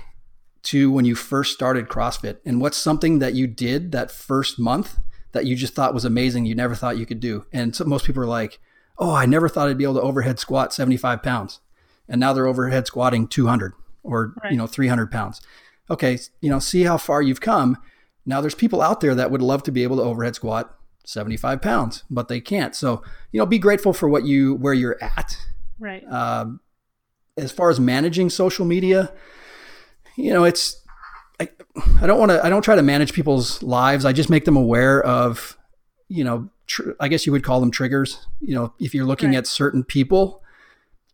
to 0.64 0.92
when 0.92 1.06
you 1.06 1.16
first 1.16 1.54
started 1.54 1.88
crossfit 1.88 2.38
and 2.46 2.60
what's 2.60 2.78
something 2.78 3.20
that 3.20 3.34
you 3.34 3.48
did 3.48 3.92
that 3.92 4.12
first 4.12 4.60
month 4.60 5.00
that 5.32 5.46
you 5.46 5.56
just 5.56 5.74
thought 5.74 5.94
was 5.94 6.06
amazing 6.06 6.46
you 6.46 6.56
never 6.56 6.76
thought 6.76 6.98
you 6.98 7.06
could 7.06 7.20
do 7.20 7.46
and 7.54 7.76
so 7.76 7.86
most 7.86 8.06
people 8.06 8.22
are 8.22 8.28
like 8.28 8.60
oh, 8.98 9.14
I 9.14 9.26
never 9.26 9.48
thought 9.48 9.70
I'd 9.70 9.78
be 9.78 9.84
able 9.84 9.96
to 9.96 10.02
overhead 10.02 10.40
squat 10.40 10.74
75 10.74 11.22
pounds. 11.22 11.60
And 12.08 12.20
now 12.20 12.34
they're 12.34 12.48
overhead 12.48 12.88
squatting 12.88 13.28
200 13.28 13.74
or, 14.04 14.34
right. 14.42 14.52
you 14.52 14.58
know, 14.58 14.68
300 14.68 15.12
pounds. 15.12 15.42
Okay. 15.90 16.20
You 16.42 16.50
know, 16.50 16.60
see 16.60 16.84
how 16.84 16.98
far 16.98 17.22
you've 17.22 17.42
come. 17.42 17.78
Now 18.26 18.42
there's 18.42 18.56
people 18.56 18.82
out 18.82 19.02
there 19.02 19.16
that 19.16 19.32
would 19.32 19.42
love 19.42 19.64
to 19.64 19.72
be 19.72 19.84
able 19.84 19.98
to 19.98 20.04
overhead 20.04 20.36
squat 20.36 20.77
75 21.08 21.62
pounds, 21.62 22.04
but 22.10 22.28
they 22.28 22.42
can't. 22.42 22.76
So, 22.76 23.02
you 23.32 23.40
know, 23.40 23.46
be 23.46 23.60
grateful 23.60 23.94
for 23.94 24.10
what 24.10 24.26
you, 24.26 24.56
where 24.56 24.74
you're 24.74 25.02
at. 25.02 25.38
Right. 25.80 26.04
Um, 26.06 26.60
as 27.38 27.50
far 27.52 27.70
as 27.70 27.80
managing 27.80 28.30
social 28.30 28.66
media, 28.66 29.14
you 30.18 30.34
know, 30.34 30.44
it's, 30.44 30.84
I, 31.40 31.48
I 32.02 32.08
don't 32.08 32.20
want 32.20 32.32
to, 32.32 32.46
I 32.46 32.50
don't 32.50 32.62
try 32.62 32.76
to 32.76 32.82
manage 32.82 33.14
people's 33.14 33.64
lives. 33.64 34.04
I 34.04 34.12
just 34.12 34.30
make 34.30 34.44
them 34.44 34.58
aware 34.58 35.02
of, 35.02 35.58
you 36.10 36.26
know, 36.26 36.50
tr- 36.66 36.92
I 37.00 37.08
guess 37.08 37.26
you 37.26 37.32
would 37.32 37.44
call 37.44 37.62
them 37.62 37.72
triggers. 37.72 38.28
You 38.42 38.56
know, 38.56 38.74
if 38.78 38.94
you're 38.94 39.06
looking 39.06 39.30
right. 39.30 39.38
at 39.38 39.48
certain 39.48 39.86
people, 39.86 40.44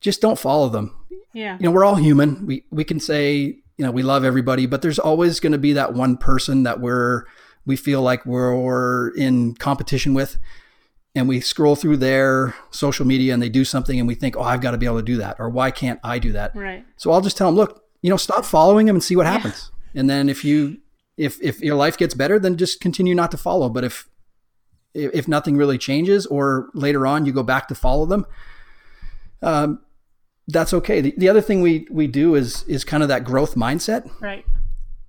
just 0.02 0.22
don't 0.22 0.40
follow 0.40 0.70
them. 0.70 0.98
Yeah. 1.34 1.58
You 1.60 1.66
know, 1.66 1.72
we're 1.72 1.86
all 1.86 1.96
human. 1.96 2.48
We, 2.48 2.66
we 2.72 2.84
can 2.84 3.00
say, 3.00 3.36
you 3.78 3.86
know, 3.86 3.92
we 3.92 4.02
love 4.02 4.26
everybody, 4.26 4.66
but 4.66 4.82
there's 4.82 5.00
always 5.00 5.40
going 5.40 5.52
to 5.52 5.60
be 5.60 5.74
that 5.74 5.94
one 5.94 6.18
person 6.18 6.64
that 6.64 6.80
we're, 6.80 7.26
we 7.66 7.76
feel 7.76 8.02
like 8.02 8.26
we're 8.26 9.10
in 9.16 9.56
competition 9.56 10.14
with 10.14 10.38
and 11.16 11.28
we 11.28 11.40
scroll 11.40 11.76
through 11.76 11.98
their 11.98 12.56
social 12.72 13.06
media 13.06 13.34
and 13.34 13.42
they 13.42 13.50
do 13.50 13.64
something 13.64 14.00
and 14.00 14.08
we 14.08 14.16
think, 14.16 14.36
oh, 14.36 14.42
I've 14.42 14.62
got 14.62 14.72
to 14.72 14.78
be 14.78 14.86
able 14.86 14.98
to 14.98 15.04
do 15.04 15.18
that, 15.18 15.38
or 15.40 15.50
why 15.50 15.72
can't 15.72 16.00
I 16.04 16.20
do 16.20 16.32
that? 16.32 16.56
Right. 16.56 16.86
So 16.98 17.12
I'll 17.12 17.22
just 17.22 17.38
tell 17.38 17.48
them, 17.48 17.56
look, 17.56 17.84
you 18.02 18.10
know, 18.10 18.18
stop 18.18 18.46
following 18.46 18.88
them 18.88 18.96
and 18.96 19.04
see 19.04 19.16
what 19.16 19.26
happens. 19.26 19.72
Yeah. 19.94 20.02
And 20.02 20.10
then 20.10 20.30
if 20.30 20.44
you 20.44 20.80
if 21.18 21.42
if 21.42 21.62
your 21.62 21.76
life 21.76 21.98
gets 21.98 22.14
better, 22.14 22.40
then 22.40 22.58
just 22.58 22.82
continue 22.82 23.16
not 23.16 23.32
to 23.32 23.38
follow. 23.38 23.70
But 23.70 23.84
if 23.84 24.10
if 24.94 25.28
nothing 25.28 25.56
really 25.56 25.78
changes, 25.78 26.26
or 26.26 26.70
later 26.74 27.08
on 27.08 27.26
you 27.26 27.32
go 27.32 27.44
back 27.44 27.68
to 27.68 27.76
follow 27.76 28.06
them, 28.06 28.26
um, 29.42 29.80
that's 30.48 30.74
okay. 30.74 31.02
The, 31.02 31.14
the 31.18 31.30
other 31.30 31.42
thing 31.42 31.62
we 31.62 31.88
we 31.90 32.08
do 32.08 32.36
is 32.36 32.64
is 32.64 32.84
kind 32.84 33.04
of 33.04 33.10
that 33.10 33.24
growth 33.24 33.56
mindset, 33.56 34.10
right? 34.20 34.46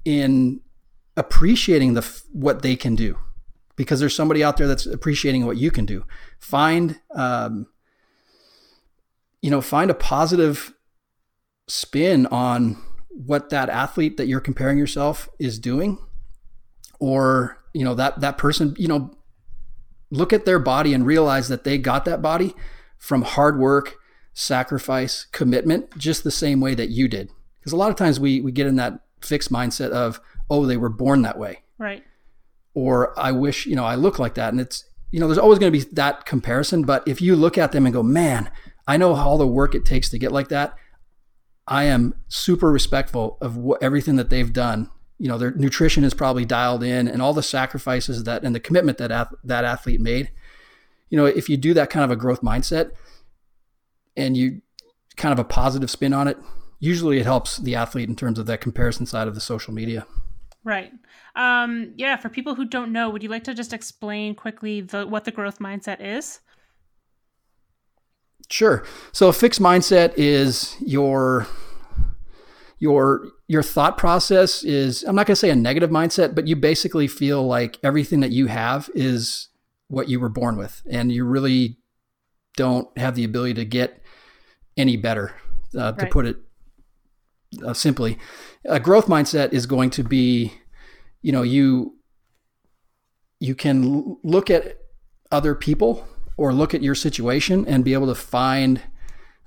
In 0.05 0.61
appreciating 1.17 1.95
the 1.95 2.23
what 2.33 2.63
they 2.63 2.77
can 2.77 2.95
do 2.95 3.19
because 3.77 4.01
there's 4.01 4.15
somebody 4.15 4.43
out 4.43 4.57
there 4.57 4.67
that's 4.67 4.87
appreciating 4.87 5.47
what 5.47 5.57
you 5.57 5.71
can 5.71 5.85
do. 5.85 6.05
Find, 6.39 7.01
um, 7.15 7.67
you 9.43 9.51
know, 9.51 9.61
find 9.61 9.91
a 9.91 9.95
positive 9.95 10.73
spin 11.67 12.27
on 12.27 12.77
what 13.09 13.51
that 13.51 13.69
athlete 13.69 14.17
that 14.17 14.27
you're 14.27 14.41
comparing 14.41 14.79
yourself 14.79 15.29
is 15.39 15.59
doing, 15.59 15.99
or 16.99 17.63
you 17.73 17.85
know 17.85 17.95
that 17.95 18.21
that 18.21 18.39
person, 18.39 18.75
you 18.79 18.89
know, 18.89 19.17
look 20.11 20.33
at 20.33 20.45
their 20.45 20.59
body 20.59 20.95
and 20.95 21.07
realize 21.07 21.49
that 21.49 21.65
they 21.65 21.79
got 21.79 22.05
that 22.05 22.23
body 22.23 22.55
from 22.99 23.23
hard 23.23 23.59
work, 23.59 23.97
sacrifice, 24.33 25.27
commitment, 25.33 25.97
just 25.97 26.25
the 26.25 26.31
same 26.31 26.61
way 26.61 26.75
that 26.75 26.91
you 26.91 27.09
did. 27.09 27.31
Because 27.61 27.73
a 27.73 27.77
lot 27.77 27.91
of 27.91 27.97
times 27.97 28.19
we 28.19 28.41
we 28.41 28.53
get 28.53 28.67
in 28.67 28.77
that 28.77 29.01
fixed 29.21 29.53
mindset 29.53 29.91
of, 29.91 30.21
oh, 30.51 30.67
they 30.67 30.77
were 30.77 30.89
born 30.89 31.23
that 31.23 31.39
way, 31.39 31.63
right? 31.79 32.05
or 32.75 33.19
I 33.19 33.33
wish, 33.33 33.67
you 33.67 33.77
know, 33.77 33.85
I 33.85 33.95
look 33.95 34.19
like 34.19 34.35
that. 34.35 34.53
And 34.53 34.61
it's, 34.61 34.85
you 35.11 35.21
know, 35.21 35.27
there's 35.27 35.39
always 35.39 35.59
going 35.59 35.73
to 35.73 35.79
be 35.79 35.85
that 35.93 36.27
comparison. 36.27 36.83
But 36.83 37.07
if 37.07 37.23
you 37.23 37.37
look 37.37 37.57
at 37.57 37.73
them 37.73 37.87
and 37.87 37.93
go, 37.93 38.03
man, 38.03 38.51
I 38.87 38.97
know 38.97 39.15
all 39.15 39.39
the 39.39 39.47
work 39.47 39.75
it 39.75 39.85
takes 39.85 40.11
to 40.11 40.19
get 40.19 40.33
like 40.33 40.49
that. 40.49 40.75
I 41.67 41.85
am 41.85 42.15
super 42.29 42.71
respectful 42.71 43.39
of 43.41 43.57
what, 43.57 43.83
everything 43.83 44.17
that 44.17 44.29
they've 44.29 44.53
done. 44.53 44.91
You 45.19 45.29
know, 45.29 45.39
their 45.39 45.53
nutrition 45.53 46.05
is 46.05 46.13
probably 46.13 46.45
dialed 46.45 46.83
in 46.83 47.07
and 47.09 47.23
all 47.23 47.33
the 47.33 47.43
sacrifices 47.43 48.25
that 48.25 48.43
and 48.43 48.55
the 48.55 48.61
commitment 48.61 48.99
that 48.99 49.29
that 49.45 49.65
athlete 49.65 50.01
made. 50.01 50.31
You 51.09 51.17
know, 51.17 51.25
if 51.25 51.49
you 51.49 51.57
do 51.57 51.73
that 51.75 51.89
kind 51.89 52.05
of 52.05 52.11
a 52.11 52.17
growth 52.17 52.43
mindset 52.43 52.91
and 54.17 54.37
you 54.37 54.61
kind 55.17 55.33
of 55.33 55.39
a 55.39 55.45
positive 55.45 55.91
spin 55.91 56.13
on 56.13 56.27
it, 56.27 56.37
usually 56.81 57.19
it 57.21 57.25
helps 57.25 57.57
the 57.57 57.77
athlete 57.77 58.09
in 58.09 58.17
terms 58.17 58.39
of 58.39 58.47
that 58.47 58.61
comparison 58.61 59.07
side 59.07 59.29
of 59.29 59.37
the 59.37 59.41
social 59.41 59.73
media. 59.73 60.07
Right. 60.65 60.93
Um, 61.37 61.93
yeah, 61.97 62.17
for 62.17 62.31
people 62.31 62.55
who 62.55 62.65
don't 62.65 62.91
know, 62.91 63.11
would 63.11 63.23
you 63.23 63.29
like 63.29 63.45
to 63.45 63.55
just 63.55 63.75
explain 63.75 64.35
quickly 64.35 64.81
the, 64.81 65.07
what 65.07 65.25
the 65.25 65.31
growth 65.31 65.59
mindset 65.59 66.01
is? 66.01 66.41
Sure. 68.49 68.85
So 69.13 69.29
a 69.29 69.33
fixed 69.33 69.61
mindset 69.61 70.15
is 70.17 70.77
your 70.81 71.47
your 72.79 73.29
your 73.49 73.63
thought 73.63 73.97
process 73.97 74.63
is 74.65 75.03
I'm 75.05 75.15
not 75.15 75.27
going 75.27 75.35
to 75.35 75.41
say 75.41 75.51
a 75.51 75.57
negative 75.57 75.91
mindset, 75.91 76.35
but 76.35 76.47
you 76.47 76.57
basically 76.57 77.09
feel 77.09 77.47
like 77.47 77.79
everything 77.83 78.21
that 78.21 78.31
you 78.31 78.47
have 78.47 78.91
is 78.95 79.49
what 79.89 80.09
you 80.09 80.21
were 80.21 80.29
born 80.29 80.57
with 80.57 80.83
and 80.91 81.13
you 81.13 81.25
really 81.25 81.79
don't 82.57 82.97
have 82.99 83.15
the 83.15 83.25
ability 83.25 83.55
to 83.55 83.65
get 83.65 84.03
any 84.77 84.97
better 84.97 85.35
uh, 85.75 85.93
right. 85.93 85.99
to 85.99 86.07
put 86.07 86.27
it 86.27 86.37
uh, 87.63 87.75
simply. 87.75 88.19
A 88.65 88.81
growth 88.81 89.07
mindset 89.07 89.53
is 89.53 89.67
going 89.67 89.91
to 89.91 90.03
be 90.03 90.53
you 91.23 91.33
know 91.33 91.43
you 91.43 91.97
you 93.41 93.55
can 93.55 94.17
look 94.23 94.51
at 94.51 94.79
other 95.31 95.55
people 95.55 96.07
or 96.37 96.53
look 96.53 96.75
at 96.75 96.83
your 96.83 96.95
situation 96.95 97.67
and 97.67 97.85
be 97.85 97.93
able 97.93 98.07
to 98.07 98.15
find 98.15 98.83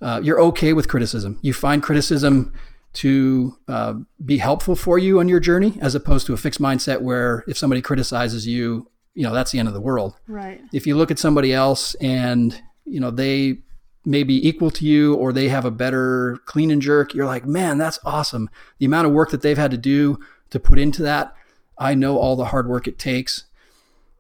uh, 0.02 0.22
you're 0.24 0.40
okay 0.40 0.74
with 0.74 0.88
criticism. 0.88 1.40
You 1.42 1.54
find 1.54 1.82
criticism 1.82 2.54
to 2.94 3.58
uh, 3.68 3.96
be 4.24 4.38
helpful 4.38 4.76
for 4.76 4.98
you 4.98 5.20
on 5.20 5.28
your 5.28 5.40
journey, 5.40 5.78
as 5.82 5.96
opposed 5.96 6.26
to 6.28 6.34
a 6.34 6.38
fixed 6.38 6.62
mindset 6.62 7.02
where 7.02 7.44
if 7.48 7.58
somebody 7.58 7.82
criticizes 7.82 8.48
you, 8.48 8.90
you 9.14 9.24
know 9.24 9.34
that's 9.34 9.52
the 9.52 9.60
end 9.60 9.68
of 9.68 9.74
the 9.74 9.82
world. 9.82 10.16
Right. 10.28 10.62
If 10.74 10.86
you 10.86 10.96
look 10.96 11.12
at 11.12 11.20
somebody 11.20 11.54
else 11.54 11.96
and 11.96 12.60
you 12.86 13.00
know 13.00 13.12
they 13.12 13.60
may 14.08 14.24
be 14.24 14.48
equal 14.48 14.72
to 14.72 14.86
you 14.86 15.14
or 15.16 15.32
they 15.32 15.50
have 15.50 15.66
a 15.66 15.72
better 15.72 16.40
clean 16.46 16.72
and 16.72 16.82
jerk, 16.82 17.14
you're 17.14 17.26
like, 17.26 17.46
man, 17.46 17.78
that's 17.78 18.00
awesome. 18.06 18.50
The 18.80 18.86
amount 18.86 19.08
of 19.08 19.14
work 19.14 19.32
that 19.32 19.42
they've 19.42 19.58
had 19.58 19.72
to 19.72 19.78
do 19.78 20.20
to 20.50 20.60
put 20.60 20.80
into 20.80 21.04
that 21.04 21.36
I 21.78 21.94
know 21.94 22.18
all 22.18 22.36
the 22.36 22.46
hard 22.46 22.68
work 22.68 22.88
it 22.88 22.98
takes, 22.98 23.46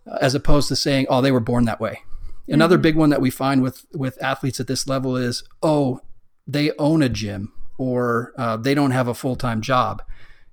uh, 0.05 0.17
as 0.21 0.35
opposed 0.35 0.67
to 0.69 0.75
saying, 0.75 1.07
oh, 1.09 1.21
they 1.21 1.31
were 1.31 1.39
born 1.39 1.65
that 1.65 1.79
way. 1.79 2.01
Another 2.47 2.75
mm-hmm. 2.75 2.83
big 2.83 2.95
one 2.95 3.09
that 3.09 3.21
we 3.21 3.29
find 3.29 3.61
with 3.61 3.85
with 3.93 4.21
athletes 4.21 4.59
at 4.59 4.67
this 4.67 4.87
level 4.87 5.17
is, 5.17 5.43
oh, 5.61 6.01
they 6.45 6.71
own 6.77 7.01
a 7.01 7.09
gym 7.09 7.51
or 7.77 8.33
uh, 8.37 8.57
they 8.57 8.73
don't 8.73 8.91
have 8.91 9.07
a 9.07 9.13
full 9.13 9.35
time 9.35 9.61
job. 9.61 10.01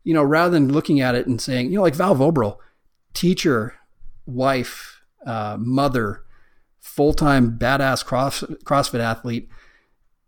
You 0.03 0.15
know, 0.15 0.23
rather 0.23 0.51
than 0.51 0.73
looking 0.73 1.01
at 1.01 1.15
it 1.15 1.27
and 1.27 1.41
saying, 1.41 1.71
you 1.71 1.77
know, 1.77 1.83
like 1.83 1.95
Val 1.95 2.17
Voboril, 2.17 2.59
teacher, 3.15 3.75
wife, 4.27 5.03
uh, 5.27 5.57
mother, 5.59 6.24
full 6.85 7.15
time 7.15 7.59
badass 7.59 8.05
cross, 8.05 8.43
CrossFit 8.65 9.01
athlete. 9.01 9.49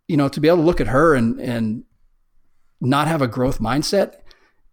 You 0.09 0.17
know, 0.17 0.29
to 0.29 0.41
be 0.41 0.49
able 0.49 0.59
to 0.59 0.65
look 0.65 0.81
at 0.81 0.89
her 0.89 1.15
and 1.15 1.41
and 1.41 1.85
not 2.81 3.09
have 3.09 3.23
a 3.23 3.29
growth 3.29 3.59
mindset 3.59 4.17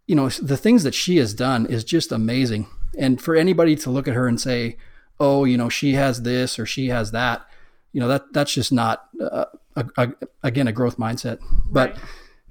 you 0.08 0.15
know, 0.15 0.30
the 0.30 0.58
things 0.58 0.84
that 0.84 0.93
she 0.93 1.17
has 1.17 1.34
done 1.34 1.65
is 1.65 1.84
just 1.84 2.12
amazing. 2.12 2.67
And 2.98 3.22
for 3.22 3.36
anybody 3.36 3.76
to 3.78 3.89
look 3.89 4.08
at 4.08 4.13
her 4.13 4.28
and 4.28 4.39
say, 4.39 4.78
"Oh, 5.19 5.46
you 5.46 5.58
know, 5.58 5.69
she 5.69 5.93
has 5.93 6.24
this 6.24 6.60
or 6.60 6.65
she 6.65 6.89
has 6.89 7.12
that," 7.12 7.46
you 7.91 8.02
know, 8.02 8.08
that 8.08 8.34
that's 8.34 8.54
just 8.54 8.72
not 8.72 9.08
uh, 9.22 9.46
a, 9.76 9.86
a, 9.98 10.10
again 10.43 10.67
a 10.67 10.72
growth 10.72 10.98
mindset. 10.98 11.39
But 11.72 11.91
right. 11.91 12.00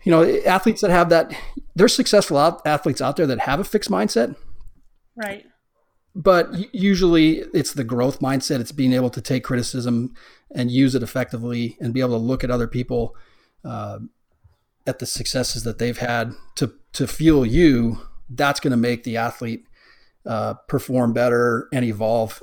you 0.05 0.11
know, 0.11 0.25
athletes 0.47 0.81
that 0.81 0.91
have 0.91 1.11
that, 1.11 1.33
there's 1.75 1.95
successful 1.95 2.39
out, 2.39 2.63
athletes 2.67 3.01
out 3.01 3.17
there 3.17 3.27
that 3.27 3.41
have 3.41 3.61
a 3.61 3.65
fixed 3.65 3.91
mindset. 3.91 4.35
Right. 5.15 5.47
But 6.15 6.75
usually 6.75 7.39
it's 7.55 7.73
the 7.73 7.85
growth 7.85 8.21
mindset. 8.21 8.61
It's 8.61 8.73
being 8.73 8.93
able 8.93 9.11
to 9.11 9.21
take 9.21 9.45
criticism 9.45 10.15
and 10.55 10.71
use 10.71 10.95
it 10.95 11.03
effectively 11.03 11.79
and 11.81 11.95
be 11.95 12.01
able 12.01 12.19
to 12.19 12.25
look 12.25 12.45
at 12.45 12.51
other 12.51 12.67
people 12.67 13.17
uh, 13.65 14.01
at 14.87 14.99
the 14.99 15.07
successes 15.07 15.63
that 15.65 15.79
they've 15.79 15.99
had 15.99 16.35
to 16.57 16.75
to 16.93 17.07
fuel 17.07 17.47
you, 17.47 17.99
that's 18.29 18.61
going 18.61 18.73
to 18.73 18.77
make 18.77 19.05
the 19.05 19.17
athlete 19.17 19.67
uh, 20.27 20.55
perform 20.69 21.13
better 21.13 21.69
and 21.73 21.85
evolve 21.85 22.43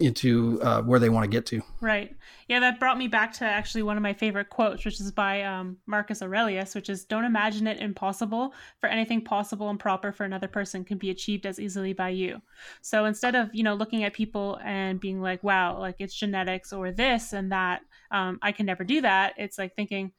into 0.00 0.60
uh, 0.62 0.82
where 0.82 0.98
they 0.98 1.08
want 1.08 1.24
to 1.24 1.28
get 1.28 1.46
to. 1.46 1.62
Right. 1.80 2.16
Yeah, 2.48 2.60
that 2.60 2.80
brought 2.80 2.98
me 2.98 3.08
back 3.08 3.32
to 3.34 3.44
actually 3.44 3.82
one 3.82 3.96
of 3.96 4.02
my 4.02 4.12
favorite 4.12 4.50
quotes, 4.50 4.84
which 4.84 5.00
is 5.00 5.10
by 5.12 5.42
um, 5.42 5.78
Marcus 5.86 6.22
Aurelius, 6.22 6.74
which 6.74 6.88
is 6.88 7.04
Don't 7.04 7.24
imagine 7.24 7.66
it 7.66 7.80
impossible, 7.80 8.54
for 8.80 8.88
anything 8.88 9.22
possible 9.22 9.70
and 9.70 9.78
proper 9.78 10.12
for 10.12 10.24
another 10.24 10.48
person 10.48 10.84
can 10.84 10.98
be 10.98 11.10
achieved 11.10 11.46
as 11.46 11.58
easily 11.60 11.92
by 11.92 12.10
you. 12.10 12.40
So 12.80 13.04
instead 13.04 13.34
of, 13.34 13.54
you 13.54 13.62
know, 13.62 13.74
looking 13.74 14.04
at 14.04 14.12
people 14.12 14.58
and 14.64 15.00
being 15.00 15.20
like, 15.20 15.42
wow, 15.42 15.78
like 15.78 15.96
it's 15.98 16.14
genetics 16.14 16.72
or 16.72 16.90
this 16.92 17.32
and 17.32 17.52
that, 17.52 17.82
um, 18.10 18.38
I 18.42 18.52
can 18.52 18.66
never 18.66 18.84
do 18.84 19.00
that, 19.02 19.34
it's 19.38 19.58
like 19.58 19.74
thinking, 19.74 20.12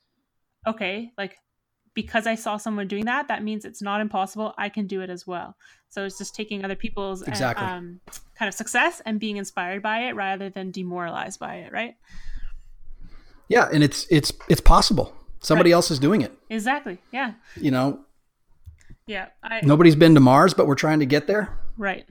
okay, 0.67 1.11
like 1.17 1.37
because 1.93 2.27
I 2.27 2.35
saw 2.35 2.57
someone 2.57 2.87
doing 2.87 3.05
that, 3.05 3.27
that 3.27 3.43
means 3.43 3.65
it's 3.65 3.81
not 3.81 4.01
impossible. 4.01 4.53
I 4.57 4.69
can 4.69 4.87
do 4.87 5.01
it 5.01 5.09
as 5.09 5.27
well. 5.27 5.55
So 5.89 6.05
it's 6.05 6.17
just 6.17 6.35
taking 6.35 6.65
other 6.65 6.75
people's 6.75 7.21
uh, 7.21 7.25
exactly. 7.27 7.65
um, 7.65 7.99
kind 8.35 8.49
of 8.49 8.55
success 8.55 9.01
and 9.05 9.19
being 9.19 9.37
inspired 9.37 9.83
by 9.83 10.07
it 10.07 10.15
rather 10.15 10.49
than 10.49 10.71
demoralized 10.71 11.39
by 11.39 11.55
it, 11.55 11.71
right? 11.71 11.95
Yeah, 13.47 13.69
and 13.71 13.83
it's 13.83 14.07
it's 14.09 14.31
it's 14.49 14.61
possible. 14.61 15.13
Somebody 15.41 15.71
right. 15.71 15.75
else 15.75 15.91
is 15.91 15.99
doing 15.99 16.21
it. 16.21 16.31
Exactly. 16.49 16.99
Yeah. 17.11 17.33
You 17.55 17.71
know. 17.71 17.99
Yeah. 19.05 19.27
I, 19.43 19.59
Nobody's 19.61 19.97
been 19.97 20.15
to 20.15 20.21
Mars, 20.21 20.53
but 20.53 20.65
we're 20.65 20.75
trying 20.75 20.99
to 20.99 21.05
get 21.05 21.27
there. 21.27 21.59
Right. 21.77 22.05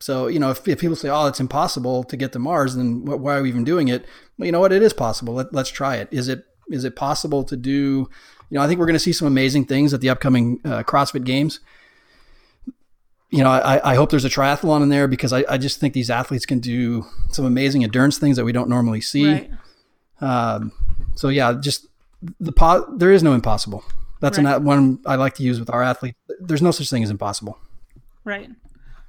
So, 0.00 0.26
you 0.26 0.40
know, 0.40 0.50
if, 0.50 0.66
if 0.66 0.80
people 0.80 0.96
say, 0.96 1.10
oh, 1.10 1.26
it's 1.26 1.38
impossible 1.38 2.02
to 2.04 2.16
get 2.16 2.32
to 2.32 2.40
Mars, 2.40 2.74
then 2.74 3.04
why 3.04 3.36
are 3.36 3.42
we 3.42 3.50
even 3.50 3.62
doing 3.62 3.86
it? 3.88 4.04
Well, 4.36 4.46
you 4.46 4.52
know 4.52 4.58
what? 4.58 4.72
It 4.72 4.82
is 4.82 4.92
possible. 4.92 5.34
Let, 5.34 5.52
let's 5.52 5.70
try 5.70 5.96
it. 5.96 6.08
Is 6.10 6.28
it 6.28 6.44
is 6.68 6.84
it 6.84 6.96
possible 6.96 7.44
to 7.44 7.56
do, 7.56 8.08
you 8.52 8.58
know, 8.58 8.64
I 8.64 8.68
think 8.68 8.78
we're 8.78 8.86
going 8.86 8.92
to 8.92 9.00
see 9.00 9.14
some 9.14 9.26
amazing 9.26 9.64
things 9.64 9.94
at 9.94 10.02
the 10.02 10.10
upcoming 10.10 10.60
uh, 10.62 10.82
CrossFit 10.82 11.24
Games. 11.24 11.60
You 13.30 13.42
know, 13.42 13.48
I, 13.48 13.92
I 13.92 13.94
hope 13.94 14.10
there's 14.10 14.26
a 14.26 14.28
triathlon 14.28 14.82
in 14.82 14.90
there 14.90 15.08
because 15.08 15.32
I, 15.32 15.42
I 15.48 15.56
just 15.56 15.80
think 15.80 15.94
these 15.94 16.10
athletes 16.10 16.44
can 16.44 16.58
do 16.58 17.06
some 17.30 17.46
amazing 17.46 17.82
endurance 17.82 18.18
things 18.18 18.36
that 18.36 18.44
we 18.44 18.52
don't 18.52 18.68
normally 18.68 19.00
see. 19.00 19.26
Right. 19.26 19.50
Um, 20.20 20.70
so 21.14 21.30
yeah, 21.30 21.54
just 21.58 21.86
the 22.40 22.52
po- 22.52 22.94
there 22.94 23.10
is 23.10 23.22
no 23.22 23.32
impossible. 23.32 23.84
That's 24.20 24.36
right. 24.36 24.56
an, 24.56 24.64
one 24.64 24.98
I 25.06 25.14
like 25.14 25.32
to 25.36 25.42
use 25.42 25.58
with 25.58 25.70
our 25.70 25.82
athletes. 25.82 26.18
There's 26.38 26.60
no 26.60 26.72
such 26.72 26.90
thing 26.90 27.02
as 27.02 27.08
impossible. 27.08 27.58
Right. 28.22 28.50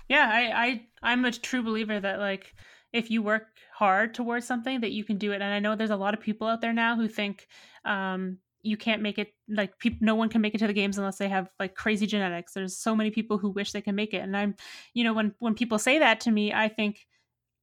Yeah, 0.07 0.29
I, 0.31 0.65
I 0.65 0.81
I'm 1.01 1.25
a 1.25 1.33
true 1.33 1.63
believer 1.63 1.99
that 1.99 2.19
like 2.19 2.55
if 2.93 3.11
you 3.11 3.21
work 3.21 3.47
hard 3.75 4.13
towards 4.13 4.47
something 4.47 4.79
that 4.79 4.91
you 4.91 5.03
can 5.03 5.17
do 5.17 5.33
it. 5.33 5.41
And 5.41 5.53
I 5.53 5.59
know 5.59 5.75
there's 5.75 5.89
a 5.89 5.97
lot 5.97 6.13
of 6.13 6.21
people 6.21 6.47
out 6.47 6.61
there 6.61 6.71
now 6.71 6.95
who 6.95 7.09
think 7.09 7.45
um, 7.83 8.37
you 8.63 8.77
can't 8.77 9.01
make 9.01 9.19
it 9.19 9.33
like 9.49 9.73
no 9.99 10.15
one 10.15 10.29
can 10.29 10.41
make 10.41 10.55
it 10.55 10.57
to 10.59 10.67
the 10.67 10.73
games 10.73 10.97
unless 10.97 11.17
they 11.17 11.27
have 11.27 11.49
like 11.59 11.75
crazy 11.75 12.07
genetics. 12.07 12.53
There's 12.53 12.77
so 12.77 12.95
many 12.95 13.11
people 13.11 13.37
who 13.37 13.49
wish 13.49 13.73
they 13.73 13.81
can 13.81 13.95
make 13.95 14.13
it. 14.13 14.19
And 14.19 14.35
i'm 14.35 14.55
you 14.93 15.03
know 15.03 15.13
when 15.13 15.35
when 15.39 15.53
people 15.53 15.77
say 15.77 15.99
that 15.99 16.21
to 16.21 16.31
me 16.31 16.53
i 16.53 16.67
think 16.67 17.05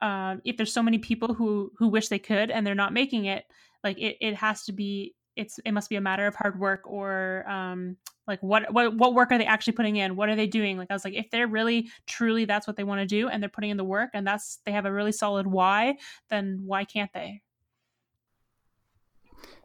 uh, 0.02 0.36
if 0.44 0.56
there's 0.56 0.72
so 0.72 0.82
many 0.82 0.98
people 0.98 1.34
who 1.34 1.72
who 1.76 1.88
wish 1.88 2.08
they 2.08 2.18
could 2.18 2.50
and 2.50 2.66
they're 2.66 2.74
not 2.74 2.92
making 2.92 3.26
it 3.26 3.44
like 3.84 3.98
it, 3.98 4.16
it 4.20 4.34
has 4.34 4.64
to 4.64 4.72
be 4.72 5.14
it's 5.36 5.58
it 5.64 5.72
must 5.72 5.90
be 5.90 5.96
a 5.96 6.00
matter 6.00 6.26
of 6.26 6.34
hard 6.34 6.58
work 6.58 6.82
or 6.86 7.44
um 7.48 7.96
like 8.26 8.42
what 8.42 8.72
what 8.72 8.94
what 8.94 9.14
work 9.14 9.30
are 9.32 9.38
they 9.38 9.44
actually 9.44 9.72
putting 9.72 9.96
in? 9.96 10.16
What 10.16 10.28
are 10.28 10.36
they 10.36 10.46
doing? 10.46 10.78
Like 10.78 10.90
i 10.90 10.94
was 10.94 11.04
like 11.04 11.14
if 11.14 11.30
they're 11.30 11.46
really 11.48 11.90
truly 12.06 12.44
that's 12.44 12.66
what 12.66 12.76
they 12.76 12.84
want 12.84 13.00
to 13.00 13.06
do 13.06 13.28
and 13.28 13.42
they're 13.42 13.50
putting 13.50 13.70
in 13.70 13.76
the 13.76 13.84
work 13.84 14.10
and 14.14 14.26
that's 14.26 14.60
they 14.64 14.72
have 14.72 14.86
a 14.86 14.92
really 14.92 15.12
solid 15.12 15.46
why 15.46 15.96
then 16.30 16.60
why 16.64 16.84
can't 16.84 17.12
they? 17.12 17.42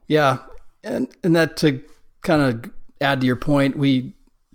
Yeah 0.07 0.39
and 0.85 1.09
and 1.23 1.35
that 1.35 1.57
to 1.57 1.83
kind 2.21 2.41
of 2.41 2.71
add 3.01 3.19
to 3.19 3.27
your 3.27 3.35
point 3.35 3.77
we 3.77 4.13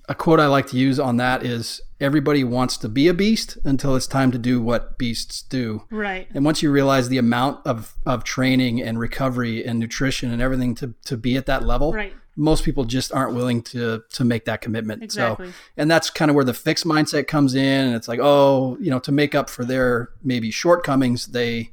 a 0.09 0.15
quote 0.15 0.41
i 0.41 0.47
like 0.47 0.67
to 0.67 0.77
use 0.77 0.99
on 0.99 1.19
that 1.19 1.45
is 1.45 1.83
everybody 2.01 2.43
wants 2.43 2.77
to 2.79 2.89
be 2.89 3.09
a 3.09 3.15
beast 3.15 3.59
until 3.65 3.95
it's 3.95 4.07
time 4.07 4.33
to 4.33 4.39
do 4.39 4.61
what 4.61 4.97
beasts 4.97 5.43
do. 5.43 5.85
Right. 5.91 6.27
And 6.33 6.45
once 6.45 6.63
you 6.63 6.71
realize 6.71 7.09
the 7.09 7.19
amount 7.19 7.67
of, 7.67 7.95
of 8.07 8.25
training 8.25 8.81
and 8.81 8.99
recovery 8.99 9.65
and 9.65 9.79
nutrition 9.79 10.33
and 10.33 10.41
everything 10.41 10.75
to, 10.77 10.95
to 11.05 11.17
be 11.17 11.37
at 11.37 11.47
that 11.47 11.65
level, 11.65 11.93
right. 11.93 12.15
most 12.37 12.65
people 12.65 12.85
just 12.85 13.13
aren't 13.13 13.35
willing 13.35 13.63
to 13.63 14.03
to 14.13 14.25
make 14.25 14.47
that 14.47 14.63
commitment. 14.63 15.03
Exactly. 15.03 15.49
So 15.49 15.55
and 15.77 15.91
that's 15.91 16.09
kind 16.09 16.31
of 16.31 16.35
where 16.35 16.45
the 16.45 16.55
fixed 16.55 16.87
mindset 16.87 17.27
comes 17.27 17.55
in. 17.55 17.87
And 17.87 17.95
it's 17.95 18.09
like, 18.09 18.21
oh, 18.21 18.79
you 18.81 18.91
know, 18.91 19.01
to 19.01 19.13
make 19.13 19.35
up 19.35 19.51
for 19.51 19.65
their 19.65 20.11
maybe 20.23 20.51
shortcomings, 20.51 21.29
they 21.29 21.71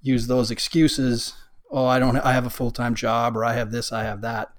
use 0.00 0.28
those 0.28 0.52
excuses. 0.52 1.34
Oh, 1.70 1.86
I 1.86 1.98
don't 1.98 2.16
I 2.18 2.32
have 2.32 2.46
a 2.46 2.50
full 2.50 2.70
time 2.70 2.94
job 2.94 3.36
or 3.36 3.44
I 3.44 3.54
have 3.54 3.70
this, 3.70 3.92
I 3.92 4.04
have 4.04 4.20
that, 4.22 4.52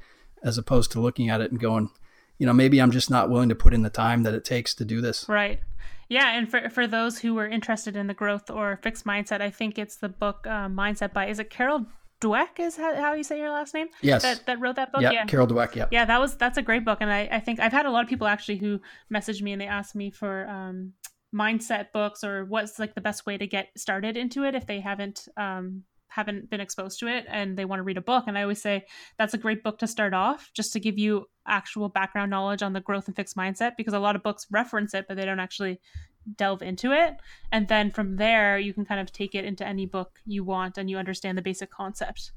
as 0.43 0.57
opposed 0.57 0.91
to 0.93 0.99
looking 0.99 1.29
at 1.29 1.41
it 1.41 1.51
and 1.51 1.59
going, 1.59 1.89
you 2.37 2.45
know, 2.45 2.53
maybe 2.53 2.81
I'm 2.81 2.91
just 2.91 3.09
not 3.09 3.29
willing 3.29 3.49
to 3.49 3.55
put 3.55 3.73
in 3.73 3.81
the 3.81 3.89
time 3.89 4.23
that 4.23 4.33
it 4.33 4.45
takes 4.45 4.73
to 4.75 4.85
do 4.85 5.01
this. 5.01 5.27
Right. 5.27 5.61
Yeah, 6.09 6.37
and 6.37 6.49
for 6.49 6.69
for 6.69 6.87
those 6.87 7.19
who 7.19 7.37
are 7.37 7.47
interested 7.47 7.95
in 7.95 8.07
the 8.07 8.13
growth 8.13 8.49
or 8.49 8.79
fixed 8.81 9.05
mindset, 9.05 9.41
I 9.41 9.49
think 9.49 9.77
it's 9.77 9.97
the 9.97 10.09
book 10.09 10.45
uh, 10.47 10.67
Mindset 10.67 11.11
by 11.11 11.27
is 11.27 11.39
it 11.39 11.49
Carol 11.49 11.85
Dweck 12.21 12.59
is 12.59 12.77
how, 12.77 12.95
how 12.95 13.13
you 13.13 13.23
say 13.23 13.37
your 13.37 13.51
last 13.51 13.73
name? 13.73 13.87
Yes. 14.01 14.23
That, 14.23 14.45
that 14.45 14.59
wrote 14.59 14.77
that 14.77 14.91
book. 14.91 15.01
Yeah, 15.01 15.11
yeah, 15.11 15.25
Carol 15.25 15.47
Dweck. 15.47 15.75
Yeah. 15.75 15.87
Yeah, 15.91 16.05
that 16.05 16.19
was 16.19 16.35
that's 16.37 16.57
a 16.57 16.61
great 16.61 16.85
book, 16.85 16.99
and 17.01 17.11
I 17.11 17.27
I 17.31 17.39
think 17.39 17.59
I've 17.59 17.73
had 17.73 17.85
a 17.85 17.91
lot 17.91 18.03
of 18.03 18.09
people 18.09 18.27
actually 18.27 18.57
who 18.57 18.79
message 19.09 19.41
me 19.41 19.51
and 19.51 19.61
they 19.61 19.67
ask 19.67 19.95
me 19.95 20.09
for 20.09 20.47
um, 20.47 20.93
mindset 21.35 21.91
books 21.91 22.23
or 22.23 22.45
what's 22.45 22.79
like 22.79 22.95
the 22.95 23.01
best 23.01 23.25
way 23.25 23.37
to 23.37 23.45
get 23.45 23.67
started 23.77 24.15
into 24.15 24.43
it 24.43 24.55
if 24.55 24.65
they 24.65 24.79
haven't 24.79 25.27
um, 25.35 25.83
haven't 26.17 26.49
been 26.49 26.59
exposed 26.59 26.99
to 26.99 27.07
it 27.07 27.25
and 27.29 27.55
they 27.55 27.63
want 27.63 27.77
to 27.79 27.83
read 27.83 27.95
a 27.95 28.01
book. 28.01 28.23
And 28.25 28.37
I 28.39 28.41
always 28.41 28.59
say 28.59 28.85
that's 29.19 29.35
a 29.35 29.37
great 29.37 29.63
book 29.63 29.77
to 29.79 29.87
start 29.87 30.15
off, 30.15 30.49
just 30.55 30.73
to 30.73 30.79
give 30.79 30.97
you 30.97 31.27
actual 31.47 31.89
background 31.89 32.31
knowledge 32.31 32.63
on 32.63 32.73
the 32.73 32.81
growth 32.81 33.05
and 33.05 33.15
fixed 33.15 33.37
mindset, 33.37 33.73
because 33.77 33.93
a 33.93 33.99
lot 33.99 34.15
of 34.15 34.23
books 34.23 34.47
reference 34.49 34.95
it, 34.95 35.05
but 35.07 35.15
they 35.15 35.25
don't 35.25 35.39
actually 35.39 35.79
delve 36.35 36.63
into 36.63 36.91
it. 36.91 37.17
And 37.51 37.67
then 37.67 37.91
from 37.91 38.15
there, 38.15 38.57
you 38.57 38.73
can 38.73 38.83
kind 38.83 38.99
of 38.99 39.11
take 39.11 39.35
it 39.35 39.45
into 39.45 39.65
any 39.65 39.85
book 39.85 40.17
you 40.25 40.43
want 40.43 40.79
and 40.79 40.89
you 40.89 40.97
understand 40.97 41.37
the 41.37 41.43
basic 41.43 41.69
concept. 41.69 42.31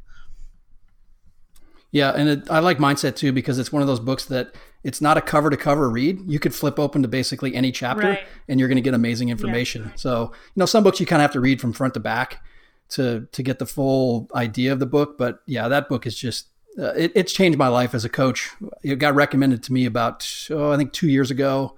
Yeah, 1.91 2.11
and 2.11 2.29
it, 2.29 2.51
I 2.51 2.59
like 2.59 2.77
mindset 2.77 3.17
too 3.17 3.33
because 3.33 3.59
it's 3.59 3.73
one 3.73 3.81
of 3.81 3.89
those 3.89 3.99
books 3.99 4.27
that 4.27 4.55
it's 4.85 5.01
not 5.01 5.17
a 5.17 5.23
cover 5.23 5.49
to 5.49 5.57
cover 5.57 5.89
read. 5.89 6.21
You 6.31 6.39
could 6.39 6.55
flip 6.55 6.79
open 6.79 7.01
to 7.01 7.09
basically 7.09 7.55
any 7.55 7.73
chapter 7.73 8.09
right. 8.09 8.27
and 8.47 8.61
you're 8.61 8.69
going 8.69 8.77
to 8.77 8.83
get 8.83 8.93
amazing 8.93 9.31
information. 9.31 9.85
Yeah. 9.85 9.95
So, 9.97 10.33
you 10.33 10.61
know, 10.61 10.67
some 10.67 10.85
books 10.85 11.01
you 11.01 11.07
kind 11.07 11.23
of 11.23 11.25
have 11.25 11.33
to 11.33 11.41
read 11.41 11.63
from 11.63 11.73
front 11.73 11.95
to 11.95 12.01
back 12.01 12.45
to 12.91 13.27
to 13.33 13.43
get 13.43 13.59
the 13.59 13.67
full 13.67 14.29
idea 14.35 14.73
of 14.73 14.81
the 14.81 14.87
book. 14.87 15.17
But 15.19 15.41
yeah, 15.47 15.69
that 15.69 15.89
book 15.89 16.07
is 16.07 16.17
just 16.17 16.47
uh, 16.79 16.93
it, 16.97 17.13
it's 17.15 17.33
changed 17.33 17.59
my 17.59 17.69
life 17.69 17.95
as 17.95 18.05
a 18.05 18.09
coach. 18.09 18.51
It 18.83 18.97
got 18.97 19.15
recommended 19.15 19.63
to 19.65 19.73
me 19.73 19.87
about 19.87 20.29
oh, 20.51 20.73
I 20.73 20.77
think 20.77 20.93
two 20.93 21.09
years 21.09 21.31
ago, 21.31 21.77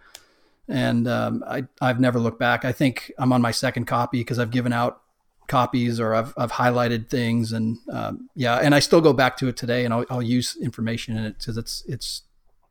and 0.68 1.08
um, 1.08 1.44
I 1.46 1.64
I've 1.80 2.00
never 2.00 2.18
looked 2.18 2.38
back. 2.38 2.64
I 2.64 2.72
think 2.72 3.12
I'm 3.18 3.32
on 3.32 3.40
my 3.40 3.50
second 3.50 3.86
copy 3.86 4.18
because 4.18 4.38
I've 4.38 4.50
given 4.50 4.72
out 4.72 5.02
copies 5.48 6.00
or 6.00 6.14
I've 6.14 6.32
I've 6.36 6.52
highlighted 6.52 7.08
things 7.08 7.52
and 7.52 7.78
um, 7.90 8.28
yeah, 8.34 8.56
and 8.56 8.74
I 8.74 8.78
still 8.78 9.00
go 9.00 9.12
back 9.12 9.36
to 9.38 9.48
it 9.48 9.56
today 9.56 9.84
and 9.84 9.92
I'll, 9.92 10.06
I'll 10.08 10.22
use 10.22 10.56
information 10.56 11.16
in 11.16 11.24
it 11.24 11.38
because 11.38 11.56
it's 11.56 11.84
it's 11.86 12.22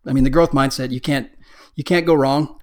I 0.06 0.14
mean 0.14 0.24
the 0.24 0.30
growth 0.30 0.52
mindset 0.52 0.92
you 0.92 1.02
can't 1.02 1.30
you 1.76 1.84
can't 1.84 2.06
go 2.06 2.14
wrong 2.14 2.60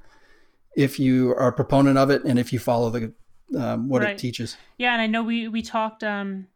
if 0.76 0.98
you 0.98 1.30
are 1.30 1.48
a 1.48 1.52
proponent 1.52 1.98
of 1.98 2.10
it 2.10 2.24
and 2.24 2.38
if 2.38 2.52
you 2.52 2.58
follow 2.58 2.90
the 2.90 3.12
um, 3.56 3.88
what 3.88 4.02
right. 4.02 4.14
it 4.14 4.18
teaches. 4.18 4.56
Yeah, 4.76 4.92
and 4.92 5.00
I 5.00 5.06
know 5.06 5.22
we 5.22 5.48
we 5.48 5.62
talked 5.62 6.04
um, 6.04 6.46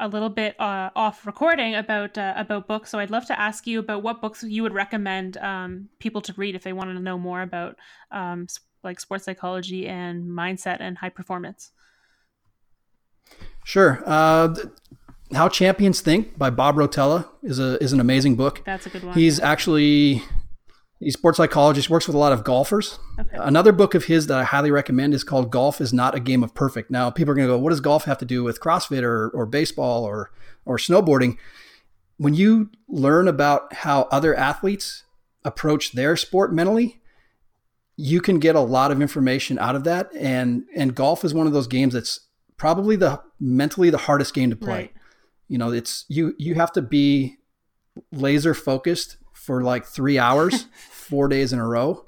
a 0.00 0.08
little 0.08 0.28
bit 0.28 0.60
uh, 0.60 0.90
off 0.96 1.26
recording 1.26 1.74
about 1.74 2.18
uh, 2.18 2.34
about 2.36 2.66
books. 2.66 2.90
So 2.90 2.98
I'd 2.98 3.10
love 3.10 3.26
to 3.26 3.38
ask 3.38 3.66
you 3.66 3.78
about 3.78 4.02
what 4.02 4.20
books 4.20 4.42
you 4.42 4.62
would 4.62 4.74
recommend 4.74 5.36
um, 5.38 5.88
people 5.98 6.20
to 6.22 6.34
read 6.36 6.54
if 6.54 6.62
they 6.62 6.72
wanted 6.72 6.94
to 6.94 7.00
know 7.00 7.18
more 7.18 7.42
about 7.42 7.76
um, 8.10 8.46
like 8.82 9.00
sports 9.00 9.24
psychology 9.24 9.86
and 9.86 10.24
mindset 10.24 10.78
and 10.80 10.98
high 10.98 11.08
performance. 11.08 11.70
Sure. 13.64 14.02
Uh, 14.04 14.54
How 15.32 15.48
Champions 15.48 16.00
Think 16.00 16.36
by 16.36 16.50
Bob 16.50 16.74
Rotella 16.74 17.28
is 17.42 17.58
a 17.58 17.82
is 17.82 17.92
an 17.92 18.00
amazing 18.00 18.34
book. 18.34 18.62
That's 18.64 18.86
a 18.86 18.90
good 18.90 19.04
one. 19.04 19.14
He's 19.14 19.38
actually 19.40 20.22
He's 21.02 21.16
a 21.16 21.18
sports 21.18 21.36
psychologist, 21.36 21.90
works 21.90 22.06
with 22.06 22.14
a 22.14 22.18
lot 22.18 22.32
of 22.32 22.44
golfers. 22.44 22.98
Okay. 23.18 23.36
Another 23.40 23.72
book 23.72 23.94
of 23.94 24.04
his 24.04 24.28
that 24.28 24.38
I 24.38 24.44
highly 24.44 24.70
recommend 24.70 25.14
is 25.14 25.24
called 25.24 25.50
Golf 25.50 25.80
is 25.80 25.92
Not 25.92 26.14
a 26.14 26.20
Game 26.20 26.44
of 26.44 26.54
Perfect. 26.54 26.90
Now, 26.90 27.10
people 27.10 27.32
are 27.32 27.34
going 27.34 27.48
to 27.48 27.54
go, 27.54 27.58
what 27.58 27.70
does 27.70 27.80
golf 27.80 28.04
have 28.04 28.18
to 28.18 28.24
do 28.24 28.44
with 28.44 28.60
CrossFit 28.60 29.02
or, 29.02 29.28
or 29.30 29.44
baseball 29.44 30.04
or, 30.04 30.30
or 30.64 30.76
snowboarding? 30.76 31.38
When 32.18 32.34
you 32.34 32.70
learn 32.88 33.26
about 33.26 33.72
how 33.74 34.02
other 34.12 34.34
athletes 34.34 35.02
approach 35.44 35.92
their 35.92 36.16
sport 36.16 36.54
mentally, 36.54 37.00
you 37.96 38.20
can 38.20 38.38
get 38.38 38.54
a 38.54 38.60
lot 38.60 38.92
of 38.92 39.02
information 39.02 39.58
out 39.58 39.74
of 39.74 39.82
that. 39.84 40.08
And, 40.14 40.64
and 40.76 40.94
golf 40.94 41.24
is 41.24 41.34
one 41.34 41.48
of 41.48 41.52
those 41.52 41.66
games 41.66 41.94
that's 41.94 42.20
probably 42.56 42.94
the 42.94 43.20
mentally 43.40 43.90
the 43.90 43.98
hardest 43.98 44.34
game 44.34 44.50
to 44.50 44.56
play. 44.56 44.72
Right. 44.72 44.92
You 45.48 45.58
know, 45.58 45.72
it's 45.72 46.04
you 46.08 46.34
you 46.38 46.54
have 46.54 46.70
to 46.72 46.80
be 46.80 47.38
laser 48.12 48.54
focused 48.54 49.16
for 49.42 49.62
like 49.62 49.84
three 49.84 50.18
hours, 50.18 50.66
four 50.90 51.28
days 51.28 51.52
in 51.52 51.58
a 51.58 51.66
row. 51.66 52.04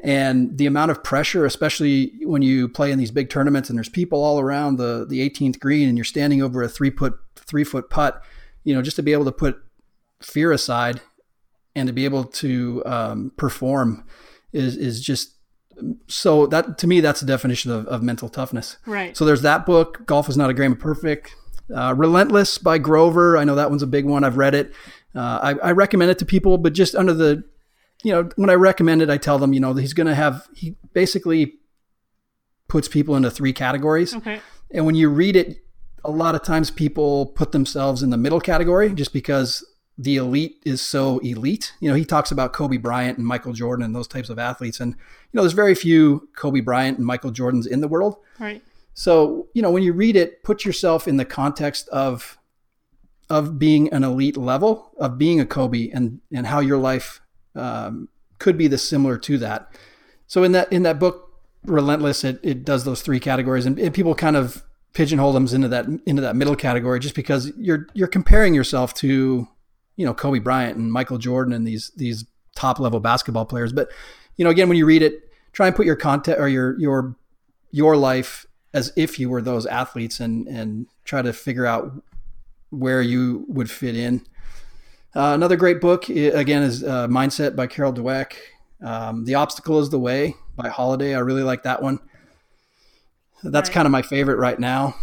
And 0.00 0.58
the 0.58 0.66
amount 0.66 0.90
of 0.90 1.02
pressure, 1.02 1.46
especially 1.46 2.12
when 2.22 2.42
you 2.42 2.68
play 2.68 2.90
in 2.92 2.98
these 2.98 3.10
big 3.10 3.30
tournaments 3.30 3.70
and 3.70 3.78
there's 3.78 3.88
people 3.88 4.22
all 4.22 4.38
around 4.40 4.76
the, 4.76 5.06
the 5.08 5.28
18th 5.28 5.58
green 5.58 5.88
and 5.88 5.96
you're 5.96 6.04
standing 6.04 6.42
over 6.42 6.62
a 6.62 6.68
three 6.68 6.90
foot, 6.90 7.14
three 7.34 7.64
foot 7.64 7.88
putt, 7.88 8.22
you 8.64 8.74
know, 8.74 8.82
just 8.82 8.96
to 8.96 9.02
be 9.02 9.12
able 9.12 9.24
to 9.24 9.32
put 9.32 9.58
fear 10.20 10.52
aside 10.52 11.00
and 11.74 11.86
to 11.86 11.92
be 11.92 12.04
able 12.04 12.24
to 12.24 12.82
um, 12.84 13.32
perform 13.36 14.04
is, 14.52 14.76
is 14.76 15.00
just 15.00 15.32
so 16.06 16.46
that 16.46 16.78
to 16.78 16.86
me, 16.86 17.00
that's 17.00 17.20
the 17.20 17.26
definition 17.26 17.70
of, 17.70 17.86
of 17.86 18.02
mental 18.02 18.28
toughness. 18.28 18.76
Right. 18.86 19.16
So 19.16 19.24
there's 19.24 19.42
that 19.42 19.66
book, 19.66 20.06
Golf 20.06 20.28
is 20.28 20.36
Not 20.36 20.50
a 20.50 20.54
Game 20.54 20.72
of 20.72 20.78
Perfect. 20.78 21.34
Uh, 21.74 21.94
Relentless 21.96 22.58
by 22.58 22.78
Grover. 22.78 23.36
I 23.36 23.44
know 23.44 23.56
that 23.56 23.70
one's 23.70 23.82
a 23.82 23.88
big 23.88 24.04
one. 24.04 24.24
I've 24.24 24.36
read 24.36 24.54
it. 24.54 24.72
Uh, 25.16 25.54
I, 25.62 25.68
I, 25.68 25.72
recommend 25.72 26.10
it 26.10 26.18
to 26.18 26.26
people, 26.26 26.58
but 26.58 26.74
just 26.74 26.94
under 26.94 27.14
the, 27.14 27.42
you 28.02 28.12
know, 28.12 28.28
when 28.36 28.50
I 28.50 28.54
recommend 28.54 29.00
it, 29.00 29.08
I 29.08 29.16
tell 29.16 29.38
them, 29.38 29.54
you 29.54 29.60
know, 29.60 29.72
he's 29.72 29.94
going 29.94 30.06
to 30.06 30.14
have, 30.14 30.46
he 30.54 30.76
basically 30.92 31.54
puts 32.68 32.86
people 32.86 33.16
into 33.16 33.30
three 33.30 33.54
categories. 33.54 34.14
Okay. 34.14 34.40
And 34.70 34.84
when 34.84 34.94
you 34.94 35.08
read 35.08 35.36
it, 35.36 35.58
a 36.04 36.10
lot 36.10 36.34
of 36.34 36.42
times 36.42 36.70
people 36.70 37.26
put 37.26 37.52
themselves 37.52 38.02
in 38.02 38.10
the 38.10 38.16
middle 38.16 38.40
category 38.40 38.92
just 38.92 39.12
because 39.12 39.64
the 39.98 40.16
elite 40.16 40.56
is 40.64 40.82
so 40.82 41.18
elite. 41.20 41.72
You 41.80 41.88
know, 41.88 41.94
he 41.94 42.04
talks 42.04 42.30
about 42.30 42.52
Kobe 42.52 42.76
Bryant 42.76 43.16
and 43.16 43.26
Michael 43.26 43.52
Jordan 43.52 43.84
and 43.84 43.94
those 43.94 44.06
types 44.06 44.28
of 44.28 44.38
athletes. 44.38 44.80
And, 44.80 44.92
you 44.92 44.98
know, 45.32 45.42
there's 45.42 45.54
very 45.54 45.74
few 45.74 46.28
Kobe 46.36 46.60
Bryant 46.60 46.98
and 46.98 47.06
Michael 47.06 47.32
Jordans 47.32 47.66
in 47.66 47.80
the 47.80 47.88
world. 47.88 48.16
Right. 48.38 48.62
So, 48.92 49.48
you 49.54 49.62
know, 49.62 49.70
when 49.70 49.82
you 49.82 49.92
read 49.92 50.16
it, 50.16 50.42
put 50.42 50.64
yourself 50.64 51.08
in 51.08 51.16
the 51.16 51.24
context 51.24 51.88
of 51.88 52.38
of 53.28 53.58
being 53.58 53.92
an 53.92 54.04
elite 54.04 54.36
level, 54.36 54.92
of 54.98 55.18
being 55.18 55.40
a 55.40 55.46
Kobe, 55.46 55.90
and 55.90 56.20
and 56.32 56.46
how 56.46 56.60
your 56.60 56.78
life 56.78 57.20
um, 57.54 58.08
could 58.38 58.56
be 58.56 58.68
the 58.68 58.78
similar 58.78 59.18
to 59.18 59.38
that. 59.38 59.74
So 60.26 60.42
in 60.42 60.52
that 60.52 60.72
in 60.72 60.82
that 60.84 60.98
book, 60.98 61.26
relentless. 61.66 62.24
It, 62.24 62.40
it 62.42 62.64
does 62.64 62.84
those 62.84 63.02
three 63.02 63.20
categories, 63.20 63.66
and, 63.66 63.78
and 63.78 63.94
people 63.94 64.14
kind 64.14 64.36
of 64.36 64.62
pigeonhole 64.94 65.32
them 65.32 65.46
into 65.52 65.68
that 65.68 65.86
into 66.06 66.22
that 66.22 66.36
middle 66.36 66.56
category 66.56 66.98
just 66.98 67.14
because 67.14 67.52
you're 67.58 67.86
you're 67.92 68.08
comparing 68.08 68.54
yourself 68.54 68.94
to 68.94 69.46
you 69.96 70.06
know 70.06 70.14
Kobe 70.14 70.38
Bryant 70.38 70.76
and 70.76 70.90
Michael 70.90 71.18
Jordan 71.18 71.52
and 71.52 71.66
these 71.66 71.92
these 71.96 72.24
top 72.54 72.78
level 72.80 73.00
basketball 73.00 73.44
players. 73.44 73.72
But 73.72 73.90
you 74.36 74.44
know, 74.44 74.50
again, 74.50 74.68
when 74.68 74.78
you 74.78 74.86
read 74.86 75.02
it, 75.02 75.30
try 75.52 75.66
and 75.66 75.76
put 75.76 75.86
your 75.86 75.96
content 75.96 76.40
or 76.40 76.48
your 76.48 76.78
your 76.78 77.16
your 77.70 77.96
life 77.96 78.46
as 78.72 78.92
if 78.96 79.18
you 79.18 79.28
were 79.28 79.42
those 79.42 79.66
athletes 79.66 80.20
and 80.20 80.46
and 80.46 80.86
try 81.04 81.22
to 81.22 81.32
figure 81.32 81.66
out 81.66 81.92
where 82.70 83.02
you 83.02 83.44
would 83.48 83.70
fit 83.70 83.96
in. 83.96 84.26
Uh, 85.14 85.32
another 85.34 85.56
great 85.56 85.80
book 85.80 86.08
again 86.08 86.62
is 86.62 86.84
uh, 86.84 87.08
Mindset 87.08 87.56
by 87.56 87.66
Carol 87.66 87.92
Dweck. 87.92 88.34
Um, 88.82 89.24
the 89.24 89.34
Obstacle 89.34 89.80
is 89.80 89.90
the 89.90 89.98
Way 89.98 90.34
by 90.56 90.68
Holiday. 90.68 91.14
I 91.14 91.20
really 91.20 91.42
like 91.42 91.62
that 91.62 91.82
one. 91.82 92.00
That's 93.42 93.68
right. 93.68 93.74
kind 93.74 93.86
of 93.86 93.92
my 93.92 94.02
favorite 94.02 94.36
right 94.36 94.58
now. 94.58 94.94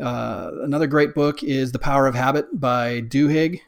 Uh, 0.00 0.50
another 0.62 0.86
great 0.86 1.14
book 1.14 1.42
is 1.42 1.72
The 1.72 1.78
Power 1.78 2.06
of 2.06 2.14
Habit 2.14 2.60
by 2.60 3.00
Duhigg. 3.00 3.60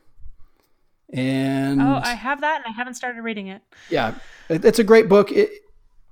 And 1.12 1.82
oh, 1.82 2.00
I 2.02 2.14
have 2.14 2.40
that, 2.40 2.62
and 2.64 2.72
I 2.72 2.76
haven't 2.76 2.94
started 2.94 3.20
reading 3.22 3.48
it. 3.48 3.60
Yeah, 3.90 4.14
it's 4.48 4.78
a 4.78 4.84
great 4.84 5.10
book. 5.10 5.30
It 5.30 5.50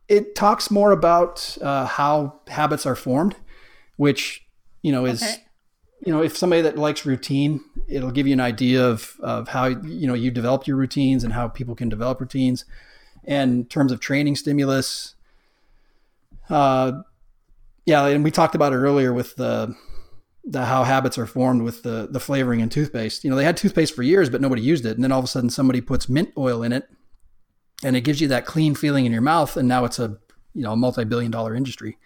it 0.08 0.34
talks 0.34 0.70
more 0.70 0.92
about 0.92 1.56
uh, 1.62 1.86
how 1.86 2.40
habits 2.48 2.84
are 2.84 2.96
formed, 2.96 3.36
which 3.96 4.44
you 4.82 4.92
know 4.92 5.06
is 5.06 5.22
okay. 5.22 5.44
You 6.04 6.12
know 6.12 6.22
if 6.22 6.36
somebody 6.36 6.62
that 6.62 6.78
likes 6.78 7.04
routine, 7.04 7.60
it'll 7.88 8.10
give 8.10 8.26
you 8.26 8.32
an 8.32 8.40
idea 8.40 8.84
of 8.84 9.16
of 9.20 9.48
how 9.48 9.66
you 9.66 10.06
know 10.06 10.14
you 10.14 10.30
develop 10.30 10.66
your 10.66 10.76
routines 10.76 11.24
and 11.24 11.32
how 11.32 11.48
people 11.48 11.74
can 11.74 11.88
develop 11.88 12.20
routines 12.20 12.64
and 13.24 13.52
in 13.52 13.64
terms 13.66 13.92
of 13.92 14.00
training 14.00 14.36
stimulus. 14.36 15.14
Uh, 16.48 17.02
yeah, 17.86 18.06
and 18.06 18.24
we 18.24 18.30
talked 18.30 18.54
about 18.54 18.72
it 18.72 18.76
earlier 18.76 19.12
with 19.12 19.36
the 19.36 19.74
the 20.44 20.64
how 20.64 20.84
habits 20.84 21.18
are 21.18 21.26
formed 21.26 21.62
with 21.62 21.82
the 21.82 22.08
the 22.10 22.20
flavoring 22.20 22.60
in 22.60 22.68
toothpaste. 22.68 23.24
You 23.24 23.30
know, 23.30 23.36
they 23.36 23.44
had 23.44 23.56
toothpaste 23.56 23.94
for 23.94 24.02
years, 24.02 24.30
but 24.30 24.40
nobody 24.40 24.62
used 24.62 24.86
it, 24.86 24.96
and 24.96 25.04
then 25.04 25.12
all 25.12 25.18
of 25.18 25.24
a 25.24 25.28
sudden 25.28 25.50
somebody 25.50 25.80
puts 25.80 26.08
mint 26.08 26.30
oil 26.36 26.62
in 26.62 26.72
it, 26.72 26.88
and 27.82 27.96
it 27.96 28.02
gives 28.02 28.20
you 28.20 28.28
that 28.28 28.46
clean 28.46 28.74
feeling 28.74 29.06
in 29.06 29.12
your 29.12 29.22
mouth, 29.22 29.56
and 29.56 29.68
now 29.68 29.84
it's 29.84 29.98
a 29.98 30.18
you 30.54 30.62
know 30.62 30.72
a 30.72 30.76
multi 30.76 31.04
billion 31.04 31.30
dollar 31.30 31.54
industry. 31.54 31.98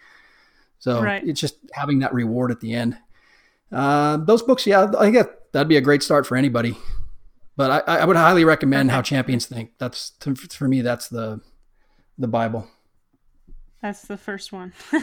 So 0.79 1.01
right. 1.01 1.25
it's 1.25 1.39
just 1.39 1.55
having 1.73 1.99
that 1.99 2.13
reward 2.13 2.51
at 2.51 2.59
the 2.59 2.73
end. 2.73 2.97
Uh, 3.75 4.17
those 4.17 4.41
books, 4.41 4.65
yeah, 4.65 4.89
I 4.97 5.03
think 5.03 5.17
that, 5.17 5.51
that'd 5.51 5.67
be 5.67 5.75
a 5.75 5.81
great 5.81 6.01
start 6.01 6.25
for 6.25 6.37
anybody. 6.37 6.77
But 7.57 7.87
I, 7.87 7.97
I 7.97 8.05
would 8.05 8.15
highly 8.15 8.45
recommend. 8.45 8.91
How 8.91 9.01
Champions 9.01 9.45
Think. 9.45 9.71
That's 9.77 10.13
for 10.51 10.67
me. 10.67 10.81
That's 10.81 11.09
the 11.09 11.41
the 12.17 12.27
Bible. 12.27 12.67
That's 13.81 14.01
the 14.03 14.17
first 14.17 14.51
one. 14.51 14.73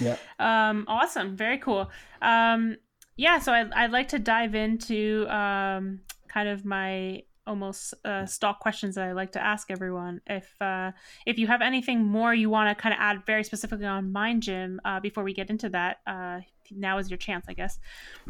yeah. 0.00 0.16
Um, 0.38 0.84
awesome. 0.88 1.36
Very 1.36 1.58
cool. 1.58 1.90
Um, 2.20 2.76
yeah. 3.16 3.38
So 3.38 3.52
I, 3.52 3.66
I'd 3.74 3.92
like 3.92 4.08
to 4.08 4.18
dive 4.18 4.54
into 4.54 5.26
um, 5.28 6.00
kind 6.28 6.48
of 6.48 6.64
my 6.64 7.22
almost 7.46 7.94
uh, 8.04 8.26
stock 8.26 8.60
questions 8.60 8.96
that 8.96 9.04
I 9.06 9.12
like 9.12 9.32
to 9.32 9.42
ask 9.42 9.70
everyone. 9.70 10.20
If 10.26 10.50
uh, 10.60 10.92
if 11.24 11.38
you 11.38 11.46
have 11.46 11.62
anything 11.62 12.04
more 12.04 12.34
you 12.34 12.50
want 12.50 12.76
to 12.76 12.80
kind 12.80 12.92
of 12.92 12.98
add 13.00 13.24
very 13.24 13.44
specifically 13.44 13.86
on 13.86 14.12
Mind 14.12 14.42
Gym 14.42 14.80
uh, 14.84 15.00
before 15.00 15.24
we 15.24 15.32
get 15.32 15.48
into 15.48 15.68
that, 15.70 15.98
uh, 16.06 16.40
now 16.70 16.98
is 16.98 17.10
your 17.10 17.18
chance, 17.18 17.46
I 17.48 17.52
guess. 17.52 17.78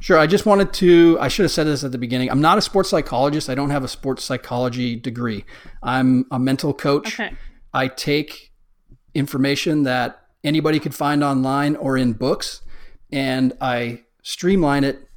Sure. 0.01 0.19
I 0.19 0.27
just 0.27 0.47
wanted 0.47 0.73
to, 0.75 1.19
I 1.21 1.29
should 1.29 1.45
have 1.45 1.53
said 1.53 1.67
this 1.67 1.85
at 1.85 1.93
the 1.93 1.99
beginning. 1.99 2.31
I'm 2.31 2.41
not 2.41 2.59
a 2.59 2.63
sports 2.63 2.91
psychologist. 2.91 3.49
I 3.49 3.55
don't 3.55 3.71
have 3.71 3.85
a 3.85 3.89
sports 3.89 4.25
psychology 4.25 4.97
degree. 4.97 5.45
I'm 5.83 6.27
a 6.31 6.39
mental 6.39 6.75
coach. 6.75 7.19
Okay. 7.19 7.35
I 7.73 7.89
take 7.89 8.53
information 9.15 9.83
that 9.85 10.23
anybody 10.45 10.79
could 10.79 10.95
find 10.95 11.25
online 11.25 11.77
or 11.77 11.97
in 11.97 12.13
books 12.13 12.63
and 13.13 13.53
I 13.61 14.03
streamline 14.23 14.85
it 14.85 15.09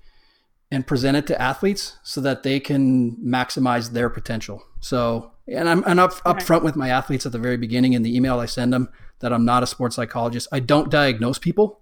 and 0.72 0.86
present 0.86 1.18
it 1.18 1.28
to 1.28 1.42
athletes 1.42 1.98
so 2.04 2.22
that 2.22 2.44
they 2.44 2.60
can 2.60 3.16
maximize 3.18 3.92
their 3.92 4.10
potential. 4.10 4.64
So, 4.80 5.32
and 5.48 5.68
I'm, 5.68 5.84
and 5.86 6.00
up, 6.00 6.14
up 6.26 6.42
front 6.42 6.64
with 6.64 6.76
my 6.76 6.90
athletes 6.90 7.26
at 7.26 7.32
the 7.32 7.40
very 7.40 7.58
beginning 7.58 7.94
in 7.94 8.04
the 8.04 8.16
email 8.16 8.40
I 8.40 8.46
send 8.46 8.72
them 8.72 8.90
that 9.20 9.34
I'm 9.34 9.46
not 9.46 9.64
a 9.64 9.68
sports 9.68 9.96
psychologist. 9.96 10.48
I 10.52 10.60
don't 10.60 10.90
diagnose 10.90 11.40
people. 11.40 11.82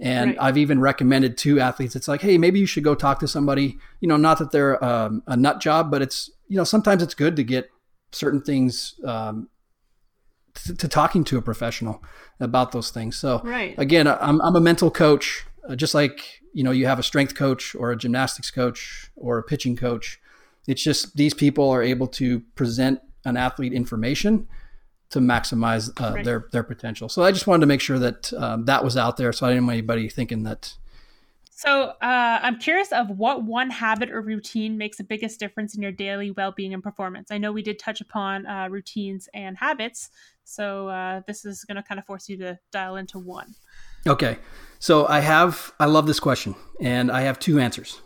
And 0.00 0.30
right. 0.30 0.38
I've 0.40 0.56
even 0.56 0.80
recommended 0.80 1.36
to 1.38 1.60
athletes, 1.60 1.94
it's 1.94 2.08
like, 2.08 2.22
hey, 2.22 2.38
maybe 2.38 2.58
you 2.58 2.66
should 2.66 2.84
go 2.84 2.94
talk 2.94 3.20
to 3.20 3.28
somebody. 3.28 3.78
You 4.00 4.08
know, 4.08 4.16
not 4.16 4.38
that 4.38 4.50
they're 4.50 4.82
um, 4.82 5.22
a 5.26 5.36
nut 5.36 5.60
job, 5.60 5.90
but 5.90 6.00
it's 6.00 6.30
you 6.48 6.56
know 6.56 6.64
sometimes 6.64 7.02
it's 7.02 7.14
good 7.14 7.36
to 7.36 7.44
get 7.44 7.70
certain 8.12 8.40
things 8.40 8.94
um, 9.04 9.48
to, 10.54 10.74
to, 10.74 10.88
talking 10.88 11.22
to 11.24 11.38
a 11.38 11.42
professional 11.42 12.02
about 12.40 12.72
those 12.72 12.90
things. 12.90 13.16
So 13.16 13.40
right. 13.44 13.74
again, 13.78 14.08
I'm 14.08 14.40
I'm 14.40 14.56
a 14.56 14.60
mental 14.60 14.90
coach, 14.90 15.44
uh, 15.68 15.76
just 15.76 15.94
like 15.94 16.40
you 16.54 16.64
know 16.64 16.70
you 16.70 16.86
have 16.86 16.98
a 16.98 17.02
strength 17.02 17.34
coach 17.34 17.74
or 17.74 17.92
a 17.92 17.96
gymnastics 17.96 18.50
coach 18.50 19.10
or 19.16 19.36
a 19.36 19.42
pitching 19.42 19.76
coach. 19.76 20.18
It's 20.66 20.82
just 20.82 21.16
these 21.16 21.34
people 21.34 21.68
are 21.68 21.82
able 21.82 22.06
to 22.08 22.40
present 22.54 23.00
an 23.26 23.36
athlete 23.36 23.74
information 23.74 24.48
to 25.10 25.18
maximize 25.18 25.90
uh, 26.00 26.14
right. 26.14 26.24
their 26.24 26.46
their 26.52 26.62
potential. 26.62 27.08
So 27.08 27.22
I 27.22 27.32
just 27.32 27.46
wanted 27.46 27.60
to 27.60 27.66
make 27.66 27.80
sure 27.80 27.98
that 27.98 28.32
um, 28.34 28.64
that 28.64 28.84
was 28.84 28.96
out 28.96 29.16
there, 29.16 29.32
so 29.32 29.46
I 29.46 29.50
didn't 29.50 29.66
want 29.66 29.74
anybody 29.74 30.08
thinking 30.08 30.44
that. 30.44 30.74
So 31.50 31.92
uh, 32.00 32.38
I'm 32.42 32.58
curious 32.58 32.90
of 32.90 33.10
what 33.10 33.44
one 33.44 33.68
habit 33.68 34.10
or 34.10 34.22
routine 34.22 34.78
makes 34.78 34.96
the 34.96 35.04
biggest 35.04 35.38
difference 35.38 35.74
in 35.74 35.82
your 35.82 35.92
daily 35.92 36.30
well-being 36.30 36.72
and 36.72 36.82
performance. 36.82 37.30
I 37.30 37.36
know 37.36 37.52
we 37.52 37.62
did 37.62 37.78
touch 37.78 38.00
upon 38.00 38.46
uh, 38.46 38.68
routines 38.70 39.28
and 39.34 39.58
habits, 39.58 40.08
so 40.44 40.88
uh, 40.88 41.20
this 41.26 41.44
is 41.44 41.64
going 41.64 41.76
to 41.76 41.82
kind 41.82 41.98
of 41.98 42.06
force 42.06 42.30
you 42.30 42.38
to 42.38 42.58
dial 42.72 42.96
into 42.96 43.18
one. 43.18 43.54
Okay, 44.06 44.38
so 44.78 45.06
I 45.06 45.20
have 45.20 45.72
I 45.78 45.86
love 45.86 46.06
this 46.06 46.20
question, 46.20 46.54
and 46.80 47.10
I 47.10 47.22
have 47.22 47.38
two 47.38 47.58
answers. 47.58 48.00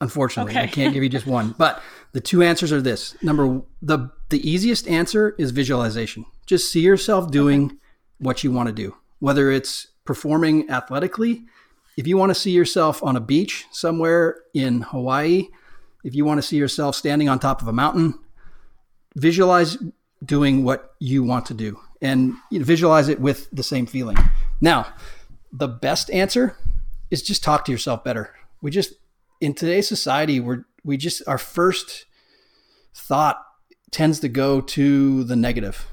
Unfortunately, 0.00 0.52
okay. 0.52 0.62
I 0.62 0.66
can't 0.66 0.92
give 0.92 1.02
you 1.02 1.08
just 1.08 1.26
one. 1.26 1.54
But 1.58 1.82
the 2.12 2.20
two 2.20 2.42
answers 2.42 2.72
are 2.72 2.80
this: 2.80 3.16
number 3.22 3.62
the 3.80 4.10
the 4.28 4.48
easiest 4.48 4.88
answer 4.88 5.34
is 5.38 5.50
visualization. 5.50 6.26
Just 6.46 6.70
see 6.70 6.80
yourself 6.80 7.30
doing 7.30 7.66
okay. 7.66 7.76
what 8.18 8.44
you 8.44 8.52
want 8.52 8.68
to 8.68 8.72
do, 8.72 8.96
whether 9.20 9.50
it's 9.50 9.88
performing 10.04 10.68
athletically. 10.70 11.44
If 11.96 12.06
you 12.08 12.16
want 12.16 12.30
to 12.30 12.34
see 12.34 12.50
yourself 12.50 13.02
on 13.04 13.16
a 13.16 13.20
beach 13.20 13.66
somewhere 13.70 14.38
in 14.52 14.82
Hawaii, 14.82 15.48
if 16.02 16.14
you 16.14 16.24
want 16.24 16.38
to 16.38 16.42
see 16.42 16.56
yourself 16.56 16.96
standing 16.96 17.28
on 17.28 17.38
top 17.38 17.62
of 17.62 17.68
a 17.68 17.72
mountain, 17.72 18.18
visualize 19.14 19.78
doing 20.24 20.64
what 20.64 20.94
you 20.98 21.22
want 21.22 21.46
to 21.46 21.54
do 21.54 21.78
and 22.02 22.34
visualize 22.50 23.08
it 23.08 23.20
with 23.20 23.48
the 23.52 23.62
same 23.62 23.86
feeling. 23.86 24.16
Now, 24.60 24.86
the 25.52 25.68
best 25.68 26.10
answer 26.10 26.56
is 27.10 27.22
just 27.22 27.42
talk 27.44 27.64
to 27.66 27.72
yourself 27.72 28.04
better. 28.04 28.34
We 28.60 28.70
just 28.70 28.94
in 29.44 29.52
today's 29.52 29.86
society, 29.86 30.40
we're 30.40 30.64
we 30.84 30.96
just 30.96 31.22
our 31.28 31.38
first 31.38 32.06
thought 32.94 33.36
tends 33.90 34.18
to 34.20 34.28
go 34.28 34.60
to 34.60 35.22
the 35.24 35.36
negative. 35.36 35.86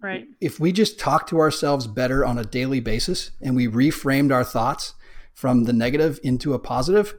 Right. 0.00 0.26
If 0.40 0.58
we 0.58 0.72
just 0.72 0.98
talk 0.98 1.26
to 1.28 1.38
ourselves 1.38 1.86
better 1.86 2.24
on 2.24 2.38
a 2.38 2.44
daily 2.44 2.80
basis 2.80 3.30
and 3.42 3.54
we 3.54 3.68
reframed 3.68 4.32
our 4.32 4.44
thoughts 4.44 4.94
from 5.34 5.64
the 5.64 5.72
negative 5.72 6.18
into 6.22 6.54
a 6.54 6.58
positive, 6.58 7.14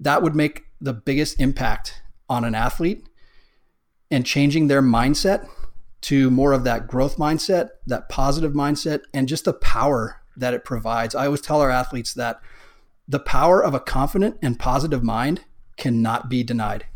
that 0.00 0.22
would 0.22 0.34
make 0.34 0.64
the 0.80 0.92
biggest 0.92 1.40
impact 1.40 2.02
on 2.28 2.44
an 2.44 2.54
athlete 2.54 3.08
and 4.10 4.24
changing 4.24 4.68
their 4.68 4.82
mindset 4.82 5.48
to 6.02 6.30
more 6.30 6.52
of 6.52 6.64
that 6.64 6.86
growth 6.86 7.16
mindset, 7.16 7.70
that 7.86 8.08
positive 8.08 8.52
mindset, 8.52 9.00
and 9.12 9.28
just 9.28 9.44
the 9.44 9.54
power 9.54 10.22
that 10.36 10.54
it 10.54 10.64
provides. 10.64 11.14
I 11.14 11.26
always 11.26 11.40
tell 11.40 11.60
our 11.60 11.70
athletes 11.70 12.14
that 12.14 12.40
the 13.08 13.20
power 13.20 13.62
of 13.62 13.74
a 13.74 13.80
confident 13.80 14.36
and 14.42 14.58
positive 14.58 15.02
mind 15.02 15.44
cannot 15.76 16.28
be 16.28 16.42
denied. 16.42 16.86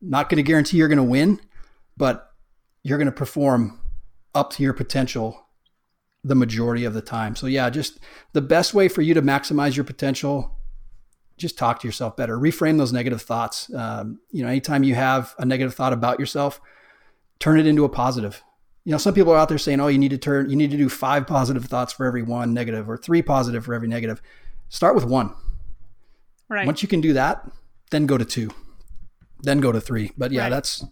Not 0.00 0.28
going 0.28 0.36
to 0.36 0.42
guarantee 0.42 0.76
you're 0.76 0.88
going 0.88 0.96
to 0.96 1.02
win, 1.02 1.40
but 1.96 2.32
you're 2.82 2.98
going 2.98 3.06
to 3.06 3.12
perform 3.12 3.80
up 4.34 4.50
to 4.50 4.62
your 4.62 4.72
potential 4.72 5.46
the 6.24 6.34
majority 6.34 6.84
of 6.84 6.94
the 6.94 7.02
time. 7.02 7.36
So 7.36 7.46
yeah, 7.46 7.68
just 7.70 8.00
the 8.32 8.40
best 8.40 8.74
way 8.74 8.88
for 8.88 9.02
you 9.02 9.14
to 9.14 9.22
maximize 9.22 9.76
your 9.76 9.84
potential, 9.84 10.56
just 11.36 11.58
talk 11.58 11.80
to 11.80 11.88
yourself 11.88 12.16
better. 12.16 12.38
Reframe 12.38 12.78
those 12.78 12.92
negative 12.92 13.22
thoughts. 13.22 13.72
Um, 13.74 14.20
you 14.30 14.42
know, 14.42 14.48
anytime 14.48 14.82
you 14.82 14.94
have 14.94 15.34
a 15.38 15.44
negative 15.44 15.74
thought 15.74 15.92
about 15.92 16.18
yourself, 16.18 16.60
turn 17.38 17.58
it 17.60 17.66
into 17.66 17.84
a 17.84 17.88
positive. 17.88 18.42
You 18.84 18.92
know, 18.92 18.98
some 18.98 19.14
people 19.14 19.32
are 19.32 19.38
out 19.38 19.48
there 19.48 19.58
saying, 19.58 19.80
"Oh, 19.80 19.88
you 19.88 19.98
need 19.98 20.10
to 20.10 20.18
turn, 20.18 20.50
you 20.50 20.56
need 20.56 20.70
to 20.70 20.76
do 20.76 20.88
five 20.88 21.26
positive 21.26 21.64
thoughts 21.64 21.92
for 21.92 22.06
every 22.06 22.22
one 22.22 22.54
negative, 22.54 22.88
or 22.88 22.96
three 22.96 23.22
positive 23.22 23.64
for 23.64 23.74
every 23.74 23.88
negative." 23.88 24.20
Start 24.74 24.96
with 24.96 25.04
one. 25.04 25.32
Right. 26.48 26.66
Once 26.66 26.82
you 26.82 26.88
can 26.88 27.00
do 27.00 27.12
that, 27.12 27.48
then 27.92 28.06
go 28.06 28.18
to 28.18 28.24
two, 28.24 28.50
then 29.42 29.60
go 29.60 29.70
to 29.70 29.80
three. 29.80 30.10
But 30.18 30.32
yeah, 30.32 30.42
right. 30.42 30.50
that's 30.50 30.84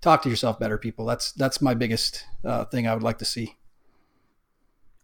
talk 0.00 0.22
to 0.22 0.30
yourself 0.30 0.60
better, 0.60 0.78
people. 0.78 1.04
That's 1.06 1.32
that's 1.32 1.60
my 1.60 1.74
biggest 1.74 2.24
uh, 2.44 2.66
thing 2.66 2.86
I 2.86 2.94
would 2.94 3.02
like 3.02 3.18
to 3.18 3.24
see. 3.24 3.56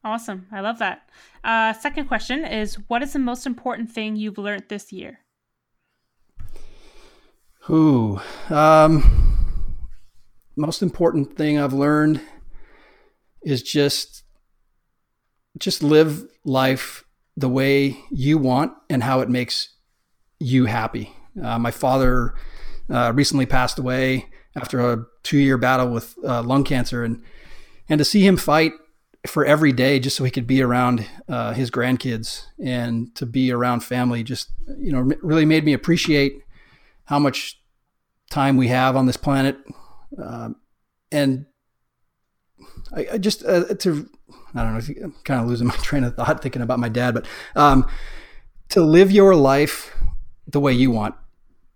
Awesome. 0.05 0.47
I 0.53 0.61
love 0.61 0.79
that. 0.79 1.11
Uh, 1.43 1.73
second 1.73 2.07
question 2.07 2.45
is 2.45 2.77
What 2.87 3.03
is 3.03 3.12
the 3.12 3.18
most 3.18 3.45
important 3.45 3.91
thing 3.91 4.14
you've 4.14 4.39
learned 4.39 4.66
this 4.68 4.93
year? 4.93 5.18
Ooh. 7.68 8.20
Um, 8.51 9.89
most 10.55 10.81
important 10.81 11.37
thing 11.37 11.59
I've 11.59 11.73
learned 11.73 12.20
is 13.43 13.64
just 13.64 14.23
just 15.59 15.83
live 15.83 16.25
life 16.45 17.01
the 17.37 17.49
way 17.49 17.99
you 18.11 18.39
want 18.39 18.72
and 18.91 19.03
how 19.03 19.20
it 19.20 19.28
makes 19.28 19.70
you 20.39 20.66
happy. 20.66 21.14
Uh, 21.43 21.59
my 21.59 21.70
father 21.70 22.35
uh, 22.91 23.12
recently 23.14 23.47
passed 23.47 23.78
away 23.78 24.28
after 24.57 24.93
a 24.93 25.07
two-year 25.22 25.57
battle 25.57 25.89
with 25.89 26.14
uh, 26.24 26.43
lung 26.43 26.64
cancer, 26.64 27.05
and 27.05 27.22
and 27.89 27.99
to 27.99 28.05
see 28.05 28.26
him 28.26 28.37
fight 28.37 28.72
for 29.26 29.45
every 29.47 29.72
day 29.72 29.99
just 30.01 30.16
so 30.16 30.24
he 30.24 30.30
could 30.30 30.47
be 30.47 30.61
around 30.61 31.07
uh, 31.28 31.53
his 31.53 31.70
grandkids 31.70 32.47
and 32.62 33.14
to 33.14 33.24
be 33.24 33.53
around 33.53 33.80
family, 33.80 34.22
just 34.22 34.51
you 34.78 34.93
know, 34.93 35.14
really 35.22 35.45
made 35.45 35.64
me 35.64 35.72
appreciate 35.72 36.43
how 37.05 37.18
much 37.18 37.61
time 38.30 38.57
we 38.57 38.68
have 38.68 38.97
on 38.97 39.07
this 39.07 39.16
planet, 39.16 39.57
um, 40.22 40.57
and 41.11 41.47
I, 42.93 43.07
I 43.12 43.18
just 43.18 43.45
uh, 43.45 43.74
to 43.74 44.09
I 44.55 44.62
don't 44.62 44.74
know 44.74 45.03
I'm 45.05 45.14
kind 45.24 45.41
of 45.41 45.49
losing 45.49 45.66
my 45.68 45.76
train 45.76 46.05
of 46.05 46.16
thought 46.16 46.43
thinking 46.43 46.62
about 46.62 46.78
my 46.78 46.89
dad, 46.89 47.14
but 47.14 47.26
um, 47.57 47.87
to 48.70 48.83
live 48.83 49.11
your 49.11 49.35
life 49.35 49.95
the 50.47 50.61
way 50.61 50.72
you 50.72 50.91
want. 50.91 51.14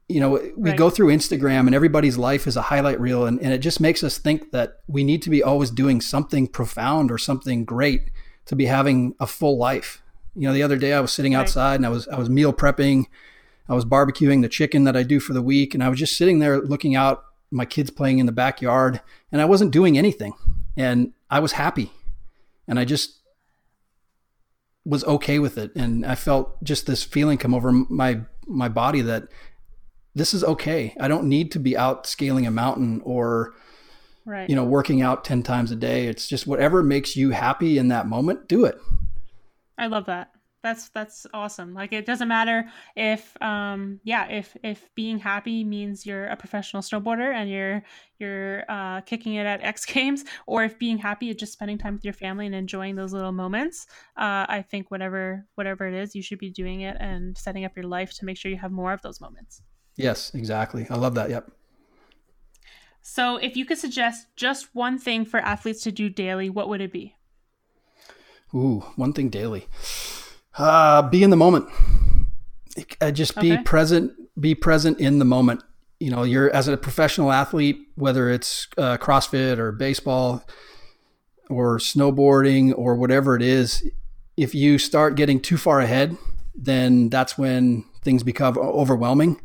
You 0.08 0.20
know, 0.20 0.30
we 0.30 0.70
right. 0.70 0.76
go 0.76 0.88
through 0.88 1.08
Instagram 1.08 1.66
and 1.66 1.74
everybody's 1.74 2.16
life 2.16 2.46
is 2.46 2.56
a 2.56 2.62
highlight 2.62 3.00
reel, 3.00 3.26
and, 3.26 3.40
and 3.40 3.52
it 3.52 3.58
just 3.58 3.80
makes 3.80 4.04
us 4.04 4.18
think 4.18 4.52
that 4.52 4.80
we 4.86 5.02
need 5.02 5.20
to 5.22 5.30
be 5.30 5.42
always 5.42 5.70
doing 5.70 6.00
something 6.00 6.46
profound 6.46 7.10
or 7.10 7.18
something 7.18 7.64
great 7.64 8.10
to 8.44 8.54
be 8.54 8.66
having 8.66 9.16
a 9.18 9.26
full 9.26 9.58
life. 9.58 10.02
You 10.36 10.42
know, 10.42 10.54
the 10.54 10.62
other 10.62 10.76
day 10.76 10.92
I 10.92 11.00
was 11.00 11.10
sitting 11.12 11.34
right. 11.34 11.40
outside 11.40 11.76
and 11.76 11.86
I 11.86 11.88
was 11.88 12.06
I 12.06 12.18
was 12.18 12.30
meal 12.30 12.52
prepping, 12.52 13.06
I 13.68 13.74
was 13.74 13.84
barbecuing 13.84 14.42
the 14.42 14.48
chicken 14.48 14.84
that 14.84 14.96
I 14.96 15.02
do 15.02 15.18
for 15.18 15.32
the 15.32 15.42
week, 15.42 15.74
and 15.74 15.82
I 15.82 15.88
was 15.88 15.98
just 15.98 16.16
sitting 16.16 16.38
there 16.38 16.60
looking 16.60 16.94
out, 16.94 17.24
my 17.50 17.64
kids 17.64 17.90
playing 17.90 18.18
in 18.18 18.26
the 18.26 18.32
backyard, 18.32 19.00
and 19.32 19.40
I 19.40 19.44
wasn't 19.44 19.72
doing 19.72 19.98
anything, 19.98 20.34
and 20.76 21.12
I 21.30 21.40
was 21.40 21.52
happy 21.52 21.90
and 22.68 22.78
I 22.78 22.84
just 22.84 23.18
was 24.84 25.04
okay 25.04 25.38
with 25.38 25.58
it 25.58 25.74
and 25.74 26.06
I 26.06 26.14
felt 26.14 26.62
just 26.62 26.86
this 26.86 27.02
feeling 27.02 27.38
come 27.38 27.54
over 27.54 27.72
my 27.72 28.20
my 28.46 28.68
body 28.68 29.00
that 29.02 29.28
this 30.14 30.32
is 30.32 30.44
okay. 30.44 30.94
I 30.98 31.08
don't 31.08 31.28
need 31.28 31.52
to 31.52 31.58
be 31.58 31.76
out 31.76 32.06
scaling 32.06 32.46
a 32.46 32.50
mountain 32.50 33.02
or 33.04 33.54
right. 34.24 34.48
you 34.48 34.56
know 34.56 34.64
working 34.64 35.02
out 35.02 35.24
10 35.24 35.42
times 35.42 35.70
a 35.70 35.76
day. 35.76 36.06
It's 36.06 36.28
just 36.28 36.46
whatever 36.46 36.82
makes 36.82 37.16
you 37.16 37.30
happy 37.30 37.78
in 37.78 37.88
that 37.88 38.06
moment, 38.06 38.48
do 38.48 38.64
it. 38.64 38.78
I 39.76 39.88
love 39.88 40.06
that 40.06 40.30
that's 40.62 40.88
that's 40.88 41.26
awesome. 41.32 41.74
Like 41.74 41.92
it 41.92 42.06
doesn't 42.06 42.28
matter 42.28 42.68
if 42.96 43.40
um 43.40 44.00
yeah 44.04 44.28
if 44.28 44.56
if 44.62 44.92
being 44.94 45.18
happy 45.18 45.64
means 45.64 46.04
you're 46.04 46.26
a 46.26 46.36
professional 46.36 46.82
snowboarder 46.82 47.32
and 47.32 47.48
you're 47.48 47.82
you're 48.18 48.64
uh, 48.68 49.00
kicking 49.02 49.34
it 49.34 49.46
at 49.46 49.62
x 49.62 49.84
games 49.94 50.24
or 50.46 50.64
if 50.64 50.78
being 50.78 50.98
happy 50.98 51.30
is 51.30 51.36
just 51.36 51.52
spending 51.52 51.78
time 51.78 51.94
with 51.94 52.04
your 52.04 52.14
family 52.14 52.46
and 52.46 52.54
enjoying 52.54 52.94
those 52.94 53.12
little 53.12 53.32
moments 53.32 53.86
uh, 54.16 54.46
i 54.48 54.64
think 54.68 54.90
whatever 54.90 55.46
whatever 55.54 55.86
it 55.86 55.94
is 55.94 56.14
you 56.14 56.22
should 56.22 56.38
be 56.38 56.50
doing 56.50 56.80
it 56.80 56.96
and 56.98 57.36
setting 57.36 57.64
up 57.64 57.76
your 57.76 57.84
life 57.84 58.12
to 58.14 58.24
make 58.24 58.36
sure 58.36 58.50
you 58.50 58.56
have 58.56 58.72
more 58.72 58.92
of 58.92 59.02
those 59.02 59.20
moments. 59.20 59.62
Yes 59.96 60.34
exactly. 60.34 60.86
I 60.90 60.96
love 60.96 61.14
that. 61.14 61.30
Yep. 61.30 61.50
So 63.02 63.36
if 63.36 63.56
you 63.56 63.64
could 63.64 63.78
suggest 63.78 64.26
just 64.36 64.74
one 64.74 64.98
thing 64.98 65.24
for 65.24 65.38
athletes 65.38 65.82
to 65.82 65.92
do 65.92 66.08
daily 66.08 66.50
what 66.50 66.68
would 66.68 66.80
it 66.80 66.92
be? 66.92 67.14
Ooh 68.54 68.80
one 68.96 69.12
thing 69.12 69.28
daily 69.28 69.66
uh, 70.58 71.02
be 71.02 71.22
in 71.22 71.30
the 71.30 71.36
moment. 71.36 71.68
Uh, 73.00 73.10
just 73.10 73.38
be 73.40 73.52
okay. 73.52 73.62
present. 73.62 74.12
Be 74.38 74.54
present 74.54 75.00
in 75.00 75.18
the 75.18 75.24
moment. 75.24 75.62
You 75.98 76.10
know, 76.10 76.24
you're 76.24 76.54
as 76.54 76.68
a 76.68 76.76
professional 76.76 77.32
athlete, 77.32 77.78
whether 77.94 78.30
it's 78.30 78.68
uh, 78.76 78.98
CrossFit 78.98 79.58
or 79.58 79.72
baseball 79.72 80.44
or 81.48 81.78
snowboarding 81.78 82.74
or 82.76 82.96
whatever 82.96 83.34
it 83.34 83.42
is. 83.42 83.88
If 84.36 84.54
you 84.54 84.78
start 84.78 85.14
getting 85.14 85.40
too 85.40 85.56
far 85.56 85.80
ahead, 85.80 86.16
then 86.54 87.08
that's 87.08 87.38
when 87.38 87.84
things 88.02 88.22
become 88.22 88.58
overwhelming, 88.58 89.40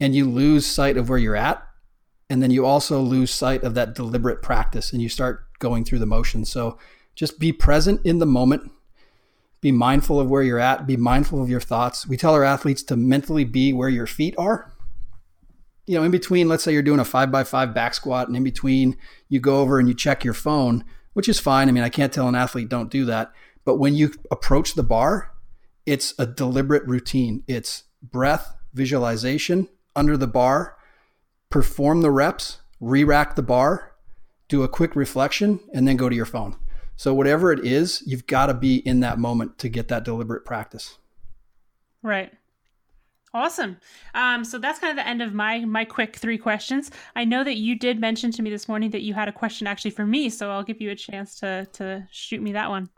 and 0.00 0.14
you 0.14 0.28
lose 0.28 0.66
sight 0.66 0.96
of 0.96 1.08
where 1.08 1.18
you're 1.18 1.36
at, 1.36 1.62
and 2.30 2.42
then 2.42 2.50
you 2.50 2.64
also 2.64 3.00
lose 3.00 3.30
sight 3.30 3.62
of 3.62 3.74
that 3.74 3.94
deliberate 3.94 4.40
practice, 4.40 4.92
and 4.92 5.02
you 5.02 5.08
start 5.08 5.44
going 5.58 5.84
through 5.84 5.98
the 5.98 6.06
motions. 6.06 6.50
So, 6.50 6.78
just 7.14 7.38
be 7.38 7.52
present 7.52 8.00
in 8.06 8.18
the 8.18 8.26
moment 8.26 8.72
be 9.60 9.72
mindful 9.72 10.18
of 10.18 10.28
where 10.28 10.42
you're 10.42 10.58
at, 10.58 10.86
be 10.86 10.96
mindful 10.96 11.42
of 11.42 11.50
your 11.50 11.60
thoughts. 11.60 12.06
We 12.06 12.16
tell 12.16 12.34
our 12.34 12.44
athletes 12.44 12.82
to 12.84 12.96
mentally 12.96 13.44
be 13.44 13.72
where 13.72 13.88
your 13.88 14.06
feet 14.06 14.34
are. 14.38 14.72
You 15.86 15.96
know, 15.96 16.04
in 16.04 16.10
between, 16.10 16.48
let's 16.48 16.62
say 16.62 16.72
you're 16.72 16.82
doing 16.82 17.00
a 17.00 17.04
five 17.04 17.30
by 17.30 17.44
five 17.44 17.74
back 17.74 17.94
squat, 17.94 18.28
and 18.28 18.36
in 18.36 18.44
between, 18.44 18.96
you 19.28 19.40
go 19.40 19.60
over 19.60 19.78
and 19.78 19.88
you 19.88 19.94
check 19.94 20.24
your 20.24 20.34
phone, 20.34 20.84
which 21.12 21.28
is 21.28 21.40
fine. 21.40 21.68
I 21.68 21.72
mean, 21.72 21.82
I 21.82 21.88
can't 21.88 22.12
tell 22.12 22.28
an 22.28 22.34
athlete 22.34 22.68
don't 22.68 22.90
do 22.90 23.04
that. 23.06 23.32
But 23.64 23.76
when 23.76 23.94
you 23.94 24.12
approach 24.30 24.74
the 24.74 24.82
bar, 24.82 25.32
it's 25.84 26.14
a 26.18 26.26
deliberate 26.26 26.86
routine. 26.86 27.42
It's 27.46 27.84
breath, 28.02 28.54
visualization 28.72 29.68
under 29.96 30.16
the 30.16 30.26
bar, 30.26 30.76
perform 31.50 32.00
the 32.00 32.10
reps, 32.10 32.60
re 32.80 33.04
rack 33.04 33.34
the 33.34 33.42
bar, 33.42 33.92
do 34.48 34.62
a 34.62 34.68
quick 34.68 34.96
reflection, 34.96 35.60
and 35.74 35.86
then 35.86 35.96
go 35.96 36.08
to 36.08 36.16
your 36.16 36.24
phone. 36.24 36.56
So 37.00 37.14
whatever 37.14 37.50
it 37.50 37.64
is, 37.64 38.02
you've 38.04 38.26
got 38.26 38.48
to 38.48 38.52
be 38.52 38.86
in 38.86 39.00
that 39.00 39.18
moment 39.18 39.56
to 39.60 39.70
get 39.70 39.88
that 39.88 40.04
deliberate 40.04 40.44
practice. 40.44 40.98
Right. 42.02 42.30
Awesome. 43.32 43.78
Um, 44.12 44.44
so 44.44 44.58
that's 44.58 44.78
kind 44.80 44.90
of 44.90 45.02
the 45.02 45.08
end 45.08 45.22
of 45.22 45.32
my 45.32 45.60
my 45.60 45.86
quick 45.86 46.16
three 46.16 46.36
questions. 46.36 46.90
I 47.16 47.24
know 47.24 47.42
that 47.42 47.56
you 47.56 47.74
did 47.74 47.98
mention 47.98 48.30
to 48.32 48.42
me 48.42 48.50
this 48.50 48.68
morning 48.68 48.90
that 48.90 49.00
you 49.00 49.14
had 49.14 49.28
a 49.28 49.32
question 49.32 49.66
actually 49.66 49.92
for 49.92 50.04
me, 50.04 50.28
so 50.28 50.50
I'll 50.50 50.62
give 50.62 50.78
you 50.82 50.90
a 50.90 50.94
chance 50.94 51.36
to 51.36 51.66
to 51.72 52.06
shoot 52.10 52.42
me 52.42 52.52
that 52.52 52.68
one. 52.68 52.90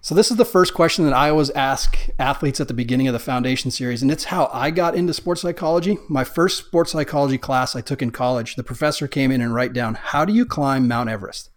So 0.00 0.16
this 0.16 0.32
is 0.32 0.36
the 0.36 0.44
first 0.44 0.74
question 0.74 1.04
that 1.04 1.14
I 1.14 1.30
always 1.30 1.50
ask 1.50 1.96
athletes 2.18 2.60
at 2.60 2.66
the 2.66 2.74
beginning 2.74 3.06
of 3.06 3.12
the 3.12 3.20
foundation 3.20 3.70
series, 3.70 4.02
and 4.02 4.10
it's 4.10 4.24
how 4.24 4.50
I 4.52 4.72
got 4.72 4.96
into 4.96 5.14
sports 5.14 5.42
psychology. 5.42 5.98
My 6.08 6.24
first 6.24 6.58
sports 6.58 6.90
psychology 6.90 7.38
class 7.38 7.76
I 7.76 7.80
took 7.80 8.02
in 8.02 8.10
college, 8.10 8.56
the 8.56 8.64
professor 8.64 9.06
came 9.06 9.30
in 9.30 9.40
and 9.40 9.54
write 9.54 9.72
down, 9.72 9.94
"How 9.94 10.24
do 10.24 10.32
you 10.32 10.44
climb 10.44 10.88
Mount 10.88 11.08
Everest?" 11.08 11.50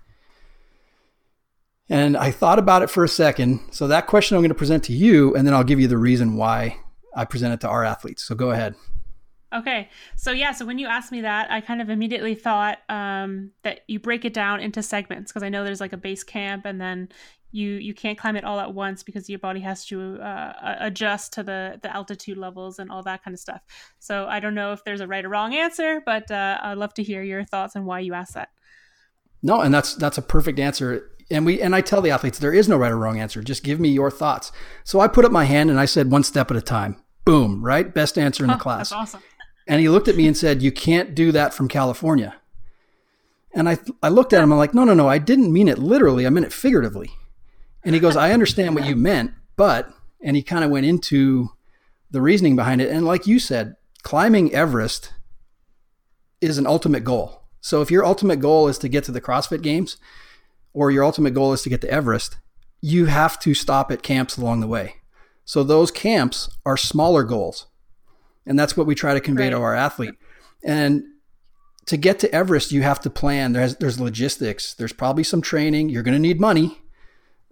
And 1.90 2.18
I 2.18 2.32
thought 2.32 2.60
about 2.60 2.82
it 2.82 2.90
for 2.90 3.04
a 3.04 3.10
second. 3.10 3.62
So 3.72 3.88
that 3.88 4.08
question 4.08 4.36
I'm 4.36 4.42
going 4.42 4.50
to 4.50 4.56
present 4.56 4.84
to 4.86 4.94
you, 4.94 5.34
and 5.36 5.48
then 5.48 5.54
I'll 5.54 5.64
give 5.64 5.80
you 5.80 5.88
the 5.88 5.98
reason 5.98 6.36
why 6.36 6.80
I 7.16 7.26
present 7.26 7.54
it 7.54 7.62
to 7.62 7.70
our 7.70 7.84
athletes. 7.84 8.24
So 8.24 8.36
go 8.36 8.52
ahead. 8.52 8.76
Okay. 9.54 9.90
So 10.18 10.32
yeah, 10.32 10.52
so 10.52 10.66
when 10.66 10.78
you 10.78 10.88
asked 10.88 11.12
me 11.12 11.22
that, 11.22 11.50
I 11.50 11.62
kind 11.62 11.82
of 11.82 11.90
immediately 11.90 12.36
thought 12.36 12.80
um, 12.90 13.52
that 13.64 13.82
you 13.88 14.00
break 14.00 14.26
it 14.26 14.34
down 14.34 14.60
into 14.60 14.84
segments 14.84 15.32
because 15.32 15.44
I 15.44 15.50
know 15.50 15.64
there's 15.64 15.80
like 15.80 15.94
a 15.94 15.98
base 15.98 16.24
camp 16.24 16.66
and 16.66 16.82
then 16.82 17.10
you 17.52 17.70
you 17.76 17.94
can't 17.94 18.18
climb 18.18 18.36
it 18.36 18.44
all 18.44 18.60
at 18.60 18.74
once 18.74 19.04
because 19.04 19.30
your 19.30 19.40
body 19.40 19.62
has 19.62 19.86
to 19.86 20.18
uh, 20.18 20.76
adjust 20.82 21.32
to 21.34 21.44
the 21.44 21.80
the 21.82 21.96
altitude 21.96 22.38
levels 22.38 22.78
and 22.78 22.92
all 22.92 23.04
that 23.04 23.24
kind 23.24 23.34
of 23.34 23.40
stuff. 23.40 23.62
So 24.00 24.28
I 24.28 24.42
don't 24.42 24.54
know 24.54 24.74
if 24.74 24.84
there's 24.84 25.00
a 25.00 25.08
right 25.08 25.24
or 25.24 25.30
wrong 25.30 25.56
answer, 25.56 26.02
but 26.06 26.30
uh, 26.30 26.58
I'd 26.62 26.78
love 26.78 26.94
to 26.96 27.04
hear 27.04 27.24
your 27.24 27.46
thoughts 27.46 27.78
on 27.78 27.86
why 27.86 28.02
you 28.02 28.14
asked 28.14 28.34
that. 28.34 28.50
No, 29.42 29.62
and 29.62 29.74
that's 29.74 29.96
that's 29.96 30.18
a 30.18 30.22
perfect 30.22 30.60
answer 30.60 31.10
and 31.30 31.46
we 31.46 31.62
and 31.62 31.76
I 31.76 31.82
tell 31.82 32.02
the 32.02 32.12
athletes 32.12 32.40
there 32.40 32.54
is 32.54 32.70
no 32.70 32.78
right 32.78 32.92
or 32.92 32.98
wrong 32.98 33.20
answer. 33.20 33.42
Just 33.42 33.64
give 33.64 33.80
me 33.80 33.90
your 33.90 34.12
thoughts. 34.12 34.52
So 34.84 35.00
I 35.00 35.08
put 35.08 35.26
up 35.26 35.32
my 35.32 35.46
hand 35.46 35.70
and 35.70 35.80
I 35.80 35.86
said 35.86 36.12
one 36.12 36.24
step 36.24 36.52
at 36.52 36.58
a 36.58 36.62
time. 36.62 36.98
Boom, 37.26 37.64
right? 37.64 37.94
Best 37.94 38.18
answer 38.18 38.44
in 38.44 38.50
the 38.50 38.56
class. 38.58 38.90
That's 38.90 39.16
awesome. 39.16 39.24
And 39.68 39.82
he 39.82 39.90
looked 39.90 40.08
at 40.08 40.16
me 40.16 40.28
and 40.28 40.38
said, 40.38 40.62
"You 40.62 40.72
can't 40.72 41.14
do 41.14 41.32
that 41.34 41.54
from 41.54 41.68
California." 41.68 42.36
And 43.54 43.68
I 43.68 43.78
I 44.02 44.10
looked 44.10 44.34
at 44.34 44.44
him. 44.44 44.52
I'm 44.52 44.58
like, 44.58 44.74
"No, 44.74 44.86
no, 44.86 44.94
no. 44.94 45.10
I 45.10 45.18
didn't 45.18 45.52
mean 45.52 45.68
it 45.68 45.78
literally. 45.78 46.26
I 46.26 46.30
meant 46.30 46.46
it 46.46 46.54
figuratively." 46.54 47.12
And 47.84 47.94
he 47.94 48.00
goes, 48.00 48.16
"I 48.16 48.32
understand 48.32 48.76
what 48.76 48.86
you 48.86 48.96
meant, 49.12 49.32
but," 49.58 49.92
and 50.22 50.36
he 50.38 50.44
kind 50.44 50.64
of 50.64 50.72
went 50.72 50.86
into 50.86 51.50
the 52.10 52.22
reasoning 52.22 52.56
behind 52.56 52.82
it. 52.82 52.90
And 52.90 53.06
like 53.06 53.28
you 53.28 53.40
said, 53.40 53.76
climbing 54.04 54.54
Everest 54.54 55.14
is 56.40 56.58
an 56.58 56.68
ultimate 56.68 57.04
goal. 57.04 57.44
So 57.60 57.82
if 57.82 57.92
your 57.92 58.06
ultimate 58.06 58.40
goal 58.40 58.70
is 58.70 58.78
to 58.78 58.88
get 58.88 59.04
to 59.06 59.12
the 59.12 59.20
CrossFit 59.20 59.62
Games, 59.62 59.98
or 60.78 60.92
your 60.92 61.04
ultimate 61.04 61.34
goal 61.34 61.54
is 61.54 61.64
to 61.64 61.70
get 61.70 61.82
to 61.82 61.90
Everest, 61.90 62.38
you 62.82 63.08
have 63.08 63.40
to 63.40 63.56
stop 63.56 63.92
at 63.92 64.04
camps 64.04 64.38
along 64.38 64.60
the 64.60 64.68
way. 64.68 64.98
So 65.44 65.64
those 65.64 65.90
camps 65.90 66.56
are 66.68 66.78
smaller 66.78 67.24
goals. 67.24 67.66
And 68.46 68.60
that's 68.60 68.78
what 68.78 68.86
we 68.86 68.94
try 68.94 69.16
to 69.16 69.20
convey 69.20 69.46
right. 69.46 69.50
to 69.50 69.58
our 69.58 69.74
athlete. 69.74 70.14
And 70.64 71.04
to 71.88 71.98
get 71.98 72.20
to 72.20 72.32
Everest, 72.32 72.72
you 72.72 72.84
have 72.84 73.00
to 73.00 73.10
plan. 73.10 73.54
There's, 73.54 73.78
there's 73.78 74.00
logistics. 74.00 74.76
There's 74.76 74.94
probably 74.94 75.24
some 75.24 75.42
training. 75.42 75.90
You're 75.90 76.04
going 76.04 76.14
to 76.14 76.20
need 76.20 76.40
money. 76.40 76.80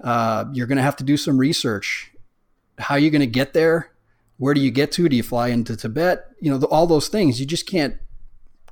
Uh, 0.04 0.46
you're 0.54 0.68
going 0.68 0.78
to 0.78 0.84
have 0.84 0.98
to 0.98 1.04
do 1.04 1.18
some 1.18 1.40
research. 1.40 2.12
How 2.78 2.94
are 2.94 3.00
you 3.00 3.10
going 3.10 3.22
to 3.22 3.28
get 3.28 3.54
there? 3.54 3.90
Where 4.38 4.54
do 4.54 4.62
you 4.62 4.70
get 4.70 4.92
to? 4.94 5.10
Do 5.10 5.16
you 5.16 5.24
fly 5.24 5.48
into 5.48 5.76
Tibet? 5.76 6.26
You 6.40 6.52
know, 6.52 6.60
the, 6.60 6.68
all 6.68 6.86
those 6.86 7.08
things. 7.08 7.40
You 7.40 7.48
just 7.48 7.66
can't 7.66 7.96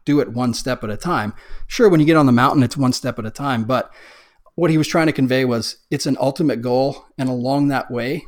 do 0.05 0.19
it 0.19 0.31
one 0.31 0.53
step 0.53 0.83
at 0.83 0.91
a 0.91 0.97
time. 0.97 1.33
Sure, 1.65 1.89
when 1.89 1.99
you 1.99 2.05
get 2.05 2.17
on 2.17 2.27
the 2.27 2.31
mountain, 2.31 2.61
it's 2.61 2.77
one 2.77 2.93
step 2.93 3.17
at 3.17 3.25
a 3.25 3.31
time. 3.31 3.63
But 3.63 3.91
what 4.55 4.69
he 4.69 4.77
was 4.77 4.87
trying 4.87 5.07
to 5.07 5.13
convey 5.13 5.45
was 5.45 5.77
it's 5.89 6.05
an 6.05 6.17
ultimate 6.19 6.61
goal. 6.61 7.05
And 7.17 7.29
along 7.29 7.67
that 7.67 7.89
way, 7.89 8.23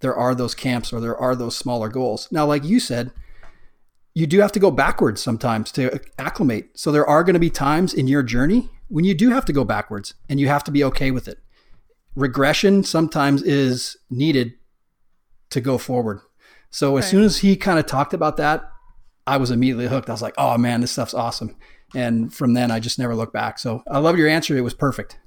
there 0.00 0.14
are 0.14 0.34
those 0.34 0.54
camps 0.54 0.92
or 0.92 1.00
there 1.00 1.16
are 1.16 1.34
those 1.34 1.56
smaller 1.56 1.88
goals. 1.88 2.28
Now, 2.30 2.46
like 2.46 2.64
you 2.64 2.80
said, 2.80 3.12
you 4.14 4.26
do 4.26 4.40
have 4.40 4.52
to 4.52 4.60
go 4.60 4.70
backwards 4.70 5.22
sometimes 5.22 5.70
to 5.72 6.00
acclimate. 6.18 6.70
So 6.74 6.90
there 6.90 7.06
are 7.06 7.24
going 7.24 7.34
to 7.34 7.40
be 7.40 7.50
times 7.50 7.94
in 7.94 8.08
your 8.08 8.22
journey 8.22 8.68
when 8.88 9.04
you 9.04 9.14
do 9.14 9.30
have 9.30 9.44
to 9.46 9.52
go 9.52 9.64
backwards 9.64 10.14
and 10.28 10.40
you 10.40 10.48
have 10.48 10.64
to 10.64 10.70
be 10.70 10.84
okay 10.84 11.10
with 11.10 11.28
it. 11.28 11.38
regression 12.14 12.82
sometimes 12.82 13.42
is 13.42 13.96
needed 14.10 14.54
to 15.50 15.60
go 15.60 15.78
forward. 15.78 16.20
So 16.70 16.96
as 16.96 17.04
right. 17.04 17.10
soon 17.10 17.22
as 17.22 17.38
he 17.38 17.56
kind 17.56 17.78
of 17.78 17.86
talked 17.86 18.14
about 18.14 18.36
that, 18.36 18.68
I 19.26 19.36
was 19.36 19.50
immediately 19.50 19.88
hooked. 19.88 20.08
I 20.08 20.12
was 20.12 20.22
like, 20.22 20.34
"Oh 20.38 20.56
man, 20.58 20.80
this 20.80 20.92
stuff's 20.92 21.14
awesome!" 21.14 21.56
And 21.94 22.32
from 22.32 22.54
then, 22.54 22.70
I 22.70 22.80
just 22.80 22.98
never 22.98 23.14
looked 23.14 23.32
back. 23.32 23.58
So 23.58 23.82
I 23.88 23.98
love 23.98 24.18
your 24.18 24.28
answer. 24.28 24.56
It 24.56 24.62
was 24.62 24.74
perfect. 24.74 25.18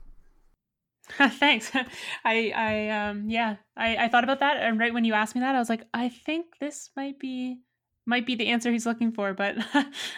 Thanks. 1.39 1.72
I 2.26 2.51
I 2.55 2.89
um 2.89 3.30
yeah 3.30 3.57
I 3.78 4.05
I 4.05 4.07
thought 4.07 4.24
about 4.24 4.39
that 4.39 4.57
and 4.57 4.80
right 4.80 4.93
when 4.93 5.05
you 5.05 5.14
asked 5.14 5.36
me 5.36 5.41
that 5.41 5.55
I 5.55 5.59
was 5.59 5.70
like 5.70 5.84
I 5.93 6.09
think 6.09 6.57
this 6.59 6.89
might 6.95 7.20
be 7.20 7.59
might 8.05 8.26
be 8.26 8.36
the 8.36 8.47
answer 8.47 8.72
he's 8.72 8.86
looking 8.86 9.11
for 9.11 9.34
but 9.36 9.55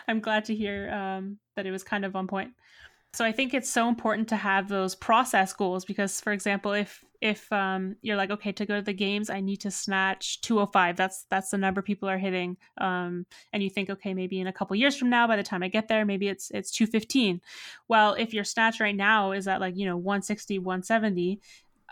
I'm 0.07 0.19
glad 0.19 0.45
to 0.45 0.55
hear 0.55 0.89
um 0.91 1.37
that 1.55 1.65
it 1.65 1.71
was 1.71 1.83
kind 1.83 2.05
of 2.05 2.15
on 2.15 2.27
point. 2.27 2.51
So 3.13 3.23
I 3.23 3.31
think 3.31 3.53
it's 3.53 3.69
so 3.69 3.87
important 3.87 4.27
to 4.29 4.35
have 4.35 4.67
those 4.67 4.93
process 4.93 5.53
goals 5.53 5.85
because, 5.85 6.19
for 6.19 6.33
example, 6.33 6.73
if 6.73 7.01
if 7.26 7.51
um, 7.51 7.95
you're 8.03 8.15
like, 8.15 8.30
okay, 8.30 8.51
to 8.51 8.67
go 8.67 8.76
to 8.76 8.84
the 8.84 8.93
games, 8.93 9.32
I 9.32 9.39
need 9.39 9.57
to 9.61 9.71
snatch 9.71 10.41
205. 10.41 10.95
That's 10.95 11.26
that's 11.32 11.49
the 11.49 11.57
number 11.57 11.82
people 11.82 12.07
are 12.07 12.19
hitting. 12.19 12.55
Um, 12.78 13.26
and 13.51 13.63
you 13.63 13.69
think, 13.71 13.89
okay, 13.89 14.13
maybe 14.13 14.39
in 14.39 14.45
a 14.45 14.53
couple 14.53 14.76
years 14.76 14.95
from 14.95 15.09
now, 15.09 15.26
by 15.26 15.36
the 15.36 15.41
time 15.41 15.63
I 15.63 15.67
get 15.67 15.88
there, 15.88 16.05
maybe 16.05 16.28
it's 16.28 16.51
it's 16.51 16.69
215. 16.69 17.41
Well, 17.88 18.13
if 18.13 18.32
your 18.32 18.43
snatch 18.43 18.80
right 18.80 18.95
now 18.95 19.32
is 19.32 19.47
at 19.47 19.59
like 19.59 19.76
you 19.76 19.88
know 19.88 19.97
160, 19.97 20.59
170, 20.59 21.41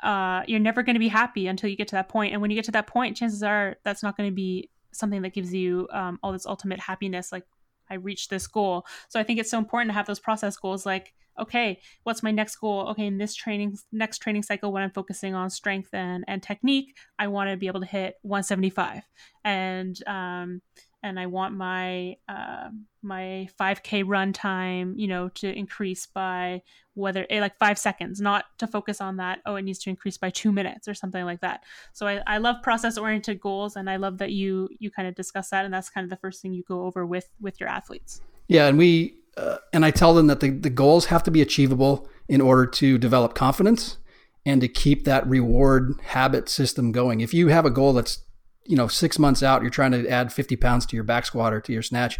uh, 0.03 0.43
you're 0.45 0.59
never 0.59 0.83
going 0.83 0.93
to 0.93 0.99
be 0.99 1.07
happy 1.07 1.47
until 1.47 1.67
you 1.67 1.75
get 1.75 1.87
to 1.87 1.95
that 1.95 2.09
point. 2.09 2.31
And 2.33 2.39
when 2.39 2.51
you 2.51 2.55
get 2.55 2.65
to 2.65 2.71
that 2.73 2.85
point, 2.85 3.17
chances 3.17 3.41
are 3.41 3.77
that's 3.83 4.03
not 4.03 4.15
going 4.15 4.29
to 4.29 4.35
be 4.35 4.69
something 4.91 5.23
that 5.23 5.33
gives 5.33 5.51
you 5.51 5.87
um, 5.91 6.19
all 6.21 6.31
this 6.31 6.45
ultimate 6.45 6.79
happiness, 6.79 7.31
like 7.31 7.45
I 7.93 7.97
reached 7.97 8.29
this 8.29 8.47
goal. 8.47 8.85
So 9.09 9.19
I 9.19 9.23
think 9.23 9.39
it's 9.39 9.51
so 9.51 9.57
important 9.57 9.89
to 9.89 9.93
have 9.93 10.07
those 10.07 10.19
process 10.19 10.57
goals 10.57 10.85
like 10.85 11.13
okay, 11.39 11.79
what's 12.03 12.21
my 12.21 12.29
next 12.29 12.57
goal? 12.57 12.87
Okay, 12.89 13.07
in 13.07 13.17
this 13.17 13.33
training 13.33 13.77
next 13.91 14.19
training 14.19 14.43
cycle 14.43 14.71
when 14.71 14.83
I'm 14.83 14.91
focusing 14.91 15.33
on 15.33 15.49
strength 15.49 15.89
and, 15.93 16.23
and 16.27 16.43
technique, 16.43 16.95
I 17.17 17.27
want 17.27 17.49
to 17.49 17.57
be 17.57 17.67
able 17.67 17.79
to 17.79 17.87
hit 17.87 18.15
175. 18.21 19.01
And 19.43 19.97
um 20.07 20.61
and 21.03 21.19
I 21.19 21.25
want 21.25 21.53
my 21.55 22.15
uh, 22.29 22.69
my 23.01 23.49
5k 23.59 24.03
run 24.07 24.31
time, 24.31 24.95
you 24.97 25.07
know, 25.07 25.27
to 25.29 25.51
increase 25.51 26.05
by 26.05 26.61
whether 26.93 27.27
eh, 27.29 27.41
like 27.41 27.57
five 27.57 27.77
seconds, 27.77 28.21
not 28.21 28.45
to 28.59 28.67
focus 28.67 29.01
on 29.01 29.17
that. 29.17 29.39
Oh, 29.45 29.55
it 29.55 29.63
needs 29.63 29.79
to 29.79 29.89
increase 29.89 30.17
by 30.17 30.29
two 30.29 30.51
minutes 30.51 30.87
or 30.87 30.93
something 30.93 31.25
like 31.25 31.41
that. 31.41 31.63
So 31.91 32.07
I, 32.07 32.21
I 32.25 32.37
love 32.37 32.63
process 32.63 32.97
oriented 32.97 33.41
goals, 33.41 33.75
and 33.75 33.89
I 33.89 33.97
love 33.97 34.17
that 34.19 34.31
you 34.31 34.69
you 34.79 34.89
kind 34.89 35.07
of 35.07 35.15
discuss 35.15 35.49
that, 35.49 35.65
and 35.65 35.73
that's 35.73 35.89
kind 35.89 36.05
of 36.05 36.09
the 36.09 36.17
first 36.17 36.41
thing 36.41 36.53
you 36.53 36.63
go 36.63 36.83
over 36.85 37.05
with 37.05 37.29
with 37.41 37.59
your 37.59 37.69
athletes. 37.69 38.21
Yeah, 38.47 38.67
and 38.67 38.77
we 38.77 39.17
uh, 39.37 39.57
and 39.73 39.85
I 39.85 39.91
tell 39.91 40.13
them 40.13 40.27
that 40.27 40.39
the, 40.39 40.49
the 40.49 40.69
goals 40.69 41.05
have 41.05 41.23
to 41.23 41.31
be 41.31 41.41
achievable 41.41 42.07
in 42.29 42.39
order 42.39 42.65
to 42.65 42.97
develop 42.97 43.35
confidence 43.35 43.97
and 44.45 44.61
to 44.61 44.67
keep 44.67 45.05
that 45.05 45.25
reward 45.27 45.99
habit 46.03 46.49
system 46.49 46.91
going. 46.91 47.21
If 47.21 47.33
you 47.33 47.47
have 47.49 47.65
a 47.65 47.69
goal 47.69 47.93
that's 47.93 48.19
you 48.65 48.75
know 48.75 48.87
six 48.87 49.19
months 49.19 49.43
out, 49.43 49.61
you're 49.61 49.71
trying 49.71 49.91
to 49.91 50.07
add 50.07 50.31
50 50.31 50.55
pounds 50.55 50.85
to 50.87 50.95
your 50.95 51.03
back 51.03 51.25
squat 51.25 51.53
or 51.53 51.61
to 51.61 51.73
your 51.73 51.81
snatch, 51.81 52.19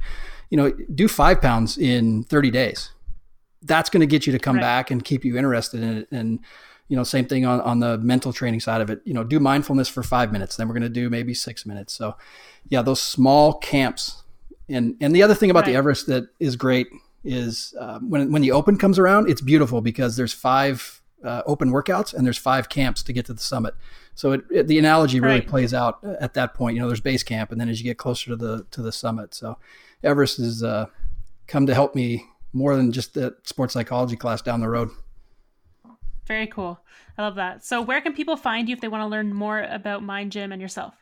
you 0.49 0.57
know, 0.57 0.71
do 0.93 1.07
five 1.07 1.41
pounds 1.41 1.77
in 1.77 2.23
30 2.23 2.51
days. 2.51 2.91
That's 3.61 3.89
going 3.89 4.01
to 4.01 4.07
get 4.07 4.27
you 4.27 4.33
to 4.33 4.39
come 4.39 4.57
right. 4.57 4.61
back 4.61 4.91
and 4.91 5.03
keep 5.03 5.23
you 5.23 5.37
interested 5.37 5.81
in 5.81 5.97
it. 5.99 6.07
And 6.11 6.39
you 6.89 6.97
know, 6.97 7.03
same 7.03 7.25
thing 7.25 7.45
on, 7.45 7.61
on 7.61 7.79
the 7.79 7.97
mental 7.97 8.33
training 8.33 8.59
side 8.59 8.81
of 8.81 8.89
it. 8.89 9.01
You 9.05 9.13
know, 9.13 9.23
do 9.23 9.39
mindfulness 9.39 9.87
for 9.87 10.03
five 10.03 10.31
minutes, 10.31 10.57
then 10.57 10.67
we're 10.67 10.73
going 10.73 10.83
to 10.83 10.89
do 10.89 11.09
maybe 11.09 11.33
six 11.33 11.65
minutes. 11.65 11.93
So, 11.93 12.15
yeah, 12.69 12.81
those 12.81 13.01
small 13.01 13.53
camps. 13.53 14.23
And 14.69 14.95
and 15.01 15.15
the 15.15 15.23
other 15.23 15.35
thing 15.35 15.49
about 15.49 15.61
right. 15.61 15.71
the 15.71 15.75
Everest 15.75 16.07
that 16.07 16.25
is 16.39 16.55
great 16.55 16.87
is 17.23 17.73
uh, 17.79 17.99
when 17.99 18.31
when 18.31 18.41
the 18.41 18.51
open 18.51 18.77
comes 18.77 18.99
around, 18.99 19.29
it's 19.29 19.41
beautiful 19.41 19.81
because 19.81 20.17
there's 20.17 20.33
five 20.33 21.01
uh, 21.23 21.41
open 21.45 21.71
workouts 21.71 22.13
and 22.13 22.25
there's 22.25 22.37
five 22.37 22.69
camps 22.69 23.03
to 23.03 23.13
get 23.13 23.25
to 23.25 23.33
the 23.33 23.41
summit. 23.41 23.73
So 24.15 24.33
it, 24.33 24.43
it, 24.51 24.67
the 24.67 24.77
analogy 24.77 25.19
really 25.19 25.39
right. 25.39 25.47
plays 25.47 25.73
out 25.73 25.99
at 26.03 26.33
that 26.35 26.53
point. 26.53 26.75
You 26.75 26.81
know, 26.81 26.87
there's 26.87 27.01
base 27.01 27.23
camp, 27.23 27.51
and 27.51 27.59
then 27.59 27.69
as 27.69 27.79
you 27.81 27.85
get 27.85 27.97
closer 27.97 28.31
to 28.31 28.35
the 28.35 28.65
to 28.71 28.81
the 28.81 28.91
summit, 28.91 29.33
so 29.33 29.57
Everest 30.03 30.37
has 30.37 30.63
uh, 30.63 30.87
come 31.47 31.65
to 31.65 31.73
help 31.73 31.95
me 31.95 32.25
more 32.51 32.75
than 32.75 32.91
just 32.91 33.15
the 33.15 33.35
sports 33.43 33.73
psychology 33.73 34.15
class 34.15 34.41
down 34.41 34.59
the 34.59 34.69
road. 34.69 34.89
Very 36.27 36.47
cool. 36.47 36.79
I 37.17 37.23
love 37.23 37.35
that. 37.35 37.65
So 37.65 37.81
where 37.81 38.01
can 38.01 38.13
people 38.13 38.37
find 38.37 38.69
you 38.69 38.73
if 38.73 38.81
they 38.81 38.87
want 38.87 39.01
to 39.01 39.07
learn 39.07 39.33
more 39.33 39.61
about 39.61 40.03
Mind 40.03 40.31
Gym 40.31 40.51
and 40.51 40.61
yourself? 40.61 40.93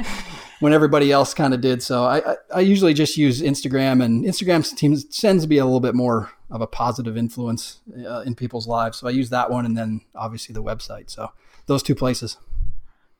when 0.65 0.73
everybody 0.73 1.13
else 1.13 1.35
kind 1.35 1.53
of 1.53 1.61
did. 1.61 1.83
So 1.83 2.05
I, 2.05 2.33
I, 2.33 2.37
I, 2.55 2.61
usually 2.61 2.95
just 2.95 3.19
use 3.19 3.43
Instagram, 3.43 4.03
and 4.03 4.25
Instagram 4.25 4.65
seems 4.65 5.05
tends 5.05 5.45
to 5.45 5.47
be 5.47 5.59
a 5.59 5.65
little 5.67 5.79
bit 5.79 5.95
more 5.95 6.33
of 6.51 6.63
a 6.63 6.67
positive 6.67 7.19
influence 7.19 7.81
uh, 8.09 8.21
in 8.21 8.35
people's 8.35 8.67
lives. 8.67 8.97
So 8.97 9.07
I 9.07 9.11
use 9.11 9.29
that 9.29 9.51
one, 9.51 9.67
and 9.67 9.77
then 9.77 10.01
obviously 10.15 10.55
the 10.55 10.63
website. 10.63 11.11
So 11.11 11.33
those 11.67 11.83
two 11.83 11.95
places. 11.95 12.39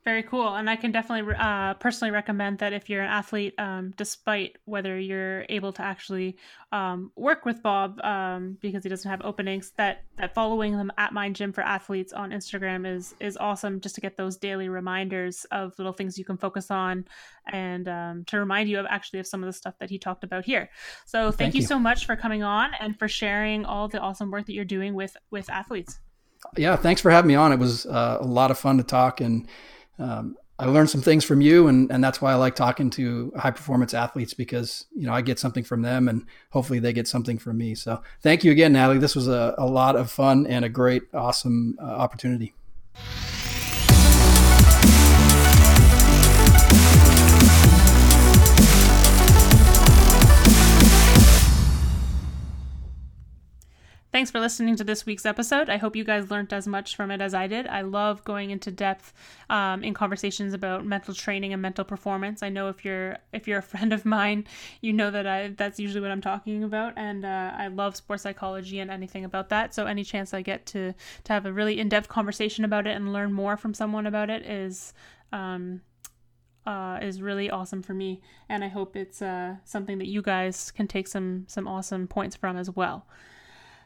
Very 0.05 0.21
cool. 0.21 0.53
And 0.53 0.69
I 0.69 0.75
can 0.75 0.91
definitely 0.91 1.33
uh, 1.35 1.73
personally 1.75 2.11
recommend 2.11 2.59
that 2.59 2.73
if 2.73 2.91
you're 2.91 3.01
an 3.01 3.09
athlete, 3.09 3.55
um, 3.57 3.91
despite 3.97 4.55
whether 4.65 4.99
you're 4.99 5.47
able 5.49 5.73
to 5.73 5.81
actually 5.81 6.37
um, 6.71 7.11
work 7.15 7.43
with 7.43 7.63
Bob 7.63 7.99
um, 8.01 8.55
because 8.61 8.83
he 8.83 8.89
doesn't 8.89 9.09
have 9.09 9.23
openings, 9.23 9.71
that, 9.77 10.03
that 10.17 10.35
following 10.35 10.73
him 10.73 10.91
at 10.99 11.11
Mind 11.11 11.35
Gym 11.35 11.51
for 11.51 11.61
Athletes 11.61 12.13
on 12.13 12.29
Instagram 12.29 12.85
is 12.85 13.15
is 13.19 13.35
awesome 13.37 13.81
just 13.81 13.95
to 13.95 14.01
get 14.01 14.15
those 14.15 14.37
daily 14.37 14.69
reminders 14.69 15.43
of 15.45 15.73
little 15.79 15.93
things 15.93 16.19
you 16.19 16.25
can 16.25 16.37
focus 16.37 16.69
on 16.69 17.05
and 17.51 17.87
um, 17.87 18.23
to 18.25 18.37
remind 18.37 18.69
you 18.69 18.79
of 18.79 18.85
actually 18.87 19.19
of 19.19 19.25
some 19.25 19.41
of 19.41 19.47
the 19.47 19.53
stuff 19.53 19.73
that 19.79 19.89
he 19.89 19.97
talked 19.97 20.23
about 20.23 20.45
here. 20.45 20.69
So 21.07 21.31
thank, 21.31 21.37
thank 21.37 21.55
you, 21.55 21.61
you 21.61 21.67
so 21.67 21.79
much 21.79 22.05
for 22.05 22.15
coming 22.15 22.43
on 22.43 22.75
and 22.79 22.97
for 22.99 23.07
sharing 23.07 23.65
all 23.65 23.87
the 23.87 23.99
awesome 23.99 24.29
work 24.29 24.45
that 24.45 24.53
you're 24.53 24.65
doing 24.65 24.93
with 24.93 25.17
with 25.31 25.49
athletes. 25.49 25.97
Yeah, 26.57 26.75
thanks 26.75 27.01
for 27.01 27.09
having 27.09 27.29
me 27.29 27.33
on. 27.33 27.51
It 27.51 27.57
was 27.57 27.87
uh, 27.87 28.19
a 28.21 28.27
lot 28.27 28.51
of 28.51 28.59
fun 28.59 28.77
to 28.77 28.83
talk 28.83 29.19
and 29.19 29.47
um, 29.99 30.35
I 30.57 30.65
learned 30.67 30.89
some 30.89 31.01
things 31.01 31.25
from 31.25 31.41
you, 31.41 31.67
and 31.67 31.91
and 31.91 32.03
that's 32.03 32.21
why 32.21 32.31
I 32.31 32.35
like 32.35 32.55
talking 32.55 32.89
to 32.91 33.33
high 33.37 33.51
performance 33.51 33.93
athletes 33.93 34.33
because 34.33 34.85
you 34.95 35.05
know 35.05 35.13
I 35.13 35.21
get 35.21 35.37
something 35.37 35.63
from 35.63 35.81
them, 35.81 36.07
and 36.07 36.25
hopefully 36.51 36.79
they 36.79 36.93
get 36.93 37.07
something 37.07 37.37
from 37.37 37.57
me. 37.57 37.75
So 37.75 38.01
thank 38.21 38.43
you 38.43 38.51
again, 38.51 38.71
Natalie. 38.71 38.99
This 38.99 39.15
was 39.15 39.27
a, 39.27 39.53
a 39.57 39.65
lot 39.65 39.97
of 39.97 40.09
fun 40.09 40.47
and 40.47 40.63
a 40.63 40.69
great, 40.69 41.03
awesome 41.13 41.77
uh, 41.81 41.85
opportunity. 41.85 42.53
Thanks 54.15 54.31
for 54.31 54.39
listening 54.39 54.77
to 54.77 54.85
this 54.85 55.05
week's 55.05 55.25
episode. 55.25 55.69
I 55.69 55.75
hope 55.75 55.93
you 55.93 56.05
guys 56.05 56.31
learned 56.31 56.53
as 56.53 56.69
much 56.69 56.95
from 56.95 57.11
it 57.11 57.19
as 57.19 57.33
I 57.33 57.47
did. 57.47 57.67
I 57.67 57.81
love 57.81 58.23
going 58.23 58.49
into 58.49 58.71
depth 58.71 59.11
um, 59.49 59.83
in 59.83 59.93
conversations 59.93 60.53
about 60.53 60.85
mental 60.85 61.13
training 61.13 61.51
and 61.51 61.61
mental 61.61 61.83
performance. 61.83 62.41
I 62.41 62.47
know 62.47 62.69
if 62.69 62.85
you're 62.85 63.17
if 63.33 63.45
you're 63.45 63.57
a 63.57 63.61
friend 63.61 63.91
of 63.91 64.05
mine, 64.05 64.47
you 64.79 64.93
know 64.93 65.11
that 65.11 65.27
I 65.27 65.49
that's 65.49 65.81
usually 65.81 65.99
what 65.99 66.11
I'm 66.11 66.21
talking 66.21 66.63
about, 66.63 66.93
and 66.95 67.25
uh, 67.25 67.51
I 67.57 67.67
love 67.67 67.97
sports 67.97 68.23
psychology 68.23 68.79
and 68.79 68.89
anything 68.89 69.25
about 69.25 69.49
that. 69.49 69.75
So 69.75 69.85
any 69.85 70.05
chance 70.05 70.33
I 70.33 70.41
get 70.41 70.65
to 70.67 70.93
to 71.25 71.33
have 71.33 71.45
a 71.45 71.51
really 71.51 71.77
in 71.77 71.89
depth 71.89 72.07
conversation 72.07 72.63
about 72.63 72.87
it 72.87 72.95
and 72.95 73.11
learn 73.11 73.33
more 73.33 73.57
from 73.57 73.73
someone 73.73 74.07
about 74.07 74.29
it 74.29 74.43
is 74.45 74.93
um, 75.33 75.81
uh, 76.65 76.99
is 77.01 77.21
really 77.21 77.49
awesome 77.49 77.83
for 77.83 77.93
me, 77.93 78.21
and 78.47 78.63
I 78.63 78.69
hope 78.69 78.95
it's 78.95 79.21
uh, 79.21 79.55
something 79.65 79.97
that 79.97 80.07
you 80.07 80.21
guys 80.21 80.71
can 80.71 80.87
take 80.87 81.09
some 81.09 81.43
some 81.49 81.67
awesome 81.67 82.07
points 82.07 82.37
from 82.37 82.55
as 82.55 82.69
well. 82.69 83.05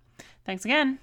Thanks 0.47 0.65
again. 0.65 0.99